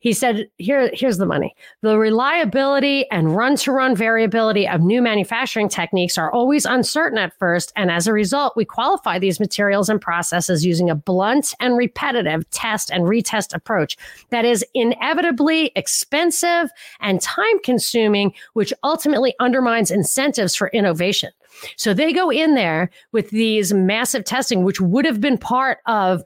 He 0.00 0.12
said, 0.12 0.48
Here, 0.58 0.90
here's 0.92 1.18
the 1.18 1.26
money. 1.26 1.54
The 1.82 1.98
reliability 1.98 3.10
and 3.10 3.36
run 3.36 3.56
to 3.56 3.72
run 3.72 3.94
variability 3.94 4.66
of 4.66 4.80
new 4.80 5.02
manufacturing 5.02 5.68
techniques 5.68 6.16
are 6.16 6.32
always 6.32 6.64
uncertain 6.64 7.18
at 7.18 7.36
first. 7.38 7.72
And 7.76 7.90
as 7.90 8.06
a 8.06 8.12
result, 8.12 8.56
we 8.56 8.64
qualify 8.64 9.18
these 9.18 9.40
materials 9.40 9.88
and 9.88 10.00
processes 10.00 10.64
using 10.64 10.88
a 10.88 10.94
blunt 10.94 11.54
and 11.60 11.76
repetitive 11.76 12.48
test 12.50 12.90
and 12.90 13.04
retest 13.04 13.54
approach 13.54 13.96
that 14.30 14.44
is 14.44 14.64
inevitably 14.74 15.72
expensive 15.76 16.70
and 17.00 17.20
time 17.20 17.58
consuming, 17.62 18.32
which 18.54 18.72
ultimately 18.82 19.34
undermines 19.40 19.90
incentives 19.90 20.54
for 20.54 20.68
innovation. 20.68 21.30
So 21.76 21.94
they 21.94 22.12
go 22.12 22.30
in 22.30 22.54
there 22.54 22.90
with 23.12 23.30
these 23.30 23.72
massive 23.72 24.24
testing, 24.24 24.64
which 24.64 24.80
would 24.80 25.04
have 25.04 25.20
been 25.20 25.38
part 25.38 25.78
of 25.86 26.22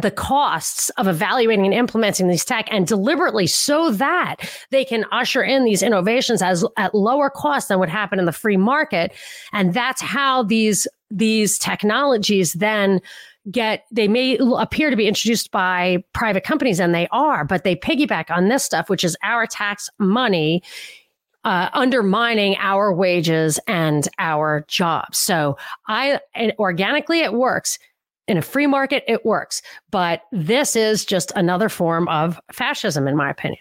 the 0.00 0.10
costs 0.10 0.88
of 0.90 1.06
evaluating 1.06 1.66
and 1.66 1.74
implementing 1.74 2.28
these 2.28 2.46
tech 2.46 2.66
and 2.70 2.86
deliberately 2.86 3.46
so 3.46 3.90
that 3.90 4.36
they 4.70 4.86
can 4.86 5.04
usher 5.12 5.42
in 5.42 5.64
these 5.64 5.82
innovations 5.82 6.40
as 6.40 6.64
at 6.78 6.94
lower 6.94 7.28
cost 7.28 7.68
than 7.68 7.78
would 7.78 7.90
happen 7.90 8.18
in 8.18 8.24
the 8.24 8.32
free 8.32 8.56
market. 8.56 9.12
And 9.52 9.74
that's 9.74 10.00
how 10.00 10.44
these 10.44 10.88
these 11.10 11.58
technologies 11.58 12.54
then 12.54 13.00
get 13.50 13.84
they 13.90 14.08
may 14.08 14.38
appear 14.56 14.88
to 14.88 14.96
be 14.96 15.08
introduced 15.08 15.50
by 15.50 16.02
private 16.14 16.44
companies 16.44 16.78
and 16.78 16.94
they 16.94 17.08
are 17.10 17.44
but 17.44 17.64
they 17.64 17.74
piggyback 17.74 18.30
on 18.30 18.48
this 18.48 18.62
stuff 18.62 18.88
which 18.88 19.02
is 19.02 19.16
our 19.24 19.46
tax 19.48 19.90
money 19.98 20.62
uh, 21.44 21.68
undermining 21.72 22.56
our 22.58 22.92
wages 22.92 23.58
and 23.66 24.08
our 24.18 24.64
jobs. 24.68 25.18
So 25.18 25.56
I 25.88 26.20
organically 26.58 27.20
it 27.20 27.32
works. 27.32 27.78
In 28.28 28.38
a 28.38 28.42
free 28.42 28.68
market, 28.68 29.02
it 29.08 29.24
works. 29.26 29.62
But 29.90 30.22
this 30.30 30.76
is 30.76 31.04
just 31.04 31.32
another 31.34 31.68
form 31.68 32.06
of 32.08 32.40
fascism, 32.52 33.08
in 33.08 33.16
my 33.16 33.28
opinion. 33.28 33.60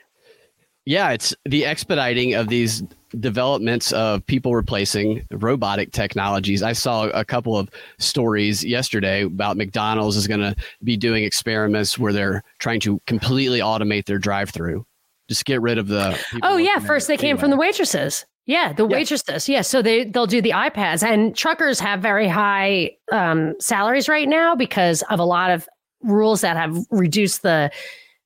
Yeah, 0.86 1.12
it's 1.12 1.36
the 1.46 1.66
expediting 1.66 2.36
of 2.36 2.48
these 2.48 2.84
developments 3.20 3.92
of 3.92 4.26
people 4.26 4.56
replacing 4.56 5.26
robotic 5.32 5.92
technologies. 5.92 6.64
I 6.64 6.74
saw 6.74 7.06
a 7.10 7.26
couple 7.26 7.58
of 7.58 7.70
stories 8.00 8.64
yesterday 8.64 9.24
about 9.24 9.58
McDonald's 9.58 10.16
is 10.16 10.28
going 10.28 10.40
to 10.40 10.56
be 10.84 10.96
doing 10.96 11.24
experiments 11.24 12.00
where 12.00 12.14
they're 12.14 12.44
trying 12.60 12.80
to 12.82 13.00
completely 13.08 13.60
automate 13.60 14.06
their 14.06 14.20
drive-through 14.20 14.86
just 15.32 15.46
get 15.46 15.62
rid 15.62 15.78
of 15.78 15.88
the. 15.88 16.20
Oh 16.44 16.58
yeah, 16.58 16.80
first 16.80 17.08
they 17.08 17.16
came 17.16 17.38
from 17.38 17.52
the 17.52 17.56
waitresses. 17.56 18.26
Yeah, 18.46 18.74
the 18.74 18.86
waitresses. 18.86 19.48
Yeah, 19.48 19.62
so 19.62 19.82
they 19.82 20.04
they'll 20.04 20.28
do 20.28 20.42
the 20.42 20.50
iPads, 20.50 21.04
and 21.04 21.34
truckers 21.34 21.80
have 21.80 22.02
very 22.02 22.28
high 22.28 22.92
um, 23.14 23.56
salaries 23.62 24.10
right 24.10 24.28
now 24.28 24.56
because 24.56 25.04
of 25.04 25.20
a 25.20 25.24
lot 25.24 25.50
of 25.52 25.70
rules 26.04 26.42
that 26.42 26.58
have 26.58 26.78
reduced 26.90 27.44
the 27.44 27.72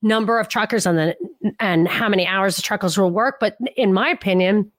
number 0.01 0.39
of 0.39 0.47
truckers 0.47 0.87
and 0.87 0.97
the 0.97 1.15
and 1.59 1.87
how 1.87 2.09
many 2.09 2.25
hours 2.25 2.55
the 2.55 2.63
truckers 2.63 2.97
will 2.97 3.11
work. 3.11 3.37
But 3.39 3.55
in 3.77 3.93
my 3.93 4.09
opinion, 4.09 4.71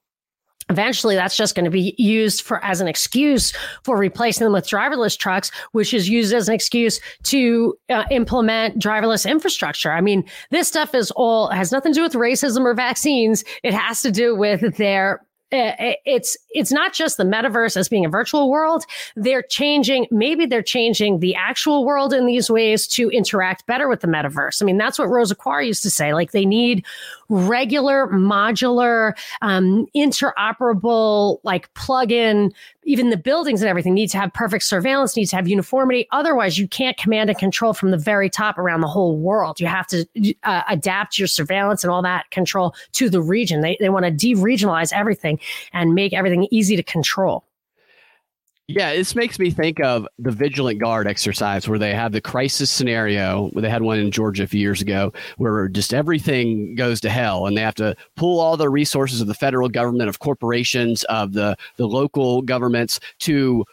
Eventually, 0.69 1.15
that's 1.15 1.37
just 1.37 1.55
going 1.55 1.65
to 1.65 1.71
be 1.71 1.95
used 1.97 2.43
for 2.43 2.63
as 2.65 2.81
an 2.81 2.89
excuse 2.89 3.53
for 3.85 3.97
replacing 3.97 4.45
them 4.45 4.53
with 4.53 4.67
driverless 4.67 5.17
trucks, 5.17 5.53
which 5.73 5.95
is 5.95 6.09
used 6.09 6.35
as 6.35 6.49
an 6.49 6.55
excuse 6.55 6.99
to 7.23 7.75
uh, 7.89 8.03
implement 8.11 8.77
driverless 8.77 9.31
infrastructure. 9.31 9.93
I 9.93 10.01
mean, 10.01 10.25
this 10.51 10.67
stuff 10.67 10.93
is 10.93 11.13
all 11.13 11.49
has 11.51 11.71
nothing 11.71 11.93
to 11.93 11.99
do 11.99 12.03
with 12.03 12.15
racism 12.15 12.65
or 12.65 12.75
vaccines. 12.75 13.45
It 13.63 13.75
has 13.75 14.03
to 14.03 14.11
do 14.11 14.35
with 14.35 14.77
their 14.77 15.25
it's 15.53 16.37
it's 16.51 16.73
not 16.73 16.93
just 16.93 17.17
the 17.17 17.25
metaverse 17.25 17.77
as 17.77 17.89
being 17.89 18.05
a 18.05 18.09
virtual 18.09 18.51
world. 18.51 18.85
They're 19.15 19.43
changing 19.43 20.07
maybe 20.11 20.47
they're 20.47 20.63
changing 20.63 21.21
the 21.21 21.35
actual 21.37 21.85
world 21.85 22.13
in 22.13 22.27
these 22.27 22.51
ways 22.51 22.87
to 22.89 23.09
interact 23.11 23.67
better 23.67 23.89
with 23.89 24.01
the 24.01 24.09
metaverse. 24.09 24.61
I 24.63 24.65
mean 24.65 24.79
that's 24.79 24.99
what 24.99 25.09
Rosa 25.09 25.37
Koire 25.37 25.65
used 25.65 25.83
to 25.85 25.91
say 25.91 26.15
like 26.15 26.33
they 26.33 26.45
need 26.45 26.85
regular 27.29 28.09
modular 28.09 29.13
um, 29.43 29.87
interoperable 29.95 31.39
like 31.45 31.73
plug 31.75 32.11
in 32.11 32.53
even 32.87 33.11
the 33.11 33.17
buildings 33.17 33.61
and 33.61 33.69
everything 33.69 33.95
need 33.95 34.09
to 34.09 34.19
have 34.19 34.33
perfect 34.33 34.65
surveillance, 34.65 35.17
need 35.17 35.27
to 35.27 35.37
have 35.37 35.49
uniformity. 35.49 36.07
Otherwise, 36.13 36.57
you 36.57 36.69
can't 36.69 36.97
command 36.97 37.29
and 37.29 37.39
control 37.39 37.75
from 37.75 37.91
the 37.91 37.99
very 37.99 38.31
top 38.31 38.57
around 38.59 38.81
the 38.81 38.89
whole 38.89 39.19
world. 39.19 39.61
You 39.61 39.67
have 39.67 39.87
to 39.89 40.07
uh, 40.45 40.63
adapt 40.69 41.19
your 41.19 41.29
surveillance 41.29 41.83
and 41.83 41.91
all 41.91 42.01
that 42.03 42.31
control 42.31 42.75
to 42.93 43.11
the 43.11 43.21
region. 43.21 43.61
They, 43.61 43.77
they 43.81 43.91
want 43.91 44.05
to 44.05 44.11
de 44.11 44.35
regionalize 44.35 44.93
everything 44.93 45.41
and 45.73 45.95
make 45.95 46.13
everything 46.13 46.47
easy 46.51 46.77
to 46.77 46.83
control. 46.83 47.45
Yeah, 48.69 48.95
this 48.95 49.15
makes 49.15 49.39
me 49.39 49.53
think 49.53 49.79
of 49.81 50.09
the 50.19 50.33
Vigilant 50.33 50.81
Guard 50.81 51.07
exercise 51.07 51.69
where 51.69 51.79
they 51.79 51.95
have 51.95 52.11
the 52.11 52.21
crisis 52.21 52.69
scenario. 52.69 53.49
They 53.55 53.71
had 53.71 53.83
one 53.83 54.01
in 54.01 54.11
Georgia 54.11 54.43
a 54.43 54.47
few 54.49 54.61
years 54.61 54.83
ago 54.83 55.13
where 55.37 55.69
just 55.69 55.95
everything 55.95 56.75
goes 56.75 57.01
to 57.03 57.11
hell 57.11 57.47
and 57.47 57.57
they 57.57 57.61
have 57.61 57.77
to 57.77 57.95
pull 58.17 58.41
all 58.41 58.57
the 58.57 58.69
resources 58.69 59.21
of 59.21 59.29
the 59.29 59.35
federal 59.35 59.69
government, 59.69 60.09
of 60.09 60.19
corporations, 60.19 61.05
of 61.05 61.33
the, 61.33 61.57
the 61.77 61.87
local 61.87 62.43
governments 62.43 62.99
to 63.21 63.65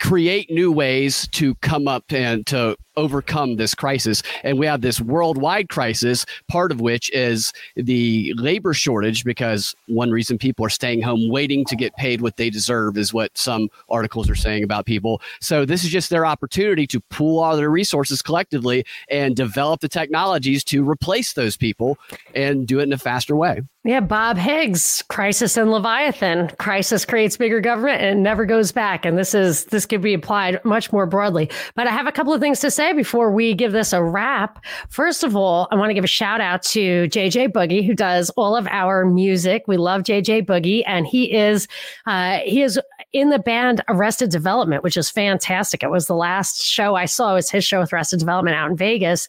create 0.00 0.50
new 0.50 0.72
ways 0.72 1.28
to 1.28 1.54
come 1.56 1.86
up 1.86 2.10
and 2.10 2.46
to 2.46 2.74
overcome 2.96 3.56
this 3.56 3.74
crisis. 3.74 4.22
And 4.44 4.58
we 4.58 4.66
have 4.66 4.80
this 4.80 5.00
worldwide 5.00 5.68
crisis, 5.68 6.26
part 6.48 6.72
of 6.72 6.80
which 6.80 7.10
is 7.12 7.52
the 7.76 8.32
labor 8.36 8.74
shortage, 8.74 9.24
because 9.24 9.74
one 9.86 10.10
reason 10.10 10.38
people 10.38 10.64
are 10.64 10.70
staying 10.70 11.02
home 11.02 11.28
waiting 11.28 11.64
to 11.66 11.76
get 11.76 11.94
paid 11.96 12.20
what 12.20 12.36
they 12.36 12.50
deserve 12.50 12.96
is 12.96 13.12
what 13.12 13.36
some 13.36 13.68
articles 13.88 14.28
are 14.28 14.34
saying 14.34 14.64
about 14.64 14.86
people. 14.86 15.20
So 15.40 15.64
this 15.64 15.84
is 15.84 15.90
just 15.90 16.10
their 16.10 16.26
opportunity 16.26 16.86
to 16.88 17.00
pool 17.00 17.38
all 17.40 17.56
their 17.56 17.70
resources 17.70 18.22
collectively 18.22 18.84
and 19.10 19.34
develop 19.34 19.80
the 19.80 19.88
technologies 19.88 20.64
to 20.64 20.88
replace 20.88 21.32
those 21.32 21.56
people 21.56 21.98
and 22.34 22.66
do 22.66 22.80
it 22.80 22.84
in 22.84 22.92
a 22.92 22.98
faster 22.98 23.36
way. 23.36 23.62
Yeah, 23.84 23.98
Bob 23.98 24.36
Higgs, 24.38 25.02
Crisis 25.08 25.56
and 25.56 25.72
Leviathan. 25.72 26.50
Crisis 26.60 27.04
creates 27.04 27.36
bigger 27.36 27.60
government 27.60 28.00
and 28.00 28.22
never 28.22 28.46
goes 28.46 28.70
back. 28.70 29.04
And 29.04 29.18
this 29.18 29.34
is 29.34 29.64
this 29.66 29.86
could 29.86 30.02
be 30.02 30.14
applied 30.14 30.64
much 30.64 30.92
more 30.92 31.04
broadly. 31.04 31.50
But 31.74 31.88
I 31.88 31.90
have 31.90 32.06
a 32.06 32.12
couple 32.12 32.32
of 32.32 32.40
things 32.40 32.60
to 32.60 32.70
say 32.70 32.81
say 32.82 32.92
before 32.92 33.30
we 33.30 33.54
give 33.54 33.72
this 33.72 33.92
a 33.92 34.02
wrap, 34.02 34.64
first 34.88 35.22
of 35.22 35.36
all, 35.36 35.68
I 35.70 35.76
want 35.76 35.90
to 35.90 35.94
give 35.94 36.04
a 36.04 36.08
shout 36.08 36.40
out 36.40 36.62
to 36.64 37.06
JJ 37.08 37.52
Boogie, 37.52 37.86
who 37.86 37.94
does 37.94 38.30
all 38.30 38.56
of 38.56 38.66
our 38.68 39.04
music. 39.04 39.64
We 39.68 39.76
love 39.76 40.02
JJ 40.02 40.46
Boogie, 40.46 40.82
and 40.86 41.06
he 41.06 41.32
is 41.32 41.68
uh, 42.06 42.38
he 42.44 42.62
is 42.62 42.80
in 43.12 43.30
the 43.30 43.38
band 43.38 43.82
Arrested 43.88 44.30
Development, 44.30 44.82
which 44.82 44.96
is 44.96 45.10
fantastic. 45.10 45.82
It 45.82 45.90
was 45.90 46.06
the 46.06 46.14
last 46.14 46.64
show 46.64 46.94
I 46.94 47.04
saw. 47.04 47.32
It 47.32 47.34
was 47.34 47.50
his 47.50 47.64
show 47.64 47.80
with 47.80 47.92
Arrested 47.92 48.18
Development 48.18 48.56
out 48.56 48.70
in 48.70 48.76
Vegas 48.76 49.28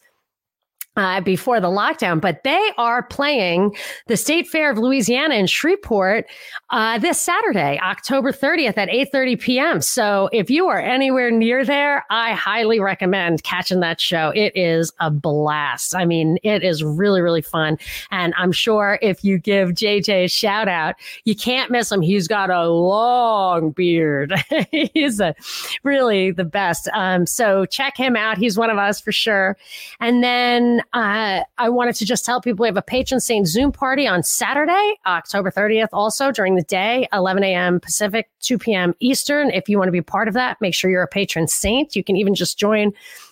uh, 0.96 1.22
before 1.22 1.60
the 1.60 1.68
lockdown, 1.68 2.22
but 2.22 2.44
they 2.44 2.72
are 2.78 3.04
playing 3.04 3.76
the 4.08 4.18
State 4.18 4.48
Fair 4.48 4.72
of 4.72 4.78
Louisiana 4.78 5.36
in 5.36 5.48
Shreveport 5.48 6.26
uh, 6.70 7.00
this 7.00 7.20
Saturday, 7.20 7.80
October 7.84 8.32
30th 8.32 8.78
at 8.78 8.90
8:30 8.90 9.40
p.m. 9.40 9.82
So 9.82 10.30
if 10.32 10.50
you 10.50 10.68
are 10.68 10.80
anywhere 10.80 11.32
near 11.32 11.66
there, 11.66 12.06
I 12.10 12.34
highly 12.34 12.80
recommend 12.80 13.44
catching 13.44 13.80
that 13.80 14.00
show. 14.00 14.32
It 14.36 14.56
is 14.56 14.92
a 15.00 15.10
blast. 15.10 15.96
I 15.96 16.06
mean, 16.06 16.38
it 16.44 16.64
is 16.64 16.84
really 16.84 17.22
really 17.22 17.42
fun, 17.42 17.78
and 18.12 18.34
I'm 18.38 18.52
sure 18.52 19.00
if 19.02 19.24
you 19.24 19.40
give 19.40 19.70
JJ 19.70 20.26
a 20.26 20.28
shout 20.28 20.68
out, 20.68 20.96
you 21.26 21.36
can't 21.36 21.72
miss 21.72 21.92
him. 21.92 22.02
He's 22.02 22.28
got 22.28 22.50
a 22.50 22.70
long 22.70 23.72
beard. 23.72 24.34
He's 24.72 25.20
a 25.20 25.36
really 25.84 26.32
the 26.32 26.44
best. 26.44 26.88
Um, 26.94 27.26
so 27.26 27.66
check 27.66 27.98
him 27.98 28.16
out. 28.16 28.38
He's 28.38 28.58
one 28.58 28.70
of 28.70 28.78
us 28.78 29.02
for 29.02 29.12
sure. 29.12 29.58
And 30.00 30.24
then 30.24 30.83
uh, 30.94 31.44
I 31.58 31.70
wanted 31.70 31.96
to 31.96 32.06
just 32.06 32.26
tell 32.26 32.42
people 32.42 32.64
we 32.64 32.68
have 32.68 32.78
a 32.78 32.82
patron 32.82 33.20
saint 33.20 33.48
Zoom 33.48 33.72
party 33.72 34.08
on 34.08 34.24
Saturday, 34.24 34.96
October 35.06 35.52
30th, 35.52 35.90
also 35.94 36.32
during 36.32 36.56
the 36.56 36.64
day, 36.64 37.08
11 37.14 37.44
a.m. 37.44 37.80
Pacific, 37.80 38.30
2 38.42 38.58
p.m. 38.58 38.94
Eastern. 39.00 39.50
If 39.52 39.70
you 39.70 39.78
want 39.78 39.88
to 39.88 39.94
be 39.94 40.02
part 40.02 40.28
of 40.28 40.34
that, 40.34 40.60
make 40.62 40.74
sure 40.74 40.90
you're 40.90 41.04
a 41.04 41.08
patron 41.08 41.48
saint. 41.48 41.96
You 41.96 42.04
can 42.04 42.16
even 42.16 42.36
just 42.36 42.58
join 42.58 42.92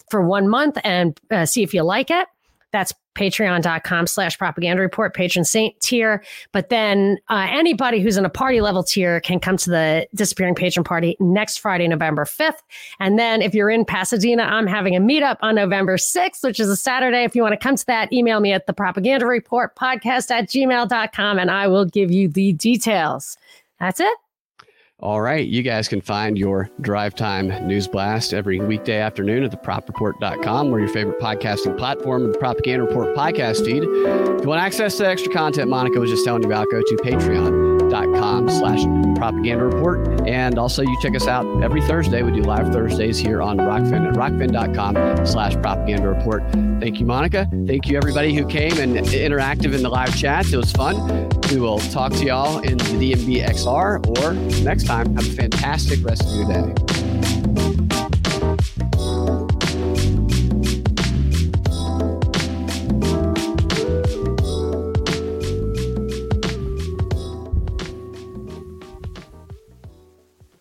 for 0.10 0.22
one 0.22 0.48
month 0.48 0.78
and 0.84 1.20
uh, 1.32 1.46
see 1.46 1.64
if 1.64 1.74
you 1.74 1.84
like 1.84 2.10
it. 2.10 2.28
That's 2.72 2.94
patreon.com 3.16 4.08
slash 4.08 4.38
propaganda 4.38 4.82
report, 4.82 5.14
patron 5.14 5.46
saint 5.46 5.80
tier. 5.80 6.24
But 6.52 6.70
then 6.70 7.18
uh, 7.30 7.48
anybody 7.50 8.00
who's 8.00 8.18
in 8.18 8.26
a 8.26 8.30
party 8.30 8.62
level 8.62 8.84
tier 8.84 9.20
can 9.22 9.40
come 9.40 9.58
to 9.58 9.70
the 9.70 10.08
disappearing 10.16 10.56
patron 10.56 10.84
party 10.84 11.18
next 11.20 11.58
Friday, 11.58 11.88
November 11.88 12.26
5th. 12.26 12.62
And 13.00 13.20
then 13.20 13.42
if 13.42 13.54
you're 13.54 13.70
in 13.70 13.86
Pasadena, 13.86 14.44
I'm 14.44 14.68
having 14.68 14.96
a 14.96 15.00
meetup 15.00 15.38
on 15.42 15.56
November 15.56 15.98
6th, 15.98 16.44
which 16.44 16.60
is 16.60 16.70
a 16.70 16.78
Saturday. 16.78 17.24
If 17.24 17.36
you 17.36 17.42
want 17.42 17.54
to 17.54 17.58
come 17.58 17.76
to 17.76 17.86
that, 17.88 18.12
email 18.14 18.40
me 18.40 18.54
at 18.54 18.68
the 18.68 18.74
propaganda 18.74 19.26
report 19.26 19.76
podcast 19.76 20.32
at 20.32 20.50
gmail.com 20.50 21.40
and 21.40 21.52
I 21.52 21.68
will 21.68 21.86
give 21.86 22.12
you 22.12 22.28
the 22.28 22.54
details. 22.54 23.38
That's 23.80 24.00
it. 24.00 24.18
All 25.02 25.20
right. 25.20 25.48
You 25.48 25.64
guys 25.64 25.88
can 25.88 26.00
find 26.00 26.38
your 26.38 26.70
drive 26.82 27.16
time 27.16 27.48
news 27.68 27.88
blast 27.88 28.34
every 28.34 28.60
weekday 28.60 29.00
afternoon 29.00 29.44
at 29.44 29.52
thepropreport.com 29.52 30.72
or 30.72 30.80
your 30.80 30.90
favorite 30.90 31.20
podcasting 31.20 31.76
platform, 31.76 32.32
the 32.32 32.38
Propaganda 32.38 32.86
Report 32.86 33.16
podcast 33.16 33.66
feed. 33.66 33.84
If 33.84 34.44
you 34.44 34.48
want 34.48 34.62
access 34.62 34.98
to 34.98 35.08
extra 35.08 35.34
content 35.34 35.70
Monica 35.70 36.00
was 36.00 36.12
just 36.12 36.24
telling 36.24 36.44
you 36.44 36.50
about, 36.50 36.68
go 36.70 36.82
to 36.82 37.71
patreon.com 37.92 38.50
slash 38.50 39.18
propaganda 39.18 39.66
report. 39.66 40.28
And 40.28 40.58
also 40.58 40.82
you 40.82 40.98
check 41.02 41.16
us 41.16 41.28
out 41.28 41.46
every 41.64 41.82
Thursday. 41.82 42.24
We 42.24 42.32
do 42.32 42.42
live 42.42 42.72
Thursdays 42.72 43.18
here 43.18 43.42
on 43.42 43.58
Rokfin 43.58 44.08
at 44.08 44.16
rokfin.com 44.16 45.26
slash 45.26 45.54
propaganda 45.56 46.10
report. 46.10 46.44
Thank 46.80 47.00
you, 47.00 47.06
Monica. 47.06 47.50
Thank 47.68 47.88
you, 47.88 47.98
everybody 47.98 48.34
who 48.34 48.46
came 48.48 48.78
and 48.78 48.96
interactive 48.96 49.74
in 49.74 49.84
the 49.84 49.90
live 49.90 50.16
chat. 50.16 50.52
It 50.52 50.58
was 50.58 50.72
fun. 50.72 51.30
We 51.52 51.60
will 51.60 51.80
talk 51.80 52.14
to 52.14 52.26
y'all 52.26 52.60
in 52.60 52.78
the 52.78 53.14
DMV 53.14 53.48
XR 53.50 54.20
or 54.20 54.34
next 54.64 54.86
time. 54.86 55.14
Have 55.16 55.28
a 55.28 55.36
fantastic 55.36 56.04
rest 56.04 56.24
of 56.24 56.36
your 56.36 56.48
day. 56.48 57.31